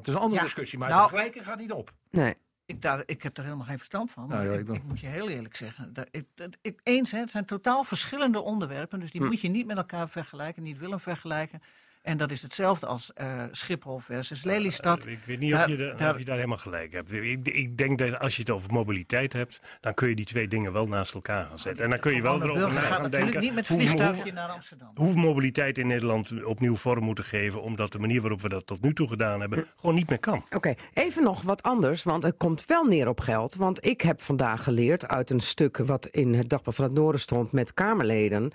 [0.06, 1.92] een andere Ja, discussie, maar nou- het vergelijken gaat niet op.
[2.10, 2.34] Nee.
[2.66, 4.28] Ik, daar, ik heb er helemaal geen verstand van.
[4.28, 4.76] Nou maar ja, ik, ik wel.
[4.76, 5.92] ik moet je heel eerlijk zeggen.
[5.92, 9.00] Dat, ik, dat, ik, eens, hè, het zijn totaal verschillende onderwerpen.
[9.00, 9.26] Dus die Hm.
[9.26, 11.62] moet je niet met elkaar vergelijken, niet willen vergelijken.
[12.06, 15.04] En dat is hetzelfde als eh, Schiphol versus Lelystad.
[15.06, 17.12] Eh, Ik weet niet of je, de- daar- of je daar helemaal gelijk hebt.
[17.12, 20.48] Ik, ik denk dat als je het over mobiliteit hebt, dan kun je die twee
[20.48, 21.84] dingen wel naast elkaar gaan zetten.
[21.84, 24.32] En dan kun je wel erover na gaan natuurlijk denken niet met hoe- vliegtuigje hoe,
[24.32, 24.90] naar Amsterdam.
[24.94, 28.66] hoe we mobiliteit in Nederland opnieuw vorm moeten geven, omdat de manier waarop we dat
[28.66, 30.44] tot nu toe gedaan hebben, gewoon niet meer kan.
[30.54, 33.54] Oké, even nog wat anders, want het komt wel neer op geld.
[33.54, 37.20] Want ik heb vandaag geleerd uit een stuk wat in het Dagblad van het Noorden
[37.20, 38.52] stond met Kamerleden...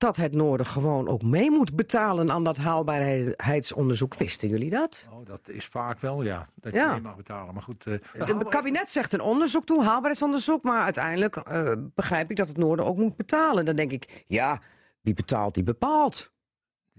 [0.00, 4.14] dat het Noorden gewoon ook mee moet betalen aan dat haalbaarheidsonderzoek.
[4.14, 5.06] Wisten jullie dat?
[5.12, 6.48] Oh, dat is vaak wel, ja.
[6.54, 6.84] Dat Ja.
[6.86, 7.54] je mee mag betalen.
[7.54, 7.86] Maar goed.
[7.86, 10.62] eh, Het kabinet zegt een onderzoek toe, haalbaarheidsonderzoek.
[10.62, 13.64] Maar uiteindelijk eh, begrijp ik dat het Noorden ook moet betalen.
[13.64, 14.60] Dan denk ik, ja,
[15.00, 16.30] wie betaalt, die bepaalt.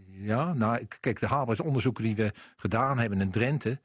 [0.09, 3.79] Ja, nou, kijk, de haalbaarheidsonderzoeken die we gedaan hebben in Drenthe,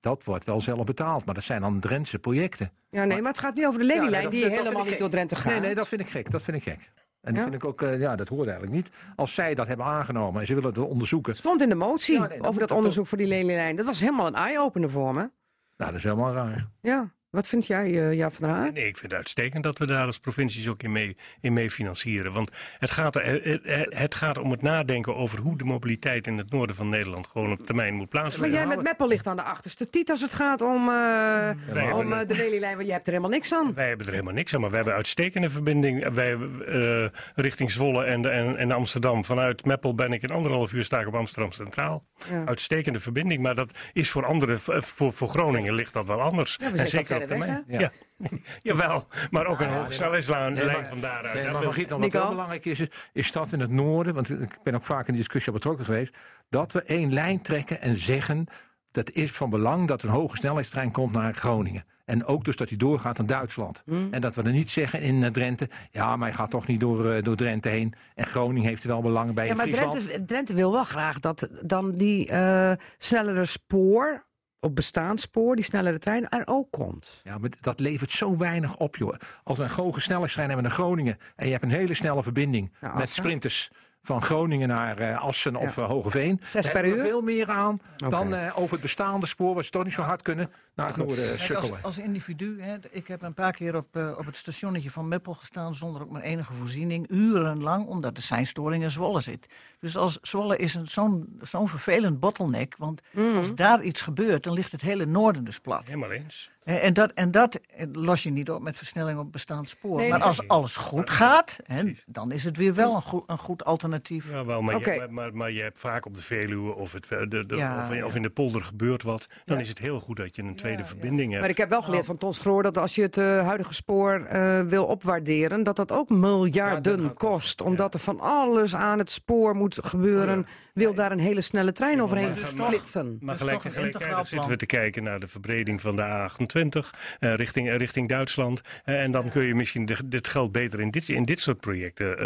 [0.00, 1.24] dat wordt wel zelf betaald.
[1.24, 2.72] Maar dat zijn dan Drentse projecten.
[2.90, 4.84] Ja, nee, maar het gaat nu over de Ja, Lelylijn nee, dat- die dat helemaal
[4.84, 5.52] niet door Drenthe gaat.
[5.52, 6.30] Nee, nee, dat vind ik gek.
[6.30, 6.92] Dat vind ik gek.
[7.20, 7.40] En Ja?
[7.40, 8.90] dat vind ik ook, eh, ja, dat hoort eigenlijk niet.
[9.16, 11.36] Als zij dat hebben aangenomen en ze willen dat onderzoeken.
[11.36, 13.76] stond in de motie Ja, nee, over dat dat onderzoek voor die Lelylijn.
[13.76, 15.20] Dat was helemaal een eye-opener voor me.
[15.20, 15.30] Nou,
[15.76, 16.68] dat is helemaal raar.
[16.80, 18.72] Ja, wat vind jij, eh Jaap van der Haar?
[18.72, 21.70] Nee, ik vind het uitstekend dat we daar als provincies ook in mee, in mee
[21.70, 22.32] financieren.
[22.32, 26.38] Want het gaat, er, het, het gaat om het nadenken over hoe de mobiliteit in
[26.38, 28.58] het noorden van Nederland gewoon op termijn moet Maar plaatsvinden.
[28.58, 32.12] jij met Meppel ligt aan de achterste tiet als het gaat om, eh, Wij om
[32.12, 33.74] eh, de Lelylijn, want je hebt er helemaal niks aan.
[33.74, 37.04] Wij hebben er helemaal niks aan, maar we hebben uitstekende verbinding wij, eh,
[37.34, 39.24] richting Zwolle en, en, en Amsterdam.
[39.24, 42.04] Vanuit Meppel ben ik in anderhalf uur sta ik op Amsterdam Centraal.
[42.30, 42.44] Ja.
[42.44, 46.56] Uitstekende verbinding, maar dat is voor anderen, voor, voor Groningen ligt dat wel anders.
[46.60, 47.90] Ja, en zeker op weg, ja.
[48.62, 51.34] Jawel, maar ook een Ja, hoogsnelheidslijn nee, van daaruit.
[51.34, 54.30] Nee, maar wil- Margriet, nog wat wel belangrijk is, is, dat in het noorden, want
[54.30, 56.14] ik ben ook vaak in die discussie al betrokken geweest,
[56.48, 58.46] dat we één lijn trekken en zeggen
[58.92, 61.84] dat is van belang dat een hoge snelheidstrein komt naar Groningen.
[62.04, 63.82] En ook dus dat hij doorgaat naar Duitsland.
[64.10, 66.80] En dat we er niet zeggen in eh, Drenthe, ja, maar hij gaat toch niet
[66.80, 67.94] door, eh, door Drenthe heen.
[68.14, 69.68] En Groningen heeft er wel belang bij Ja, maar.
[69.68, 74.26] Drenthe, Drenthe wil wel graag dat dan die eh, snellere spoor,
[74.60, 77.20] op bestaand spoor, die snellere trein, er ook komt.
[77.24, 79.14] Ja, maar dat levert zo weinig op, joh.
[79.44, 81.18] Als we een hoge snelheidstrein hebben naar Groningen...
[81.36, 83.70] en je hebt een hele snelle verbinding met sprinters...
[84.02, 85.82] van Groningen naar eh, Assen of Ja.
[85.82, 86.40] eh, Hogeveen...
[86.42, 86.98] Zes per uur?
[86.98, 89.54] veel meer aan dan eh, over het bestaande spoor...
[89.54, 90.50] wat ze toch niet zo hard kunnen,
[90.80, 91.72] naar het noorden Kijk, sukkelen.
[91.74, 95.08] als, als individu, hè, ik heb een paar keer op, eh, op het stationnetje van
[95.08, 99.46] Meppel gestaan zonder ook maar enige voorziening, urenlang, omdat de seinstoring in Zwolle zit.
[99.80, 103.36] Dus als Zwolle is een- zo'n zo'n vervelend bottleneck, want Mhm.
[103.36, 105.84] als daar iets gebeurt, dan ligt het hele noorden dus plat.
[105.84, 106.50] Helemaal eens.
[106.64, 109.96] Eh, En dat, en dat eh, los je niet op met versnelling op bestaand spoor.
[109.96, 113.38] Nee, maar als alles goed gaat, hè, dan is het weer wel een goed, een
[113.38, 114.30] goed alternatief.
[114.30, 114.92] Ja, wel, maar, Oké.
[114.92, 117.88] je, maar, maar, maar je hebt vaak op de Veluwe of, het, de, de, Ja,
[117.90, 119.26] of, of in de polder gebeurt wat.
[119.44, 120.84] Dan is het heel goed dat je een tweede ja.
[120.86, 121.40] verbinding hebt.
[121.40, 124.24] Maar ik heb wel geleerd van Ton Schroor dat als je het eh, huidige spoor
[124.24, 127.60] eh, wil opwaarderen, dat dat ook miljarden dat kost.
[127.62, 130.46] Omdat er van alles aan het spoor moet gebeuren.
[130.74, 133.18] Wil daar een hele snelle trein overheen maar- dus toch- flitsen.
[133.20, 137.76] Maar gelijk, tegelijkertijd zitten we te kijken naar de verbreding van de A28 eh, richting,
[137.76, 138.60] richting Duitsland.
[138.84, 142.18] En dan kun je misschien de- dit geld beter in dit, in dit soort projecten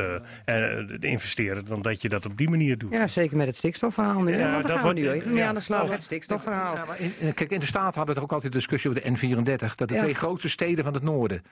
[0.45, 2.93] eh, eh, investeren dan dat je dat op die manier doet.
[2.93, 4.33] Ja, zeker met het stikstofverhaal nu.
[4.33, 5.85] hè, Ja, want dat daar gaan we nu even mee aan de slag Oh.
[5.89, 6.75] met het stikstofverhaal.
[6.75, 9.03] Ja, maar in, in- kijk, in de Staten hadden we er ook altijd discussie over
[9.03, 9.75] de N34.
[9.75, 10.01] Dat de Ja.
[10.01, 11.43] twee grootste steden van het noorden...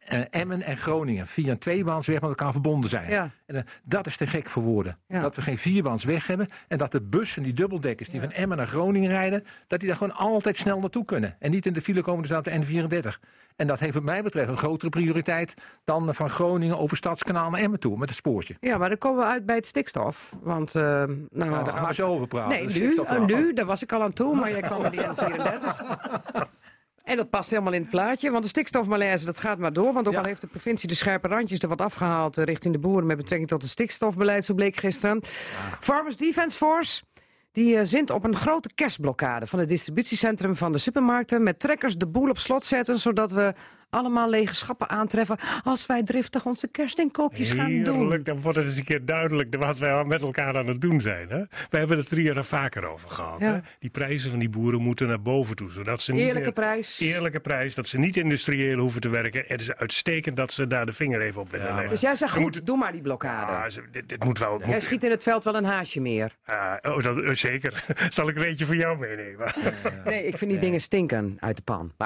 [0.00, 3.10] eh, Emmen en Groningen via een tweebaansweg met elkaar verbonden zijn.
[3.10, 3.30] Ja.
[3.46, 4.98] En, eh, dat is te gek voor woorden.
[5.08, 5.20] Ja.
[5.20, 8.68] Dat we geen vierbaansweg hebben en dat de bussen, die dubbeldekkers die van Emmen naar
[8.68, 11.36] Groningen rijden, dat die daar gewoon altijd snel naartoe kunnen.
[11.38, 13.18] En niet in de file komen dus op de N34.
[13.56, 17.60] En dat heeft wat mij betreft een grotere prioriteit dan van Groningen over Stadskanaal naar
[17.60, 18.56] Emmen toe met het spoortje.
[18.60, 20.32] Ja, maar dan komen we uit bij het stikstof.
[20.42, 22.48] Want, eh, nou, Nou, daar gaan we zo over praten.
[22.48, 25.82] Nee, nu, nu, daar was ik al aan toe, maar jij kwam met die N34.
[27.10, 29.92] En dat past helemaal in het plaatje, want de stikstofmalaise dat gaat maar door.
[29.92, 30.18] Want ook Ja.
[30.18, 33.16] al heeft de provincie de scherpe randjes er wat afgehaald eh, richting de boeren met
[33.16, 35.20] betrekking tot het stikstofbeleid, zo bleek gisteren.
[35.80, 37.02] Farmers Defence Force.
[37.52, 41.42] Die eh, zint op een grote kerstblokkade van het distributiecentrum van de supermarkten.
[41.42, 43.54] Met trekkers de boel op slot zetten, zodat we
[43.90, 45.36] allemaal lege schappen aantreffen.
[45.64, 47.94] Als wij driftig onze kerstinkoopjes gaan doen.
[47.98, 51.00] Heerlijk, dan wordt het eens een keer duidelijk wat wij met elkaar aan het doen
[51.00, 51.28] zijn.
[51.28, 51.38] Hè?
[51.70, 53.40] We hebben het er hier al vaker over gehad.
[53.40, 53.52] Ja.
[53.52, 53.58] Hè?
[53.78, 55.70] Die prijzen van die boeren moeten naar boven toe.
[55.70, 57.00] Zodat ze niet Eerlijke prijs.
[57.00, 59.44] Eerlijke prijs, dat ze niet industrieel hoeven te werken.
[59.46, 61.88] Het is uitstekend dat ze daar de vinger even op willen leggen.
[61.88, 63.52] Dus jij zegt goed, doe maar die blokkade.
[63.52, 64.58] Ah, ze- dit, dit moet wel.
[64.58, 66.36] Jij moet- schiet in het veld wel een haasje meer.
[66.44, 67.84] Ah, oh, dat, eh, zeker.
[68.08, 69.52] Zal ik een beetje voor jou meenemen?
[70.04, 71.92] Nee, ik vind die dingen stinken uit de pan.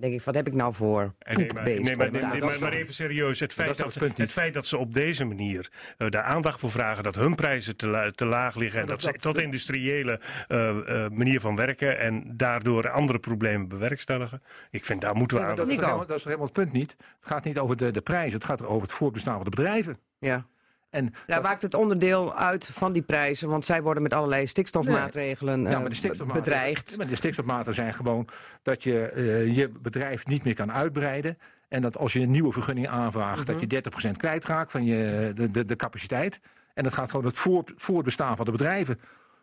[0.00, 2.38] denk ik, wat heb ik nou voor Nee, maar, nee, maar, op nee, tafel?
[2.38, 3.40] nee, maar, maar even serieus.
[3.40, 7.04] Het feit, dat, het feit dat ze op deze manier eh, daar aandacht voor vragen,
[7.04, 10.68] dat hun prijzen te, la- te laag liggen en dat, ze tot industriële eh,
[11.04, 14.42] eh, manier van werken en daardoor andere problemen bewerkstelligen.
[14.70, 15.82] Ik vind daar moeten we aandacht dat, is Nico.
[15.82, 16.90] toch helemaal, dat is helemaal het punt niet.
[16.98, 19.98] Het gaat niet over de, de prijs, het gaat over het voortbestaan van de bedrijven.
[20.18, 20.46] Ja.
[20.90, 25.66] En Daar maakt het onderdeel uit van die prijzen, want zij worden met allerlei stikstofmaatregelen
[25.66, 26.96] eh, ja, maar de stikstofmaten, bedreigd.
[26.96, 28.28] Maar de stikstofmaten zijn gewoon
[28.62, 31.38] dat je eh, je bedrijf niet meer kan uitbreiden.
[31.68, 33.46] En dat als je een nieuwe vergunning aanvraagt, Mhm.
[33.46, 36.40] dat je 30% kwijtraakt van je, de, de, de capaciteit.
[36.74, 39.00] En dat gaat gewoon het voort, voortbestaan van de bedrijven.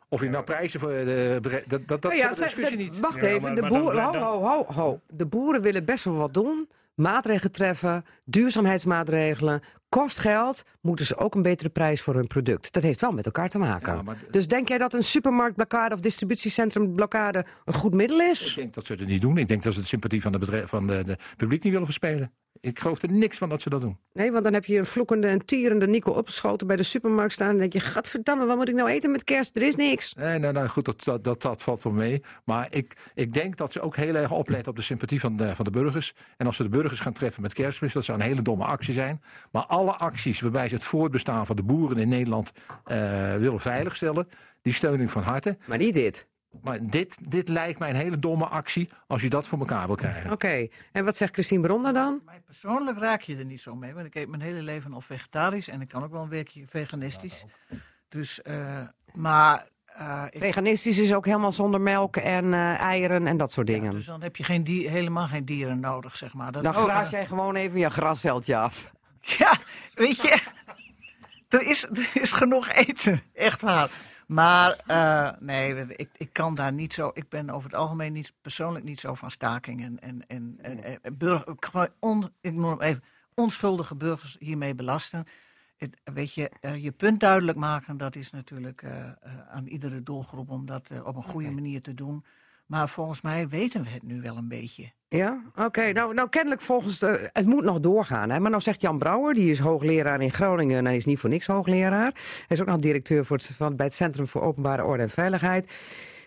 [0.09, 2.77] Of je nou prijzen voor de bedrijf- dat, dat, dat Nou is de zij- discussie
[2.77, 2.99] de- niet.
[2.99, 4.99] Wacht Ja, even, maar- de, maar dan- boeren, ho, ho, ho, ho.
[5.09, 6.69] de boeren willen best wel wat doen.
[6.95, 12.73] Maatregelen treffen, duurzaamheidsmaatregelen, kost geld, moeten ze ook een betere prijs voor hun product.
[12.73, 13.95] Dat heeft wel met elkaar te maken.
[13.95, 18.53] Ja, maar- Dus denk jij dat een supermarktblokkade of distributiecentrumblokade een goed middel Ik is?
[18.55, 19.37] denk dat ze het niet doen.
[19.37, 22.31] Ik denk dat ze de sympathie van de, van de, de publiek niet willen verspelen.
[22.59, 23.97] Ik geloof er niks van dat ze dat doen.
[24.13, 27.49] Nee, want dan heb je een vloekende en tierende Nico opgeschoten bij de supermarkt staan.
[27.49, 29.55] En denk je, gadverdamme, wat moet ik nou eten met kerst?
[29.55, 30.13] Er is niks.
[30.13, 32.21] Nee, nou, nou goed, dat, dat, dat, dat valt voor mee.
[32.45, 35.55] Maar ik, ik denk dat ze ook heel erg opletten op de sympathie van de,
[35.55, 36.13] van de burgers.
[36.37, 38.93] En als ze de burgers gaan treffen met kerstmis, dat zou een hele domme actie
[38.93, 39.21] zijn.
[39.51, 42.51] Maar alle acties waarbij ze het voortbestaan van de boeren in Nederland
[42.85, 44.29] eh, willen veiligstellen,
[44.61, 45.57] die steun ik van harte.
[45.65, 46.27] Maar niet dit.
[46.61, 49.95] Maar dit, dit lijkt mij een hele domme actie als je dat voor elkaar wil
[49.95, 50.31] krijgen.
[50.31, 52.21] Oké, en wat zegt Christine Bronner dan?
[52.25, 55.01] Mij persoonlijk raak je er niet zo mee, want ik eet mijn hele leven al
[55.01, 57.45] vegetarisch en ik kan ook wel een weekje veganistisch.
[58.09, 58.81] Dus, eh,
[59.13, 63.91] maar eh, Veganistisch is ook helemaal zonder melk en eh, eieren en dat soort dingen.
[63.91, 66.51] dus dan heb je geen die, helemaal geen dieren nodig, zeg maar.
[66.51, 68.91] Dat, dan graas jij gewoon even je grasveldje af.
[69.37, 69.57] Ja,
[69.93, 70.41] weet je,
[71.47, 73.89] er is, er is genoeg eten, echt waar.
[74.27, 77.11] Maar eh, nee, ik, ik kan daar niet zo.
[77.13, 81.01] Ik ben over het algemeen niet, persoonlijk niet zo van stakingen en, en, en, en,
[81.01, 83.03] en burger, gewoon on, ik hem even
[83.33, 85.25] onschuldige burgers hiermee belasten.
[85.77, 89.11] Het, weet je, eh, je punt duidelijk maken, dat is natuurlijk eh,
[89.49, 92.25] aan iedere doelgroep om dat op een goede manier te doen.
[92.65, 94.91] Maar volgens mij weten we het nu wel een beetje.
[95.09, 95.91] Ja, oké.
[95.91, 97.29] Nou, nou, kennelijk volgens de...
[97.33, 98.29] Het moet nog doorgaan.
[98.29, 98.39] Hè?
[98.39, 100.77] Maar nou zegt Jan Brouwer, die is hoogleraar in Groningen...
[100.77, 102.11] en hij is niet voor niks hoogleraar.
[102.13, 105.71] Hij is ook nog directeur voor van, bij het Centrum voor Openbare Orde en Veiligheid.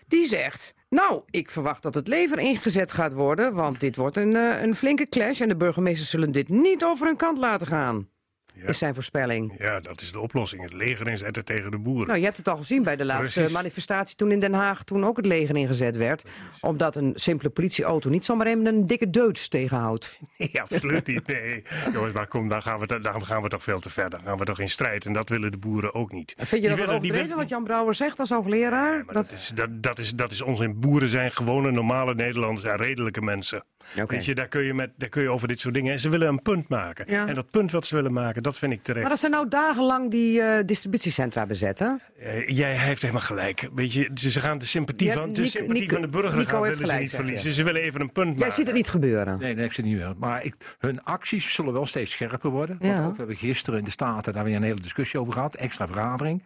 [0.07, 0.73] Die zegt...
[0.89, 3.53] Nou, ik verwacht dat het lever ingezet gaat worden...
[3.53, 5.41] want dit wordt een, eh, een flinke clash...
[5.41, 8.07] en de burgemeesters zullen dit niet over hun kant laten gaan.
[8.53, 8.67] Ja.
[8.67, 9.55] Is zijn voorspelling.
[9.57, 10.61] Ja, dat is de oplossing.
[10.63, 12.07] Het leger inzetten tegen de boeren.
[12.07, 13.53] Nou, je hebt het al gezien bij de laatste Precies.
[13.55, 14.83] manifestatie toen in Den Haag...
[14.83, 16.23] toen ook het leger ingezet werd.
[16.61, 20.19] Omdat een simpele politieauto niet zomaar even een dikke deuts tegenhoudt.
[20.37, 21.27] Nee, absoluut niet.
[21.27, 21.63] Nee.
[21.93, 24.09] Jongens, maar kom, dan gaan, we, dan gaan we toch veel te ver.
[24.09, 25.05] Dan gaan we toch in strijd.
[25.05, 26.33] En dat willen de boeren ook niet.
[26.37, 29.03] Vind je Die dat wel willen- overdreven wat Jan Brouwer zegt als hoogleraar?
[29.07, 30.79] Dat, is, dat, dat, is, dat is onzin.
[30.79, 33.63] Boeren zijn gewone, normale Nederlanders en redelijke mensen.
[34.07, 35.91] Weet je, daar kun je, met, daar kun je over dit soort dingen...
[35.91, 37.05] En ze willen een punt maken.
[37.07, 37.27] Ja.
[37.27, 39.01] En dat punt wat ze willen maken, dat vind ik terecht.
[39.01, 42.01] Maar dat ze nou dagenlang die eh, distributiecentra bezetten.
[42.19, 43.69] Eh, jij heeft helemaal gelijk.
[43.75, 46.37] Weet je, ze gaan de sympathie, Ja, van, de Nico- sympathie Nico- van de burger
[46.37, 47.15] Nico gaan, willen ze niet je.
[47.17, 47.51] verliezen.
[47.51, 48.53] Ze willen even een punt Jij maken.
[48.53, 49.39] ziet het niet gebeuren.
[49.39, 50.13] Nee, nee, ik zie het niet meer.
[50.17, 52.77] Maar ik, hun acties zullen wel steeds scherper worden.
[52.81, 52.93] Ja.
[52.93, 55.55] Want ook, we hebben gisteren in de Staten daar weer een hele discussie over gehad.
[55.55, 56.43] Extra vergadering.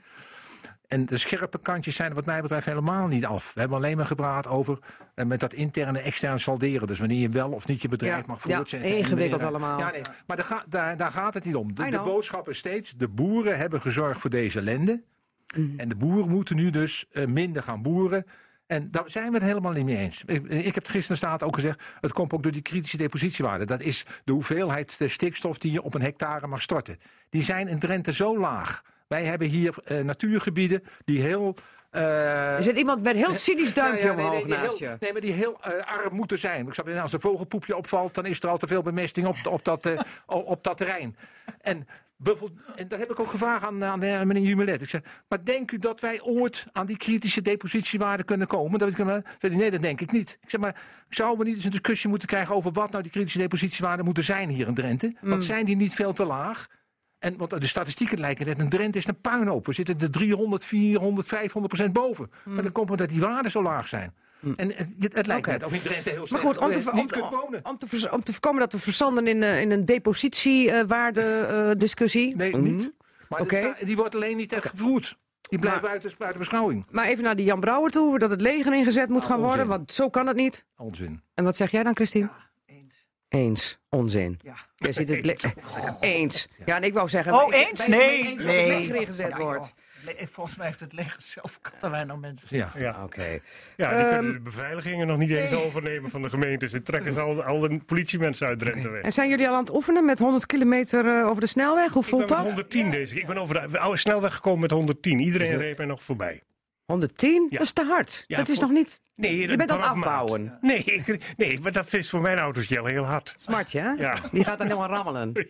[0.87, 3.53] En de scherpe kantjes zijn er wat mij betreft helemaal niet af.
[3.53, 4.79] We hebben alleen maar gepraat over
[5.15, 6.87] eh, met dat interne externe salderen.
[6.87, 8.89] Dus wanneer je wel of niet je bedrijf Ja, mag ja, voortzetten.
[8.89, 9.79] en ingewikkeld allemaal.
[9.79, 11.75] Ja, nee, maar daar, daar, daar gaat het niet om.
[11.75, 15.03] De, boodschap is steeds, de boeren hebben gezorgd voor deze ellende.
[15.55, 15.73] Mm.
[15.77, 18.25] En de boeren moeten nu dus eh, minder gaan boeren.
[18.67, 20.23] En daar zijn we het helemaal niet mee eens.
[20.25, 23.65] Ik, ik heb het gisteren staat ook gezegd, het komt ook door die kritische depositiewaarde.
[23.65, 26.99] Dat is de hoeveelheid de stikstof die je op een hectare mag storten.
[27.29, 28.83] Die zijn in Drenthe zo laag.
[29.07, 31.55] Wij hebben hier eh, natuurgebieden die heel...
[31.91, 34.79] eh, Er zit iemand met heel cynisch duimpje ja, ja, nee, omhoog nee, die naast
[34.79, 34.97] heel, je.
[34.99, 36.67] nee, maar die heel eh, arm moeten zijn.
[36.67, 39.65] Ik snap, als een vogelpoepje opvalt, dan is er al te veel bemesting op, op,
[39.65, 41.15] dat, eh, op, dat terrein.
[41.61, 41.87] En,
[42.75, 44.81] en dat heb ik ook gevraagd aan, aan eh, meneer Jumelet.
[44.81, 48.79] Ik zeg, maar denkt u dat wij ooit aan die kritische depositiewaarde kunnen komen?
[48.79, 50.37] Dat ik, zei nee, dat denk ik niet.
[50.41, 53.11] Ik zeg, maar zouden we niet eens een discussie moeten krijgen over wat nou die
[53.11, 55.15] kritische depositiewaarden moeten zijn hier in Drenthe?
[55.21, 56.67] Want zijn die niet veel te laag?
[57.25, 59.65] En, want de statistieken lijken net, een Drenthe is een puinhoop.
[59.65, 62.31] We zitten er 300, 400, 500 procent boven.
[62.43, 64.13] Maar dan komt het dat die waarden zo laag zijn.
[64.55, 65.37] En het, het lijkt Hmm.
[65.37, 65.51] Oké.
[65.51, 67.59] net of in Drenthe heel Maar slecht goed, om te, om, te, kunt wonen.
[67.63, 72.35] om, te, vers- om te voorkomen dat we verzanden in, eh, in een depositiewaarde-discussie.
[72.35, 72.93] Nee, niet.
[73.29, 73.59] Maar Oké.
[73.61, 75.17] de sta- die wordt alleen niet echt gevoerd.
[75.49, 76.85] Die blijft Maar- buiten, buiten beschouwing.
[76.91, 79.67] Maar even naar die Jan Brouwer toe, dat het leger ingezet moet Ah, gaan worden.
[79.67, 80.65] Want zo kan het niet.
[80.77, 81.21] Onzin.
[81.33, 82.23] En wat zeg jij dan, Christine?
[82.23, 82.33] Eens.
[83.35, 83.79] Eens.
[83.89, 84.39] Onzin.
[84.43, 84.55] Ja.
[84.75, 86.47] Jij ziet het le- eens.
[86.65, 87.33] Ja, en ik wou zeggen...
[87.33, 87.87] Oh, eens?
[87.87, 88.67] Nee, eens dat het nee.
[88.67, 89.65] leger ingezet Ja, wordt.
[89.65, 89.83] joh.
[90.31, 91.59] Volgens mij heeft het leger zelf
[92.09, 92.57] al mensen.
[92.57, 92.71] Ja.
[92.77, 93.39] Ja, Oké.
[93.75, 96.73] ja die Ehm, kunnen de beveiligingen nog niet eens overnemen van de gemeentes.
[96.73, 99.01] En trekken ze al, al de politiemensen uit Drenthe weg.
[99.03, 101.91] En zijn jullie al aan het oefenen met 100 kilometer eh, over de snelweg?
[101.93, 102.45] Hoe Ik voelt dat?
[102.45, 103.21] 110 deze keer.
[103.21, 105.19] Ik ben over de oude snelweg gekomen met 110.
[105.19, 106.41] Iedereen reed mij nog voorbij.
[106.85, 107.47] 110?
[107.49, 107.57] Ja.
[107.57, 108.23] Dat is te hard.
[108.27, 109.01] Ja, dat is voor- nog niet...
[109.15, 110.57] Nee, Je dat bent aan het afbouwen.
[110.61, 113.33] Nee, ik, nee, maar dat is voor mijn autootje al heel hard.
[113.37, 113.89] Smartje, hè?
[113.91, 114.19] Ja.
[114.31, 115.31] Die gaat dan helemaal rammelen.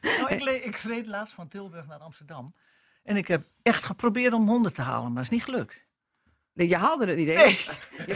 [0.00, 2.54] Nou, ik, ik reed laatst van Tilburg naar Amsterdam.
[3.02, 5.86] En ik heb echt geprobeerd om 100 te halen, maar dat is niet gelukt.
[6.52, 7.70] Nee, je haalde het niet eens.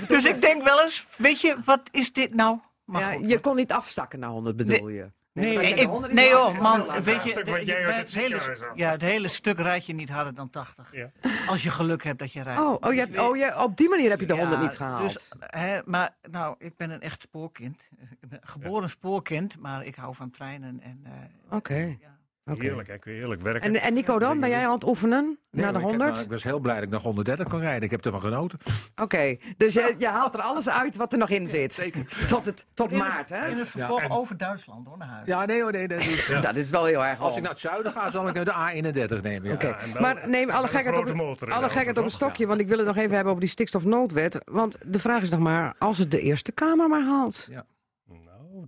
[0.07, 2.59] Dus ik denk wel eens, weet je, wat is dit nou?
[2.85, 5.11] Maar ja, goed, je kon niet afstakken naar 100, bedoel je?
[5.37, 7.31] Nee, Nee, je ik- de 100 nee niet joh, haalt, is het man, weet je,
[7.31, 10.09] stuk de- wat jij je- uit het, hele, ja, het hele stuk rijd je niet
[10.09, 10.89] harder dan 80.
[10.93, 11.11] Ja.
[11.49, 12.61] Als je geluk hebt dat je rijdt.
[12.61, 14.77] Oh, oh, je hebt, oh je, op die manier heb je de Ja, 100 niet
[14.77, 15.03] gehaald.
[15.03, 17.83] Dus, hè, maar nou, ik ben een echt spoorkind.
[18.21, 20.81] Ik ben een geboren spoorkind, maar ik hou van treinen.
[20.83, 21.75] En, eh, Oké.
[22.01, 22.16] ja.
[22.51, 22.61] Oké.
[22.63, 22.99] Heerlijk, hè?
[22.99, 23.75] kun je heerlijk werken.
[23.75, 25.39] En, en Nico dan, ben jij aan het oefenen?
[25.51, 26.13] Nee, naar de maar ik heb- 100?
[26.13, 27.83] nou, Ik was heel blij dat ik nog 130 kon rijden.
[27.83, 28.59] Ik heb ervan genoten.
[29.03, 31.75] Oké, dus je, je haalt er alles uit wat er nog in zit.
[31.75, 32.27] Zeker.
[32.29, 33.49] Tot, het, tot maart, hè?
[33.49, 35.27] In het vervolg en- over Duitsland hoor, naar huis.
[35.27, 35.87] Ja, nee hoor, nee.
[35.87, 36.19] nee.
[36.43, 37.37] Dat is wel heel erg Als al.
[37.37, 39.49] ik naar het zuiden ga, zal ik de A31 nemen.
[39.49, 39.55] Ja.
[39.55, 42.87] Oké, maar neem alle gekheid op, alle gekheid op een stokje, want ik wil het
[42.87, 44.39] nog even hebben over die stikstofnoodwet.
[44.45, 47.47] Want de vraag is nog maar, als het de Eerste Kamer maar haalt.
[47.51, 47.63] Nou,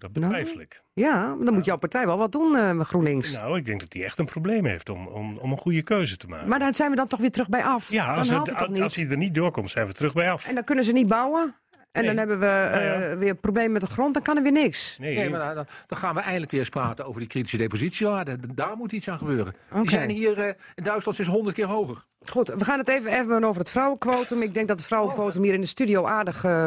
[0.00, 0.82] dat betwijfel ik.
[0.92, 3.32] Ja, dan moet jouw partij wel wat doen, eh, GroenLinks.
[3.32, 6.16] Nou, ik denk dat hij echt een probleem heeft om, om, om een goede keuze
[6.16, 6.48] te maken.
[6.48, 7.90] Maar daar zijn we dan toch weer terug bij af.
[7.90, 10.46] ja, als, het, als hij er niet doorkomt, zijn we terug bij af.
[10.46, 11.54] En dan kunnen ze niet bouwen.
[11.92, 13.16] En dan hebben we eh, Ja, ja.
[13.16, 14.96] weer problemen met de grond, dan kan er weer niks.
[14.98, 18.38] Nee, Nee, maar dan, dan gaan we eindelijk weer eens praten over die kritische depositiewaarde.
[18.54, 19.54] Daar moet iets aan gebeuren.
[19.74, 22.04] Die zijn hier eh, in Duitsland sinds 100 keer hoger.
[22.20, 24.42] Goed, we gaan het even hebben over het vrouwenquotum.
[24.42, 26.66] Ik denk dat het vrouwenquotum hier in de studio aardig eh,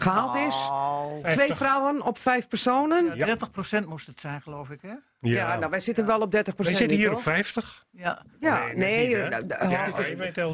[0.00, 0.54] gehaald is.
[0.54, 1.24] Oh.
[1.26, 3.16] Twee vrouwen op vijf personen.
[3.16, 3.36] Ja,
[3.82, 4.92] 30% moest het zijn, geloof ik, hè?
[5.20, 7.22] Ja, nou, wij zitten wel op 30% wij zitten hier op toch?
[7.22, 7.86] 50.
[7.90, 8.22] Ja.
[8.40, 9.06] Ja, Nee, nee.
[9.16, 9.86] niet, nou, Ja,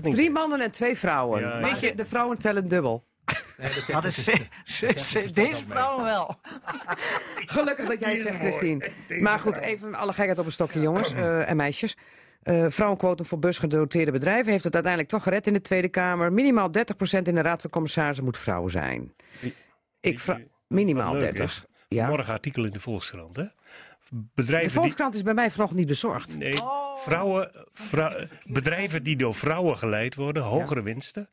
[0.03, 0.15] niet.
[0.15, 1.63] Drie mannen en twee vrouwen.
[1.63, 3.05] Weet je, de vrouwen tellen dubbel.
[3.87, 4.25] Dat is,
[4.65, 6.37] ze- deze vrouwen wel.
[7.35, 8.39] Gelukkig dat jij het is zegt.
[8.39, 8.91] Christine.
[9.21, 9.65] Maar goed, vrouw.
[9.69, 11.97] even alle gekheid op een stokje, jongens eh, en meisjes.
[12.45, 16.33] Eh vrouwenquotum voor busgedoteerde bedrijven heeft het uiteindelijk toch gered in de Tweede Kamer.
[16.33, 16.73] Minimaal 30%
[17.23, 19.13] in de Raad van Commissarissen moet vrouw zijn.
[20.01, 21.45] Ik vra- minimaal Wat leuk 30.
[21.57, 22.09] is, Ja.
[22.09, 23.43] Morgen artikel in de Volkskrant, hè?
[23.43, 23.51] De
[24.35, 24.79] Bedrijven die...
[24.79, 26.37] Volkskrant is bij mij vanochtend niet bezorgd.
[26.39, 26.53] Nee,
[26.97, 31.29] vrouwen, vrou- bedrijven die door vrouwen geleid worden, hogere winsten.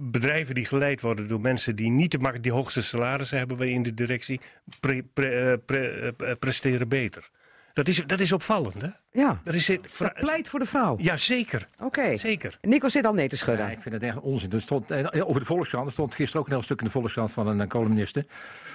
[0.00, 3.70] Bedrijven die geleid worden door mensen die niet te maken, die hoogste salarissen hebben bij
[3.70, 4.40] in de directie,
[4.80, 7.30] pre- pre- eh, pre- eh, presteren beter.
[7.72, 8.88] Dat is, dat is opvallend, hè?
[9.16, 9.66] Ja, Dat is,
[9.98, 10.94] dat pleit voor de vrouw.
[10.98, 11.68] ja, zeker.
[11.82, 12.16] Oké.
[12.16, 12.58] Zeker.
[12.60, 13.70] Nico zit al nee te Ja, schudden.
[13.70, 14.52] ik vind het echt onzin.
[14.52, 16.90] Er stond, eh, over de Volkskrant, er stond gisteren ook een heel stuk in de
[16.90, 18.24] Volkskrant van een eh, columniste.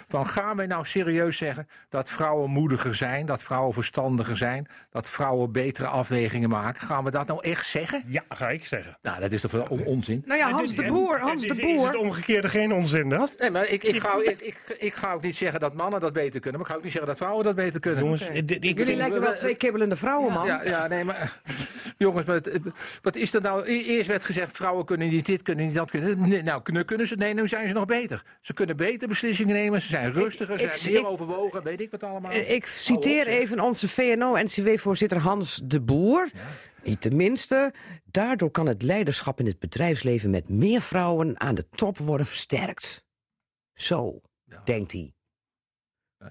[0.08, 5.10] Van gaan wij nou serieus zeggen dat vrouwen moediger zijn, dat vrouwen verstandiger zijn, dat
[5.10, 6.82] vrouwen betere afwegingen maken?
[6.82, 8.04] Gaan we dat nou echt zeggen?
[8.08, 8.98] Ja, ga ik zeggen.
[9.02, 10.24] Nou, dat is toch wel on- onzin?
[10.26, 11.96] Nou ja, Hans de Boer, Hans de Is het Boer.
[11.98, 13.30] omgekeerde geen onzin, dan?
[13.40, 16.14] Nee, maar ik, ik, ga, ik, ik, ik ga ook niet zeggen dat mannen dat
[16.14, 18.04] beter kunnen, maar ik ga ook niet zeggen dat vrouwen dat beter kunnen.
[18.04, 20.46] Jongens, ik, ik Jullie lijken wel twee kibbelende vrouwen, man.
[20.46, 21.42] Ja, ja, nee, maar
[21.98, 22.50] jongens, wat,
[23.02, 23.66] wat is er nou?
[23.70, 25.90] E- Eerst werd gezegd, vrouwen kunnen niet dit, kunnen niet dat.
[25.92, 26.30] Kunnen.
[26.30, 27.16] Nee, nou, kunnen, kunnen ze?
[27.16, 28.24] Nee, nu zijn ze nog beter.
[28.42, 32.04] Ze kunnen beter beslissingen nemen, ze zijn rustiger, ze zijn meer overwogen, weet ik wat
[32.04, 32.32] allemaal.
[32.32, 36.30] Eh, Ik citeer even onze VNO-NCW-voorzitter Hans de Boer.
[36.84, 37.74] Niet tenminste,
[38.06, 43.04] daardoor kan het leiderschap in het bedrijfsleven met meer vrouwen aan de top worden versterkt.
[43.74, 44.62] Zo, Ja.
[44.66, 45.14] denkt hij.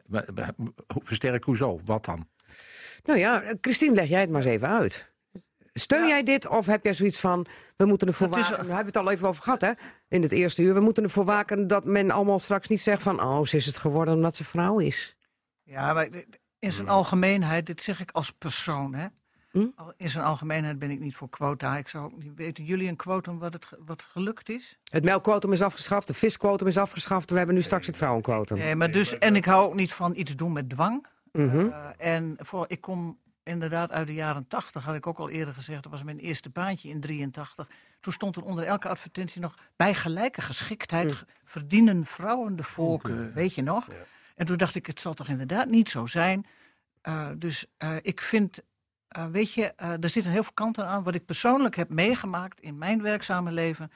[0.06, 0.52] Maar- maar-
[0.86, 1.80] hoe- Versterk hoezo?
[1.84, 2.28] Wat dan?
[3.02, 5.12] Nou ja, eh, Christine, leg jij het maar eens even uit.
[5.72, 6.08] Steun Ja.
[6.08, 7.46] jij dit of heb jij zoiets van,
[7.76, 9.72] we moeten ervoor waken, daar hebben we het al even over gehad hè,
[10.08, 10.74] in het eerste uur.
[10.74, 13.76] We moeten ervoor waken dat men allemaal straks niet zegt van, oh, ze is het
[13.76, 15.16] geworden omdat ze vrouw is.
[15.62, 16.08] Ja, maar
[16.58, 19.06] in zijn algemeenheid, dit zeg ik als persoon, hè.
[19.50, 19.66] Hm?
[19.96, 21.76] In zijn algemeenheid ben ik niet voor quota.
[21.76, 24.78] Ik zou ook niet weten, jullie een quotum wat, het, wat gelukt is?
[24.90, 28.58] Het melkquotum is afgeschaft, de visquotum is afgeschaft, we hebben nu straks het vrouwenquotum.
[28.58, 31.06] Nee, maar dus, en ik hou ook niet van iets doen met dwang.
[31.32, 31.68] Mhm.
[31.68, 35.54] Eh, en voor, ik kom inderdaad uit de jaren 80, had ik ook al eerder
[35.54, 35.82] gezegd.
[35.82, 37.68] Dat was mijn eerste baantje in 83.
[38.00, 39.54] Toen stond er onder elke advertentie nog...
[39.76, 43.32] bij gelijke geschiktheid ge- verdienen vrouwen de voorkeur.
[43.32, 43.88] Weet je nog?
[44.36, 46.46] En toen dacht ik, het zal toch inderdaad niet zo zijn.
[47.00, 48.60] Eh, dus eh, ik vind...
[49.30, 51.02] weet je, er zitten heel veel kanten aan.
[51.02, 53.92] Wat ik persoonlijk heb meegemaakt in mijn werkzame leven...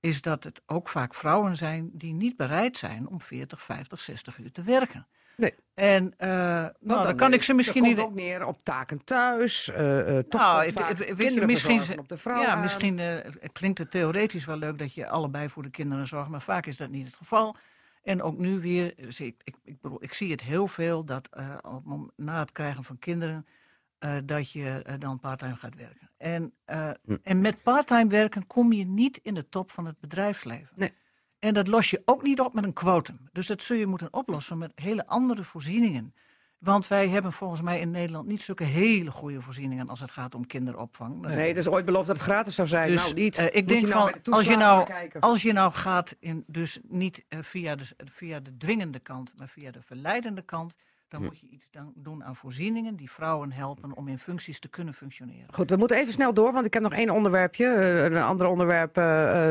[0.00, 3.08] is dat het ook vaak vrouwen zijn die niet bereid zijn...
[3.08, 5.06] om 40, 50, 60 uur te werken.
[5.38, 5.54] Nee.
[5.74, 7.98] En eh, nou, dan, kan ik ze misschien niet.
[7.98, 9.68] ook meer op taken thuis.
[9.70, 12.16] eh, eh, toch Nou, ook het- vaak het- weet je, kinderen misschien ze- op de
[12.16, 12.60] vrouw ja, aan.
[12.60, 13.00] misschien
[13.52, 16.76] klinkt het theoretisch wel leuk dat je allebei voor de kinderen zorgt, maar vaak is
[16.76, 17.56] dat niet het geval.
[18.02, 21.28] En ook nu weer, zie ik, ik, ik, bedoel, ik zie het heel veel dat
[22.16, 23.46] na het krijgen van kinderen,
[24.24, 26.10] dat je dan parttime gaat werken.
[26.16, 26.52] En,
[27.04, 27.16] Hm.
[27.22, 30.68] en met parttime werken kom je niet in de top van het bedrijfsleven.
[30.74, 30.92] Nee.
[31.38, 33.28] En dat los je ook niet op met een quotum.
[33.32, 36.14] Dus dat zul je moeten oplossen met hele andere voorzieningen.
[36.58, 40.34] Want wij hebben volgens mij in Nederland niet zulke hele goede voorzieningen als het gaat
[40.34, 41.20] om kinderopvang.
[41.20, 42.90] Nee, het is ooit beloofd dat het gratis zou zijn.
[42.90, 43.36] Dus nou, niet.
[43.38, 44.88] eh, ik Moet denk je nou van, als je nou,
[45.20, 49.48] als je nou gaat, in, dus niet eh, via, de, via de dwingende kant, maar
[49.48, 50.74] via de verleidende kant,
[51.08, 54.68] dan moet je iets dan doen aan voorzieningen die vrouwen helpen om in functies te
[54.68, 55.46] kunnen functioneren.
[55.54, 57.66] Goed, we moeten even snel door, want ik heb nog één onderwerpje.
[57.66, 58.96] Eh, een ander onderwerp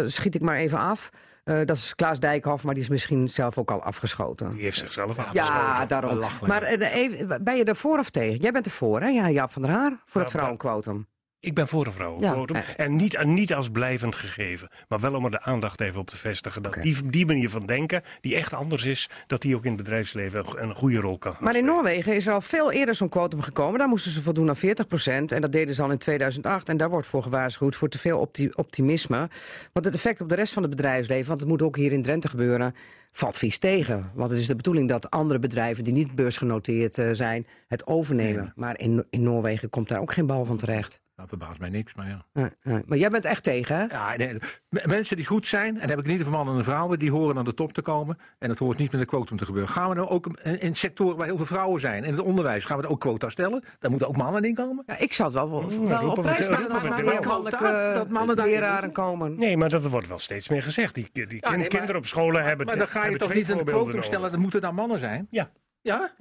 [0.10, 1.10] schiet ik maar even af.
[1.48, 4.54] Eh, dat is Klaas Dijkhoff, maar die is misschien zelf ook al afgeschoten.
[4.54, 5.56] Die heeft zichzelf afgeschoten.
[5.56, 6.20] Ja, daarom.
[6.46, 8.40] Maar eh, even, ben je er voor of tegen?
[8.40, 9.08] Jij bent er voor, hè?
[9.08, 11.08] Ja, Jaap van der Haar, voor het vrouwenquotum.
[11.48, 12.56] Ik ben voor een vrouwenquotum.
[12.56, 12.76] Ja.
[12.78, 14.70] En niet, niet als blijvend gegeven.
[14.88, 16.62] Maar wel om er de aandacht even op te vestigen.
[16.62, 19.84] Dat die, die manier van denken, die echt anders is, dat die ook in het
[19.84, 21.66] bedrijfsleven een, goede rol kan Maar in.
[21.66, 23.80] Noorwegen is er al veel eerder zo'n quotum gekomen.
[23.80, 24.60] Daar moesten ze voldoen aan 40%
[25.08, 26.70] En dat deden ze al in 2008.
[26.70, 29.30] En daar wordt voor gewaarschuwd voor te veel opti- optimisme.
[29.74, 31.28] Want het effect op de rest van het bedrijfsleven...
[31.28, 32.76] want het moet ook hier in Drenthe gebeuren...
[33.12, 34.12] valt vies tegen.
[34.14, 35.84] Want het is de bedoeling dat andere bedrijven...
[35.84, 38.54] die niet beursgenoteerd eh, zijn, het overnemen.
[38.56, 41.06] Maar in, in Noorwegen komt daar ook geen bal van terecht.
[41.18, 42.26] Dat verbaast mij niks, maar ja.
[42.34, 42.82] Nee, nee.
[42.86, 43.84] Maar jij bent echt tegen, hè?
[43.86, 44.38] Ja, nee,
[44.86, 47.38] mensen die goed zijn, en dan heb ik niet van mannen en vrouwen, die horen
[47.38, 48.18] aan de top te komen.
[48.40, 49.72] En dat hoort niet met een quotum te gebeuren.
[49.72, 52.66] Gaan we nou ook in, in sectoren waar heel veel vrouwen zijn, in het onderwijs,
[52.66, 53.64] gaan we er ook quota stellen?
[53.80, 54.84] Daar moeten ook mannen in komen.
[54.88, 57.22] Ja, ik zou het wel, wel, op prijs stellen wel.
[57.22, 59.38] mannelijke Dat- dat mannen daar- leraren komen.
[59.40, 60.96] Nee, maar dat wordt wel steeds meer gezegd.
[60.96, 62.66] Die, die kind- nee, maar- kinderen op scholen hebben.
[62.66, 65.28] Maar dan ga je toch niet een quotum stellen, dat moeten dan mannen zijn?
[65.30, 65.50] Ja.
[65.82, 66.12] Ja?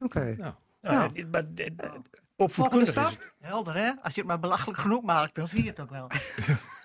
[0.00, 0.34] Oké.
[0.38, 1.00] Ja, Ja.
[1.00, 3.32] Volgende opvoedkundig stap?
[3.40, 3.92] Helder, hè?
[4.02, 6.10] Als je het maar belachelijk genoeg maakt, dan zie je het ook wel.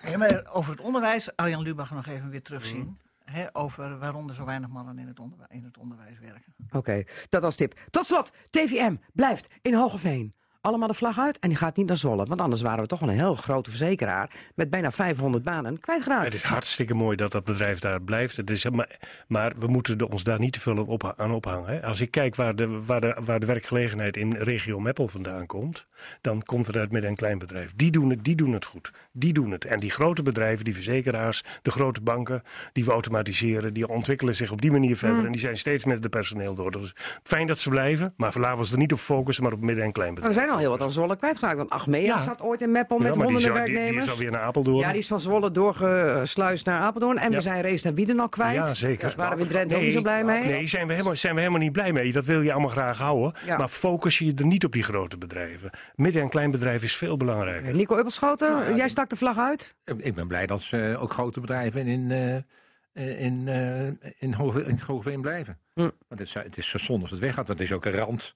[0.02, 2.98] Ja, maar over het onderwijs, Arjan Lubach nog even weer terugzien.
[3.24, 6.54] Hè, over waarom er zo weinig mannen in het, onderwi- in het onderwijs werken.
[6.70, 7.80] Oké, dat als tip.
[7.90, 10.34] Tot slot, TVM blijft in Hogeveen.
[10.68, 12.24] Allemaal de vlag uit en die gaat niet naar Zwolle.
[12.26, 14.30] Want anders waren we toch wel een heel grote verzekeraar...
[14.54, 16.24] met bijna 500 banen kwijtgeraakt.
[16.24, 18.36] Het is hartstikke mooi dat dat bedrijf daar blijft.
[18.36, 18.96] Het is, maar,
[19.28, 21.68] maar we moeten er ons daar niet te veel op, aan ophangen.
[21.70, 21.82] Hè.
[21.84, 25.86] Als ik kijk waar de, waar, de, waar de werkgelegenheid in regio Meppel vandaan komt,
[26.20, 27.72] dan komt het uit midden- en kleinbedrijf.
[27.76, 28.90] Die doen, het, die doen het goed.
[29.12, 29.64] Die doen het.
[29.64, 32.42] En die grote bedrijven, die verzekeraars, de grote banken,
[32.72, 35.24] die we automatiseren, die ontwikkelen zich op die manier verder.
[35.24, 36.70] En die zijn steeds met het personeel door.
[36.70, 39.60] Dus fijn dat ze blijven, maar laten we ons er niet op focussen, maar op
[39.60, 40.34] midden- en Maar we kleinbedrijf.
[40.34, 41.56] zijn al heel wat aan Zwolle kwijtgeraakt.
[41.56, 42.18] Want Achmea Ja.
[42.18, 44.04] zat ooit in Meppel met honderden al- die, die werknemers.
[44.06, 44.78] is alweer naar Apeldoorn.
[44.78, 47.18] ja, die is van Zwolle doorgesluist naar Apeldoorn.
[47.18, 47.36] En Ja.
[47.36, 48.54] we zijn Rees en Wieden al kwijt.
[48.54, 49.08] Ja, zeker.
[49.08, 50.44] Daar waren we in Drenthe ook niet zo blij mee.
[50.44, 52.12] Nee, zijn we, helemaal, zijn we helemaal niet blij mee.
[52.12, 53.32] Dat wil je allemaal graag houden.
[53.46, 53.56] Ja.
[53.58, 55.70] Maar focus je er niet op die grote bedrijven.
[55.94, 57.74] Midden- en kleinbedrijf is veel belangrijker.
[57.74, 59.74] Nico Ubbelschoten, jij stak de vlag uit.
[59.84, 64.64] Ik- Ik ben blij dat ze ook grote bedrijven in, eh, in, eh, in, Hoge,
[64.64, 65.58] in Hogeveen blijven.
[65.74, 65.80] Hm.
[65.80, 67.46] Want het is, het is zo zonde als het weggaat.
[67.46, 68.34] Want het is ook een rand.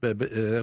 [0.00, 0.10] Eh,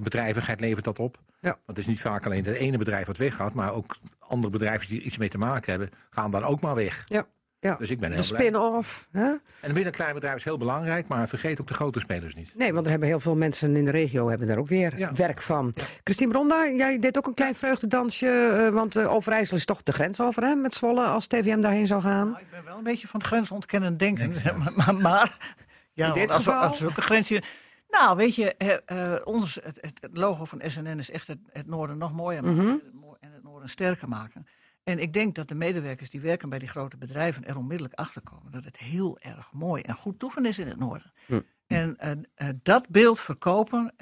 [0.01, 1.17] bedrijvigheid levert dat op.
[1.39, 1.49] Ja.
[1.49, 4.87] Want het is niet vaak alleen het ene bedrijf wat weggaat, maar ook andere bedrijven
[4.89, 7.03] die er iets mee te maken hebben, gaan dan ook maar weg.
[7.07, 7.25] Ja.
[7.59, 7.75] Ja.
[7.75, 8.39] Dus ik ben De heel blij.
[8.41, 9.07] spin-off.
[9.11, 9.21] Hè?
[9.29, 12.53] En binnen een klein bedrijf is heel belangrijk, maar vergeet ook de grote spelers niet.
[12.55, 15.13] Nee, want er hebben heel veel mensen in de regio hebben daar ook weer Ja.
[15.13, 15.73] werk van.
[16.03, 18.27] Christine Bronda, jij deed ook een klein vreugdedansje.
[18.65, 21.87] eh, want eh, Overijssel is toch de grens over hè, met Zwolle als TVM daarheen
[21.87, 22.27] zou gaan.
[22.29, 24.33] Nou, ik ben wel een beetje van het grensontkennen denken.
[24.57, 25.55] maar, maar, maar-
[25.93, 27.41] ja, In dit want als, we, als we ook een grensje...
[27.89, 28.77] Nou, weet je, eh,
[29.13, 32.63] eh, ons, het, logo van SNN is echt het, het noorden nog mooier maken.
[32.63, 32.77] Mhm.
[33.19, 34.47] en het noorden sterker maken.
[34.83, 38.21] En ik denk dat de medewerkers die werken bij die grote bedrijven er onmiddellijk achter
[38.21, 41.13] komen dat het heel erg mooi en goed toeven is in het noorden.
[41.25, 41.41] Hm.
[41.67, 41.97] En
[42.35, 43.93] eh, dat beeld verkopen,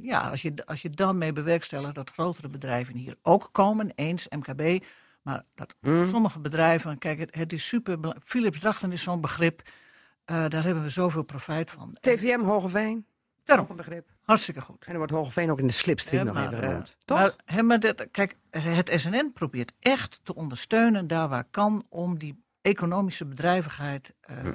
[0.00, 4.28] ja, als je, als je dan mee bewerkstelligt dat grotere bedrijven hier ook komen, eens
[4.28, 4.84] MKB,
[5.22, 6.04] maar dat Hm.
[6.04, 8.16] sommige bedrijven, kijk, het, het is super.
[8.24, 9.62] Philips Drachten is zo'n begrip,
[10.24, 11.96] daar hebben we zoveel profijt van.
[12.00, 13.06] TVM Hogeveen,
[13.48, 14.08] daarom, ook een begrip.
[14.22, 14.84] hartstikke goed.
[14.84, 16.96] En er wordt Hogeveen ook in de slipstream nog maar, even eh, genoemd.
[17.04, 17.18] Toch?
[17.18, 22.18] Maar, hè, maar dat, kijk, het SNN probeert echt te ondersteunen daar waar kan om
[22.18, 24.52] die economische bedrijvigheid eh, Hm.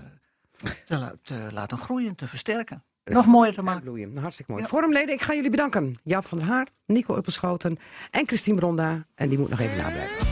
[0.86, 2.84] te, la- te laten groeien, te versterken.
[3.04, 3.82] Nog mooier te maken.
[3.82, 4.08] bloeien.
[4.10, 4.64] Nou, Hartstikke mooi.
[4.64, 4.70] Ja.
[4.70, 6.00] Forumleden, ik ga jullie bedanken.
[6.04, 7.78] Jaap van der Haar, Nico Uppelschoten
[8.12, 9.06] en Christine Bronda.
[9.16, 10.28] En die moet nog even nablijven.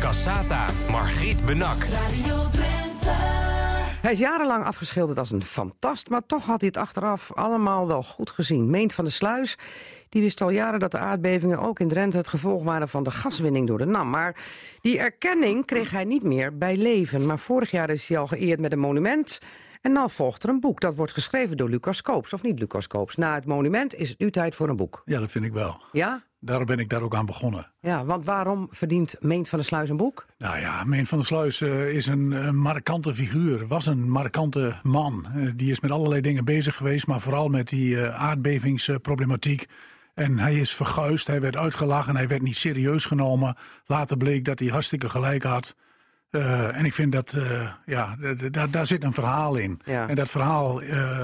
[0.00, 1.82] Cassata, Margriet Benak.
[1.84, 2.48] Radio.
[4.00, 8.02] Hij is jarenlang afgeschilderd als een fantast, maar toch had hij het achteraf allemaal wel
[8.02, 8.70] goed gezien.
[8.70, 9.58] Meent van de Sluis,
[10.08, 13.10] die wist al jaren dat de aardbevingen ook in Drenthe het gevolg waren van de
[13.10, 14.10] gaswinning door de NAM.
[14.10, 14.44] Maar
[14.80, 17.26] die erkenning kreeg hij niet meer bij leven.
[17.26, 19.40] Maar vorig jaar is hij al geëerd met een monument.
[19.80, 20.80] En dan volgt er een boek.
[20.80, 23.16] Dat wordt geschreven door Lucas Koops, of niet Lucas Koops.
[23.16, 25.02] Na het monument is het nu tijd voor een boek.
[25.04, 25.82] Ja, dat vind ik wel.
[25.92, 26.22] Ja?
[26.42, 27.70] Daarom ben ik daar ook aan begonnen.
[27.80, 30.26] Ja, want waarom verdient Meent van der Sluis een boek?
[30.38, 33.66] Nou ja, Meen van der Sluis eh, is een, eh, markante figuur.
[33.66, 35.26] Was een markante man.
[35.34, 39.66] Eh, die is met allerlei dingen bezig geweest, maar vooral met die aardbevingsproblematiek.
[40.14, 43.56] En hij is verguisd, hij werd uitgelachen, hij werd niet serieus genomen.
[43.86, 45.76] Later bleek dat hij hartstikke gelijk had.
[46.30, 47.36] En ik vind dat,
[47.86, 48.16] ja,
[48.70, 49.80] daar- zit een verhaal in.
[49.84, 50.08] Ja.
[50.08, 50.82] En dat verhaal,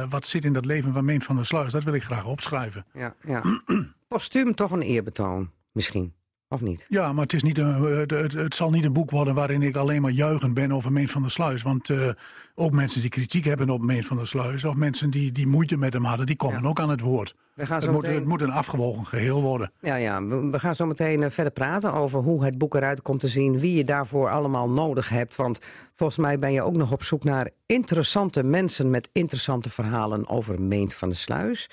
[0.08, 2.86] wat zit in dat leven van Meen van der Sluis, dat wil ik graag opschrijven.
[2.92, 3.42] Ja, ja.
[4.16, 6.14] Postuum toch een eerbetoon, misschien.
[6.48, 6.86] Of niet?
[6.88, 9.62] Ja, maar het, is niet een, het, het, het zal niet een boek worden waarin
[9.62, 11.62] ik alleen maar juichend ben over Meen van der Sluis.
[11.62, 12.08] Want eh,
[12.54, 15.76] ook mensen die kritiek hebben op Meen van der Sluis, of mensen die, die moeite
[15.76, 16.68] met hem hadden, die komen Ja.
[16.68, 17.34] ook aan het woord.
[17.54, 18.16] We gaan Het zo moet, meteen...
[18.18, 19.72] het moet een afgewogen geheel worden.
[19.80, 20.24] Ja, ja.
[20.24, 23.58] We, gaan zo meteen eh, verder praten over hoe het boek eruit komt te zien.
[23.58, 25.36] Wie je daarvoor allemaal nodig hebt.
[25.36, 25.58] Want
[25.94, 30.62] volgens mij ben je ook nog op zoek naar interessante mensen met interessante verhalen over
[30.62, 31.70] Meent van de Sluis.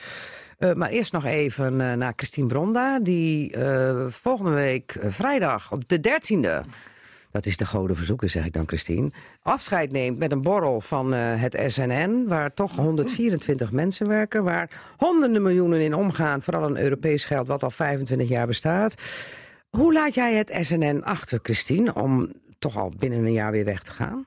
[0.57, 5.89] Eh, maar eerst nog even eh, naar Christine Bronda, die eh, volgende week vrijdag op
[5.89, 6.69] de 13e.
[7.31, 9.11] Dat is de goden verzoeken, zeg ik dan, Christine.
[9.41, 15.41] Afscheid neemt met een borrel van het SNN, waar toch 124 mensen werken, waar honderden
[15.41, 18.95] miljoenen in omgaan, vooral een Europees geld wat al 25 jaar bestaat.
[19.69, 23.83] Hoe laat jij het SNN achter, Christine, om toch al binnen een jaar weer weg
[23.83, 24.25] te gaan?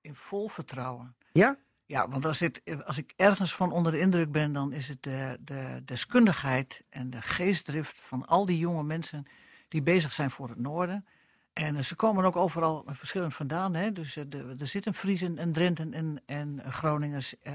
[0.00, 1.14] In vol vertrouwen.
[1.32, 1.56] Ja?
[1.90, 2.42] Ja, want als,
[2.84, 7.10] als ik ergens van onder de indruk ben, dan is het de, de deskundigheid en
[7.10, 9.26] de geestdrift van al die jonge mensen
[9.68, 11.06] die bezig zijn voor het noorden.
[11.52, 13.74] En eh, ze komen ook overal verschillend vandaan.
[13.74, 13.92] Hè?
[13.92, 14.24] Dus eh,
[14.60, 17.54] er zitten Friesen en Drenten en, en Groningers eh,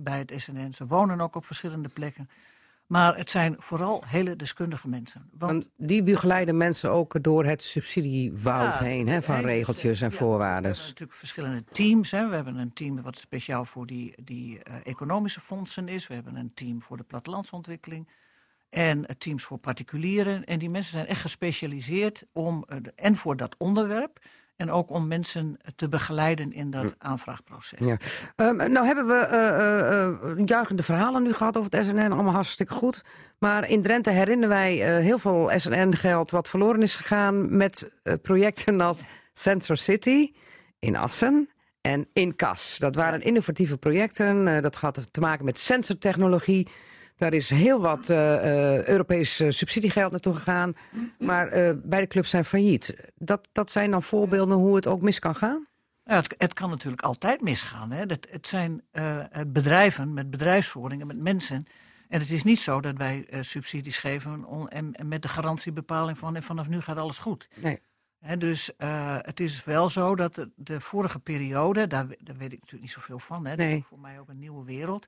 [0.00, 0.72] bij het SNN.
[0.72, 2.30] Ze wonen ook op verschillende plekken.
[2.92, 5.30] Maar het zijn vooral hele deskundige mensen.
[5.38, 10.10] Want Want die begeleiden mensen ook door het subsidiewoud Ja, heen, hè, van regeltjes en
[10.10, 10.62] ja, voorwaarden.
[10.62, 12.10] We hebben natuurlijk verschillende teams.
[12.10, 12.28] Hè.
[12.28, 16.06] We hebben een team wat speciaal voor die, die eh, economische fondsen is.
[16.06, 18.08] We hebben een team voor de plattelandsontwikkeling.
[18.70, 20.44] En teams voor particulieren.
[20.44, 24.18] En die mensen zijn echt gespecialiseerd om, eh, en voor dat onderwerp.
[24.62, 27.78] En ook om mensen te begeleiden in dat aanvraagproces.
[27.86, 27.96] Ja.
[28.36, 32.32] Ehm, nou hebben we eh, eh, eh, juichende verhalen nu gehad over het SNN, allemaal
[32.32, 33.02] hartstikke goed.
[33.38, 37.90] Maar in Drenthe herinneren wij heel veel SNN-geld wat verloren is gegaan met
[38.22, 39.02] projecten als
[39.32, 40.32] Central City
[40.78, 41.48] in Assen
[41.80, 42.78] en Incas.
[42.78, 46.68] Dat waren innovatieve projecten, dat had te maken met sensortechnologie.
[47.16, 50.74] Daar is heel wat eh, Europees eh, subsidiegeld naartoe gegaan,
[51.18, 52.94] maar beide clubs zijn failliet.
[53.14, 55.66] Dat, dat zijn dan voorbeelden hoe het ook mis kan gaan?
[56.04, 57.90] Ja, het, het kan natuurlijk altijd misgaan.
[57.90, 58.00] Hè.
[58.00, 58.82] Het, het zijn
[59.46, 61.64] bedrijven met bedrijfsvoeringen, met mensen.
[62.08, 66.18] En het is niet zo dat wij subsidies geven on- en, en met de garantiebepaling
[66.18, 67.48] van en vanaf nu gaat alles goed.
[67.60, 67.80] Nee.
[68.20, 68.70] Hè, dus
[69.22, 72.90] het is wel zo dat de, de vorige periode, daar, daar weet ik natuurlijk niet
[72.90, 73.46] zoveel van.
[73.46, 73.56] Hè.
[73.56, 75.06] Dat is voor mij ook een nieuwe wereld.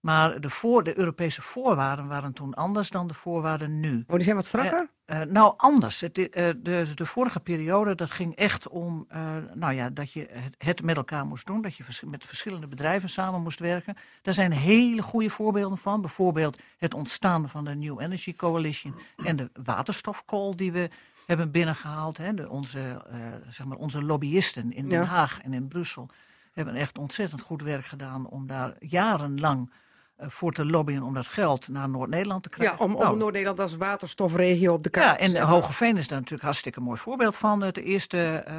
[0.00, 4.04] Maar de, voor, de Europese voorwaarden waren toen anders dan de voorwaarden nu.
[4.06, 4.90] Oh, die zijn wat strakker?
[5.04, 6.00] Eh, nou, anders.
[6.00, 10.26] Het, eh, de, de vorige periode, dat ging echt om eh, nou ja, dat je
[10.30, 11.62] het, het met elkaar moest doen.
[11.62, 13.96] Dat je vers- met verschillende bedrijven samen moest werken.
[14.22, 16.00] Daar zijn hele goede voorbeelden van.
[16.00, 20.90] Bijvoorbeeld het ontstaan van de New Energy Coalition en de waterstofcall die we
[21.26, 22.16] hebben binnengehaald.
[22.16, 22.34] Hè.
[22.34, 23.18] De, onze, eh,
[23.48, 25.06] zeg maar onze lobbyisten in Den Ja.
[25.06, 26.08] Haag en in Brussel
[26.52, 29.76] hebben echt ontzettend goed werk gedaan om daar jarenlang eh,
[30.20, 32.76] voor te lobbyen om dat geld naar Noord-Nederland te krijgen.
[32.78, 35.48] Ja, om, om Nou, Noord-Nederland als waterstofregio op de kaart ja, te en zetten.
[35.48, 37.60] Hogeveen is daar natuurlijk een hartstikke mooi voorbeeld van.
[37.60, 38.54] De eerste eh,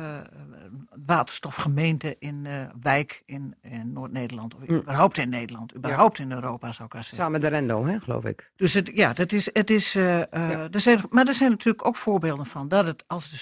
[1.05, 4.55] waterstofgemeente in eh, wijk in, in Noord-Nederland.
[4.55, 5.75] Of überhaupt in Nederland.
[5.75, 7.17] Überhaupt in Europa zou ik zeggen.
[7.17, 8.51] Samen met de Rendo, hè, geloof ik.
[8.55, 10.67] Dus het, ja, dat is, het is, eh, eh, Ja.
[10.71, 13.37] er zijn, maar er zijn natuurlijk ook voorbeelden van dat het als de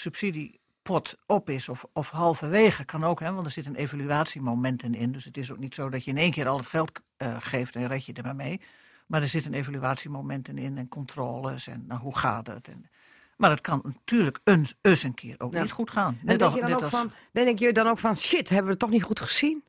[0.90, 5.12] subsidiepot op is of, of halverwege kan ook, hè, want er zitten evaluatiemomenten in.
[5.12, 7.36] Dus het is ook niet zo dat je in één keer al het geld eh,
[7.40, 8.62] geeft en red je er maar mee.
[9.08, 12.68] Maar er zitten evaluatiemomenten in en controles en nou, hoe gaat het.
[12.68, 12.90] En,
[13.38, 15.62] maar het kan natuurlijk eens, eens een keer ook Ja.
[15.62, 16.20] niet goed gaan.
[16.26, 18.72] En denk, je dan ook als- van, denk je dan ook van, shit, hebben we
[18.72, 19.64] het toch niet goed gezien?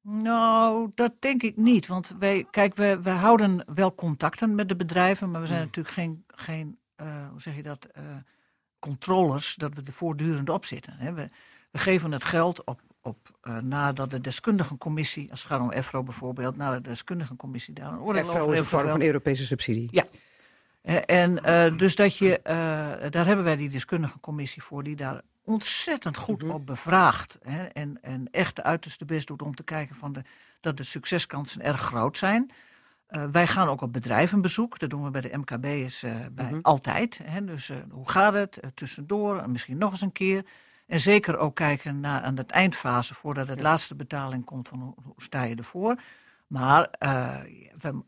[0.00, 1.86] Nou, dat denk ik niet.
[1.86, 5.56] Want wij, kijk, we, we houden wel contacten met de bedrijven, maar we Hmm.
[5.56, 8.02] zijn natuurlijk geen, geen eh, hoe zeg je dat, eh,
[8.86, 10.94] controllers, dat we er voortdurend op zitten.
[10.96, 11.12] Hè.
[11.12, 11.28] We,
[11.70, 16.02] we geven het geld op, op eh, nadat de deskundigencommissie, als het gaat om EFRO
[16.02, 19.02] bijvoorbeeld, nadat de deskundigencommissie daar een oordeel over EFRO is een vorm van.
[19.02, 19.88] Europese subsidie.
[19.90, 20.04] Ja.
[20.82, 22.40] Eh, En eh, dus dat je,
[23.10, 26.52] daar hebben wij die deskundige commissie voor, die daar ontzettend goed Mhm.
[26.52, 27.38] op bevraagt.
[27.42, 30.22] Hè, en, en echt de uiterste best doet om te kijken van de,
[30.60, 32.50] dat de succeskansen erg groot zijn.
[33.16, 34.78] Eh, wij gaan ook op bedrijvenbezoek.
[34.78, 36.58] Dat doen we bij de MKB's eh bij Mhm.
[36.62, 37.20] altijd.
[37.24, 38.60] Hè, dus eh, hoe gaat het?
[38.74, 40.44] Tussendoor, en misschien nog eens een keer.
[40.86, 44.94] En zeker ook kijken naar aan de eindfase, voordat het laatste betaling komt, van hoe,
[45.02, 45.96] hoe sta je ervoor.
[46.46, 46.88] Maar
[47.78, 48.02] we,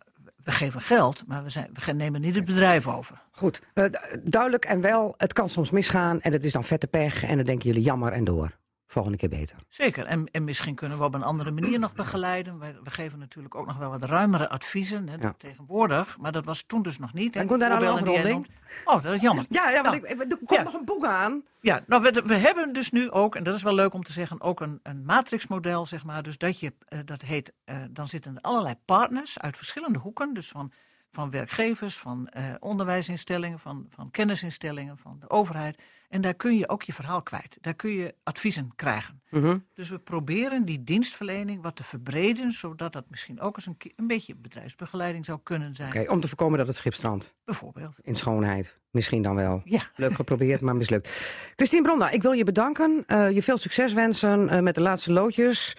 [0.44, 3.22] we geven geld, maar we, zijn, we nemen niet het bedrijf over.
[3.30, 3.90] Goed, du-
[4.24, 7.44] duidelijk en wel, het kan soms misgaan en het is dan vette pech en dan
[7.46, 8.50] denken jullie jammer en door.
[8.90, 9.56] Volgende keer beter.
[9.68, 12.58] Zeker, en, en misschien kunnen we op een andere manier nog begeleiden.
[12.58, 15.34] Wij, we geven natuurlijk ook nog wel wat ruimere adviezen hè, Ja.
[15.38, 17.34] tegenwoordig, maar dat was toen dus nog niet.
[17.34, 18.48] hè, En de komt daar een afronding?
[18.84, 19.44] Oh, dat is jammer.
[19.48, 20.62] Ja, ja want Nou, ik, ik- er komt ja.
[20.62, 21.42] nog een boek aan.
[21.60, 24.12] Ja, nou, we, we hebben dus nu ook, en dat is wel leuk om te
[24.12, 26.22] zeggen, ook een, een matrixmodel, zeg maar.
[26.22, 30.34] Dus dat je, eh, dat heet, eh, dan zitten er allerlei partners uit verschillende hoeken.
[30.34, 30.72] Dus van,
[31.12, 35.78] van werkgevers, van eh, onderwijsinstellingen, van, van kennisinstellingen, van de overheid.
[36.08, 37.58] En daar kun je ook je verhaal kwijt.
[37.60, 39.22] Daar kun je adviezen krijgen.
[39.30, 39.58] Mhm.
[39.74, 43.66] Dus we proberen die dienstverlening wat te verbreden, zodat dat misschien ook eens
[43.96, 45.88] een, beetje bedrijfsbegeleiding zou kunnen zijn.
[45.88, 47.34] Oké, om te voorkomen dat het schip strandt.
[47.44, 47.96] Bijvoorbeeld.
[48.02, 48.78] In schoonheid.
[48.90, 49.62] Misschien dan wel.
[49.64, 49.90] Ja.
[49.96, 51.08] Leuk geprobeerd, maar mislukt.
[51.56, 53.04] Christine Bronda, ik wil je bedanken.
[53.06, 55.76] eh, je veel succes wensen eh, met de laatste loodjes.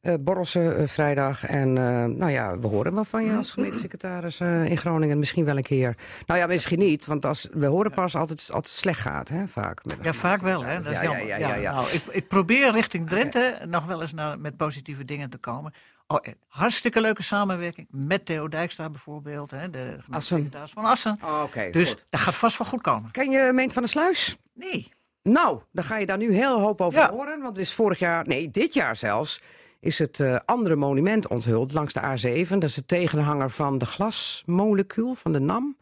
[0.00, 1.46] Eh borrelsen eh, vrijdag.
[1.46, 5.18] En eh, nou ja, we horen wel van je als gemeentesecretaris in Groningen.
[5.18, 5.96] Misschien wel een keer.
[6.26, 7.06] Nou ja, misschien niet.
[7.06, 9.84] Want als, we horen pas het, als het slecht gaat, hè, vaak.
[9.84, 10.64] met Ja, vaak wel.
[10.64, 10.74] Hè?
[10.78, 11.74] Dat is Ja, ja, ja.
[11.74, 15.74] Nou, ik, ik probeer richting Drenthe nog wel eens naar, met positieve dingen te komen.
[16.06, 16.18] Oh,
[16.48, 19.50] hartstikke leuke samenwerking met Theo Dijkstra bijvoorbeeld.
[19.50, 19.70] Hè?
[19.70, 21.18] De gemeentesecretaris van Assen.
[21.24, 22.06] Oh, Oké, Dus goed.
[22.10, 23.10] dat gaat vast wel goed komen.
[23.10, 24.36] Ken je Meent van der Sluis?
[24.54, 24.92] Nee.
[25.22, 27.10] Nou, dan ga je daar nu heel hoop over Ja.
[27.10, 27.40] horen.
[27.40, 29.40] Want er is vorig jaar, nee, dit jaar zelfs,
[29.80, 32.48] is het eh, andere monument onthuld langs de A7.
[32.48, 35.76] Dat is de tegenhanger van de glasmolecuul van de NAM.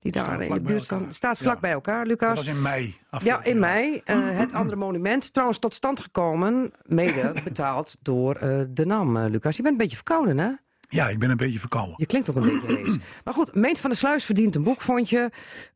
[0.00, 1.44] Die daar in de buurt kan, staat Ja.
[1.44, 2.36] vlak bij elkaar, Dat Lucas.
[2.36, 2.96] was in mei.
[3.22, 3.60] Ja, in jaar.
[3.60, 4.00] mei.
[4.04, 5.32] eh, het andere monument.
[5.32, 9.18] Trouwens tot stand gekomen, mede betaald door eh, de NAM.
[9.18, 10.50] Lucas, je bent een beetje verkouden, hè?
[10.88, 11.94] Ja, ik ben een beetje verkouden.
[11.96, 12.96] Je klinkt ook een beetje lees.
[13.24, 15.30] Maar goed, Meent van der Sluis verdient een boek, vond je.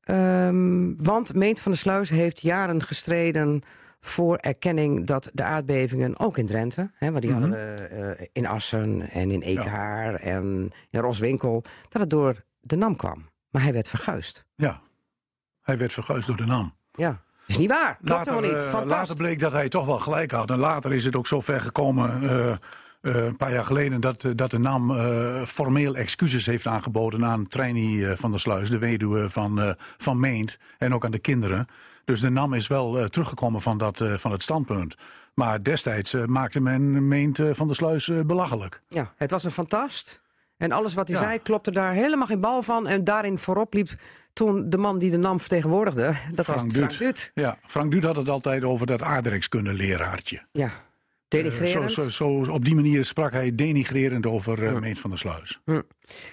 [0.04, 3.62] Ehm, want Meent van der Sluis heeft jaren gestreden
[4.08, 6.90] voor erkenning dat de aardbevingen, ook in Drenthe...
[6.94, 11.64] Hè, want die hadden we eh, in Assen en in Eekhaar en in Roswinkel...
[11.88, 13.28] dat het door de NAM kwam.
[13.50, 14.44] Maar hij werd verguisd.
[14.54, 14.80] Ja,
[15.62, 16.74] hij werd verguisd door de NAM.
[16.92, 17.96] Ja, is niet waar.
[17.96, 18.62] Klopt Later, helemaal niet.
[18.62, 18.90] eh, Fantastisch.
[18.98, 20.50] later bleek dat hij toch wel gelijk had.
[20.50, 22.56] En later is het ook zo ver gekomen, eh,
[23.00, 24.96] een paar jaar geleden, dat, dat de NAM
[25.46, 30.58] formeel excuses heeft aangeboden aan Treini eh, van der Sluis, de weduwe van, van Meent.
[30.78, 31.66] En ook aan de kinderen.
[32.06, 34.94] Dus de NAM is wel eh, teruggekomen van, dat, eh, van het standpunt.
[35.34, 38.80] Maar destijds eh, maakte men Meent van der Sluis belachelijk.
[38.88, 40.20] Ja, het was een fantast.
[40.56, 41.22] En alles wat hij Ja.
[41.22, 42.86] zei klopte daar helemaal geen bal van.
[42.86, 43.90] En daarin voorop liep
[44.32, 46.14] toen de man die de NAM vertegenwoordigde.
[46.34, 46.94] Dat Frank was Duut.
[46.94, 47.30] Frank Duut.
[47.34, 50.42] Ja, Frank Duut had het altijd over dat aardrijkskunde-leraartje.
[50.52, 50.70] Ja,
[51.28, 51.92] denigrerend.
[51.92, 55.60] Zo, zo, zo, op die manier sprak hij denigrerend over Meent van der Sluis.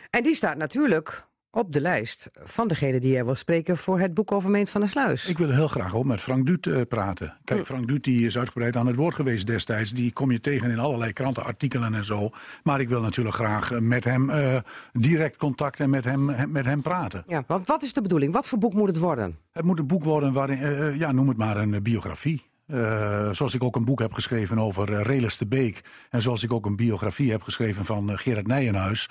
[0.10, 1.26] En die staat natuurlijk
[1.56, 4.82] op de lijst van degene die jij wil spreken voor het boek over Meent van
[4.82, 5.26] der Sluis.
[5.26, 7.38] Ik wil heel graag ook met Frank Duut eh, praten.
[7.44, 9.92] Kijk, Frank Duut die is uitgebreid aan het woord geweest destijds.
[9.92, 12.30] Die kom je tegen in allerlei krantenartikelen en zo.
[12.64, 14.58] Maar ik wil natuurlijk graag eh, met hem eh,
[14.94, 17.24] direct contact en met hem, hem- met hem praten.
[17.28, 18.34] Ja, want wat is de bedoeling?
[18.34, 19.38] Wat voor boek moet het worden?
[19.52, 22.52] Het moet een boek worden waarin, ja, noem het maar een biografie.
[22.66, 25.82] Eh, zoals ik ook een boek heb geschreven over uh, Relis de Beek.
[26.10, 29.10] En zoals ik ook een biografie heb geschreven van eh, Gerard Nijenhuis.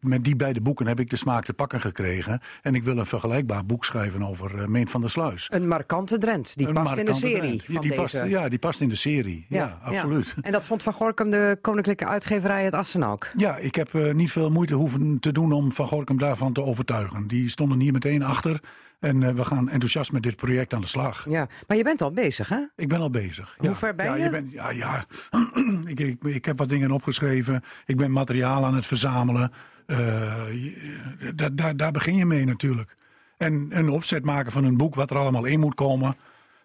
[0.00, 2.40] Met die beide boeken heb ik de smaak te pakken gekregen.
[2.62, 5.48] En ik wil een vergelijkbaar boek schrijven over Meent van der Sluis.
[5.52, 6.56] Een markante Drent.
[6.56, 9.46] Die Een past in de serie Ja, die past, ja, die past in de serie.
[9.48, 10.34] Ja, absoluut.
[10.40, 13.28] En dat vond Van Gorkum de Koninklijke Uitgeverij het Assen ook.
[13.36, 17.26] Ja, ik heb niet veel moeite hoeven te doen om Van Gorkum daarvan te overtuigen.
[17.26, 18.60] Die stonden hier meteen achter.
[19.00, 21.24] En eh, we gaan enthousiast met dit project aan de slag.
[21.30, 22.60] Ja, maar je bent al bezig, hè?
[22.76, 23.54] Ik ben al bezig.
[23.58, 23.74] Hoe ja.
[23.74, 24.30] ver ben ja, je?
[24.30, 25.04] bent, ja, ja.
[25.92, 27.62] ik, ik, ik heb wat dingen opgeschreven.
[27.86, 29.52] Ik ben materiaal aan het verzamelen.
[29.86, 32.96] Je- daar, daar, daar begin je mee natuurlijk.
[33.36, 36.16] En een opzet maken van een boek wat er allemaal in moet komen.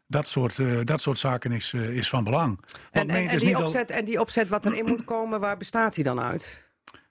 [0.08, 2.60] Dat soort, dat soort zaken is, is van belang.
[2.92, 3.08] En,
[3.38, 6.62] die al- opzet, en die opzet wat erin moet komen, waar bestaat die dan uit?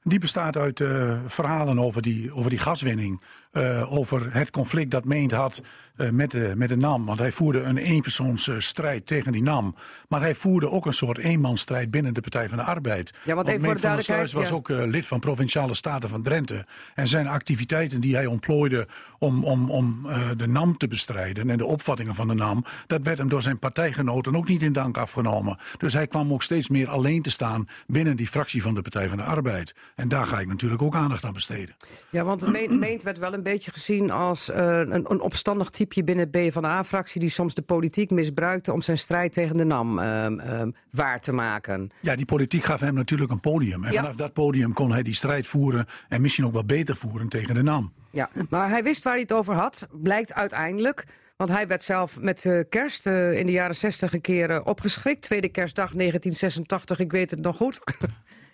[0.03, 0.85] Die bestaat uit
[1.27, 3.23] verhalen over die, over die gaswinning.
[3.52, 5.60] Eh, over het conflict dat Meent had
[5.96, 7.06] eh, met, de, met de NAM.
[7.06, 9.74] Want hij voerde een eenpersoonsstrijd tegen die NAM.
[10.08, 13.12] Maar hij voerde ook een soort eenmansstrijd binnen de Partij van de Arbeid.
[13.24, 15.74] Ja, want even voor Meent de van der Sluis was ook eh, lid van Provinciale
[15.74, 16.66] Staten van Drenthe.
[16.94, 18.86] En zijn activiteiten die hij ontplooide
[19.18, 21.50] om, om, om eh, de NAM te bestrijden...
[21.50, 22.64] en de opvattingen van de NAM...
[22.86, 25.58] dat werd hem door zijn partijgenoten ook niet in dank afgenomen.
[25.78, 27.68] Dus hij kwam ook steeds meer alleen te staan...
[27.86, 29.74] binnen die fractie van de Partij van de Arbeid.
[29.94, 31.76] En daar ga ik natuurlijk ook aandacht aan besteden.
[32.10, 36.31] Ja, want Meent werd wel een beetje gezien als eh, een, een opstandig typeje binnen
[36.31, 37.20] de BVA-fractie...
[37.20, 41.32] die soms de politiek misbruikte om zijn strijd tegen de NAM ehm, ehm, waar te
[41.32, 41.90] maken.
[42.01, 43.85] Ja, die politiek gaf hem natuurlijk een podium.
[43.85, 44.01] En Ja.
[44.01, 45.86] vanaf dat podium kon hij die strijd voeren...
[46.09, 47.93] en misschien ook wel beter voeren tegen de NAM.
[48.10, 51.06] Ja, maar hij wist waar hij het over had, blijkt uiteindelijk.
[51.36, 55.23] Want hij werd zelf met eh, kerst eh, in de jaren 60 een keer opgeschrikt.
[55.23, 57.81] Tweede kerstdag 1986, ik weet het nog goed.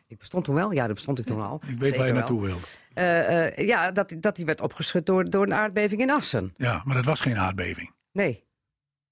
[0.09, 1.61] ik bestond toen wel, ja, dat bestond ik toen al.
[1.67, 2.69] Ik weet waar je naartoe wilt.
[2.95, 6.55] Eh, eh, ja, dat, dat hij werd opgeschud door, door een aardbeving in Assen.
[6.57, 7.91] Ja, maar dat was geen aardbeving.
[8.13, 8.45] Nee,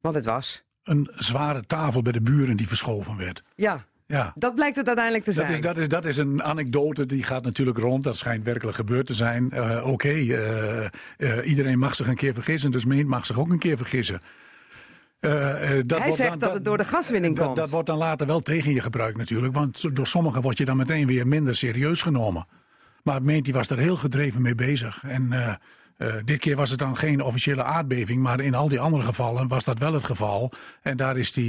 [0.00, 0.64] want het was.
[0.82, 3.42] Een zware tafel bij de buren die verschoven werd.
[3.54, 4.32] Ja, Ja.
[4.34, 5.52] dat blijkt het uiteindelijk te Dat zijn.
[5.52, 8.04] is, dat, is, dat is een anekdote die gaat natuurlijk rond.
[8.04, 9.50] Dat schijnt werkelijk gebeurd te zijn.
[9.50, 10.12] Eh, Oké,
[11.44, 14.22] iedereen mag zich een keer vergissen, dus Meent mag zich ook een keer vergissen.
[15.20, 15.38] Eh, dat
[15.70, 17.56] Hij wordt zegt dan- dat het door de gaswinning komt.
[17.56, 19.54] Dat wordt dan later wel tegen je gebruikt natuurlijk.
[19.54, 22.46] Want door sommigen word je dan meteen weer minder serieus genomen.
[23.02, 25.02] Maar Meent was er heel gedreven mee bezig.
[25.04, 25.54] En eh,
[26.24, 28.22] dit keer was het dan geen officiële aardbeving.
[28.22, 30.52] Maar in al die andere gevallen was dat wel het geval.
[30.82, 31.44] En daar is hij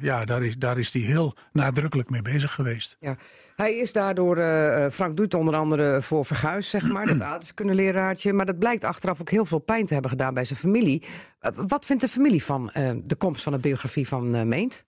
[0.00, 2.96] ja, daar is, daar is die heel nadrukkelijk mee bezig geweest.
[3.00, 3.16] Ja.
[3.56, 8.32] Hij is daardoor, eh, eh, Frank Doet onder andere voor verguisd, zeg maar, dat aardrijkskundeleraartje.
[8.32, 11.04] Maar dat blijkt achteraf ook heel veel pijn te hebben gedaan bij zijn familie.
[11.38, 12.70] Eh, wat vindt de familie van
[13.04, 14.84] de komst van de biografie van Meent?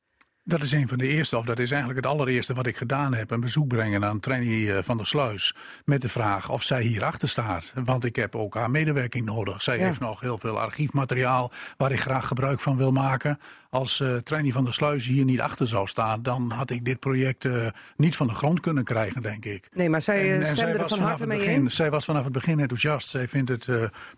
[0.48, 3.14] Dat is een van de eerste, of dat is eigenlijk het allereerste wat ik gedaan
[3.14, 3.30] heb.
[3.30, 5.54] Een bezoek brengen aan Trenny eh, van der Sluis.
[5.84, 7.72] Met de vraag of zij hierachter staat.
[7.84, 9.62] Want ik heb ook haar medewerking nodig.
[9.62, 9.84] Zij Ja.
[9.84, 13.38] heeft nog heel veel archiefmateriaal waar ik graag gebruik van wil maken.
[13.70, 17.44] Als uh, van der Sluis hier niet achter zou staan, dan had ik dit project
[17.44, 17.66] eh,
[17.96, 19.68] niet van de grond kunnen krijgen, denk ik.
[19.74, 21.70] Nee, maar zij En- eh, en er was van vanaf het begin, in.
[21.70, 23.08] zij was vanaf het begin enthousiast.
[23.08, 23.68] Zij vindt het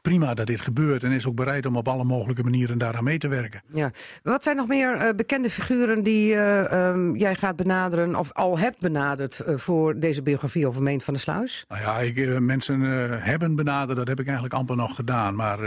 [0.03, 3.19] prima dat dit gebeurt en is ook bereid om op alle mogelijke manieren daaraan mee
[3.19, 3.63] te werken.
[3.73, 3.91] Ja.
[4.23, 8.17] Wat zijn nog meer bekende figuren die eh, ehm, jij gaat benaderen...
[8.17, 11.65] of al hebt benaderd voor deze biografie over Meent van der Sluis?
[11.69, 12.81] Nou ja, ik, mensen
[13.23, 15.35] hebben benaderd, dat heb ik eigenlijk amper nog gedaan.
[15.35, 15.59] Maar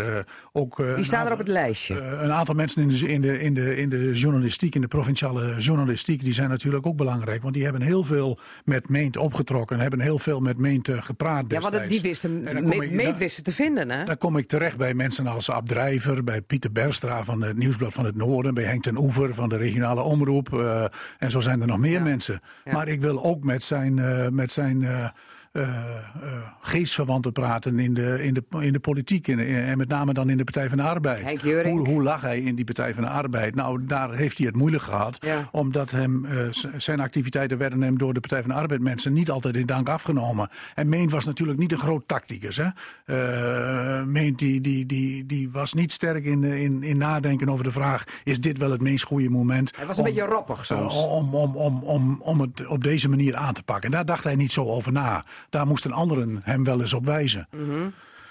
[0.51, 0.83] ook.
[0.95, 1.99] Die staan er op het lijstje.
[1.99, 5.55] een aantal mensen in de, in, de, in, de, in de journalistiek, in de provinciale
[5.59, 7.41] journalistiek, die zijn natuurlijk ook belangrijk.
[7.41, 11.41] Want die hebben heel veel met Meent opgetrokken, hebben heel veel met Meent eh, gepraat
[11.41, 11.77] ja, destijds.
[11.77, 14.03] want die wisten, Me- Meent wisten te vinden, hè?
[14.03, 17.93] Dan kom ik terecht bij mensen als Ab Drijver, bij Pieter Berstra van het Nieuwsblad
[17.93, 20.53] van het Noorden, bij Henk ten Oever van de regionale omroep.
[20.59, 20.83] eh,
[21.17, 22.39] en zo zijn er nog meer mensen.
[22.63, 22.71] Ja.
[22.73, 25.09] Maar ik wil ook met zijn, eh, met zijn eh, eh, eh,
[26.61, 29.27] geestverwanten praten in de, in de, in de politiek.
[29.27, 31.41] In en met name dan in de Partij van de Arbeid.
[31.41, 33.55] Hoe, hoe lag hij in die Partij van de Arbeid?
[33.55, 35.17] Nou, daar heeft hij het moeilijk gehad.
[35.19, 35.49] Ja.
[35.51, 36.37] Omdat hem, eh,
[36.77, 39.89] zijn activiteiten werden hem door de Partij van de Arbeid mensen niet altijd in dank
[39.89, 40.49] afgenomen.
[40.75, 42.57] En Meent was natuurlijk niet een groot tacticus.
[42.57, 42.67] Hè?
[43.05, 47.63] Eh, Meent die, die, die, die was niet sterk in, eh, in, in nadenken over
[47.63, 48.03] de vraag...
[48.23, 49.77] is dit wel het meest goede moment?
[49.77, 50.93] Hij was een beetje roppig soms.
[50.95, 53.85] eh, om, om, om, om, om het op deze manier aan te pakken.
[53.85, 55.25] En daar dacht hij niet zo over na.
[55.49, 57.47] Daar moesten anderen hem wel eens op wijzen.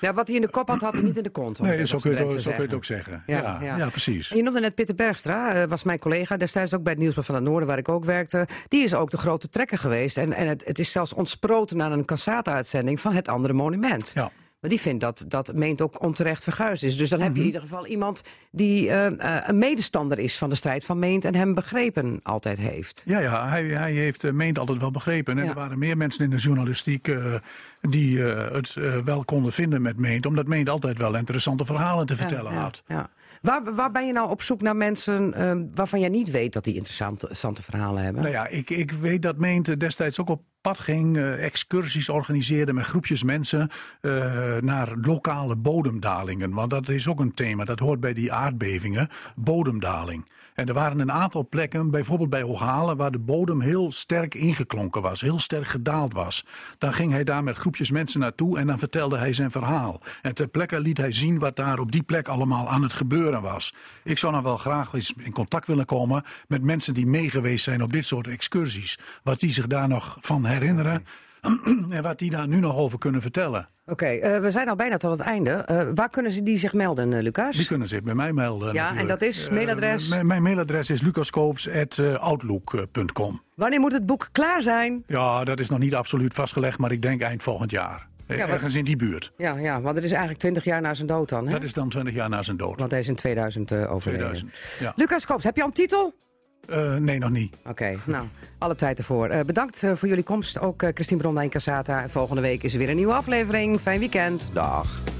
[0.01, 1.59] Ja, wat hij in de kop had, had hij niet in de kont.
[1.59, 2.63] Nee, zo kun, je het, zo kun je zeggen.
[2.63, 3.23] het ook zeggen.
[3.27, 3.89] Ja, ja.
[3.89, 4.29] precies.
[4.29, 7.35] Je noemde net Pieter Bergstra, eh, was mijn collega destijds ook bij het Nieuwsblad van
[7.35, 8.49] het Noorden, waar ik ook werkte.
[8.69, 10.17] Die is ook de grote trekker geweest.
[10.17, 14.11] En, en het, het is zelfs ontsproten naar een Cassata-uitzending van het andere monument.
[14.15, 14.31] Ja.
[14.61, 16.97] Maar die vindt dat dat meent ook onterecht verguisd is.
[16.97, 17.27] Dus dan Mhm.
[17.29, 20.85] heb je in ieder geval iemand die eh, eh, een medestander is van de strijd
[20.85, 23.03] van Meent en hem begrepen altijd heeft.
[23.05, 25.39] Ja, ja hij, hij heeft eh, meent altijd wel begrepen.
[25.39, 25.49] En Ja.
[25.51, 27.11] er waren meer mensen in de journalistiek
[27.81, 30.27] die het wel konden vinden met Meent.
[30.27, 32.83] Omdat Meent altijd wel interessante verhalen te vertellen Ja, ja, had.
[32.87, 33.11] ja.
[33.41, 36.65] Waar, waar ben je nou op zoek naar mensen eh, waarvan jij niet weet dat
[36.65, 38.23] die interessante, verhalen hebben?
[38.23, 42.73] Nou ja, ik, ik weet dat Meent destijds ook op pad ging, eh, excursies organiseerde
[42.73, 46.55] met groepjes mensen eh, naar lokale bodemdalingen.
[46.55, 50.25] Want dat is ook een thema, dat hoort bij die aardbevingen, bodemdaling.
[50.55, 55.03] En er waren een aantal plekken, bijvoorbeeld bij Hooghalen, waar de bodem heel sterk ingeklonken
[55.03, 56.45] was, heel sterk gedaald was.
[56.79, 60.01] Dan ging hij daar met groepjes mensen naartoe en dan vertelde hij zijn verhaal.
[60.23, 63.43] En ter plekke liet hij zien wat daar op die plek allemaal aan het gebeuren
[63.43, 63.75] was.
[64.05, 67.83] Ik zou nou wel graag eens in contact willen komen met mensen die meegeweest zijn
[67.83, 68.99] op dit soort excursies.
[69.23, 71.05] Wat die zich daar nog van herinneren
[71.91, 73.69] en wat die daar nu nog over kunnen vertellen.
[73.87, 75.51] Oké, eh, we zijn al bijna tot het einde.
[75.51, 77.57] Eh, waar kunnen ze die zich melden, eh, Lucas?
[77.57, 78.73] Die kunnen zich bij mij melden.
[78.75, 79.11] Ja, natuurlijk.
[79.11, 80.09] en dat is mailadres?
[80.09, 83.41] mijn- mijn mailadres is lucaskoops.outlook.com.
[83.55, 85.03] Wanneer moet het boek klaar zijn?
[85.07, 88.09] Ja, dat is nog niet absoluut vastgelegd, maar ik denk eind volgend jaar.
[88.27, 89.33] Ja, wat- Ergens in die buurt.
[89.37, 91.53] Ja, ja, want het is eigenlijk 20 jaar na zijn dood dan, hè?
[91.53, 92.79] Dat is dan 20 jaar na zijn dood.
[92.79, 94.27] Want hij is in 2000 eh, overleden.
[94.33, 94.93] 2000, ja.
[94.97, 96.15] Lucas Koops, heb je al een titel?
[96.71, 97.57] Eh, nee, nog niet.
[97.67, 98.27] Oké, nou,
[98.59, 99.29] alle tijd ervoor.
[99.29, 100.61] Eh, bedankt eh, voor jullie komst.
[100.61, 102.09] Ook Christine Bronda en Casata.
[102.09, 103.81] Volgende week is er weer een nieuwe aflevering.
[103.81, 104.49] Fijn weekend.
[104.53, 105.20] Dag.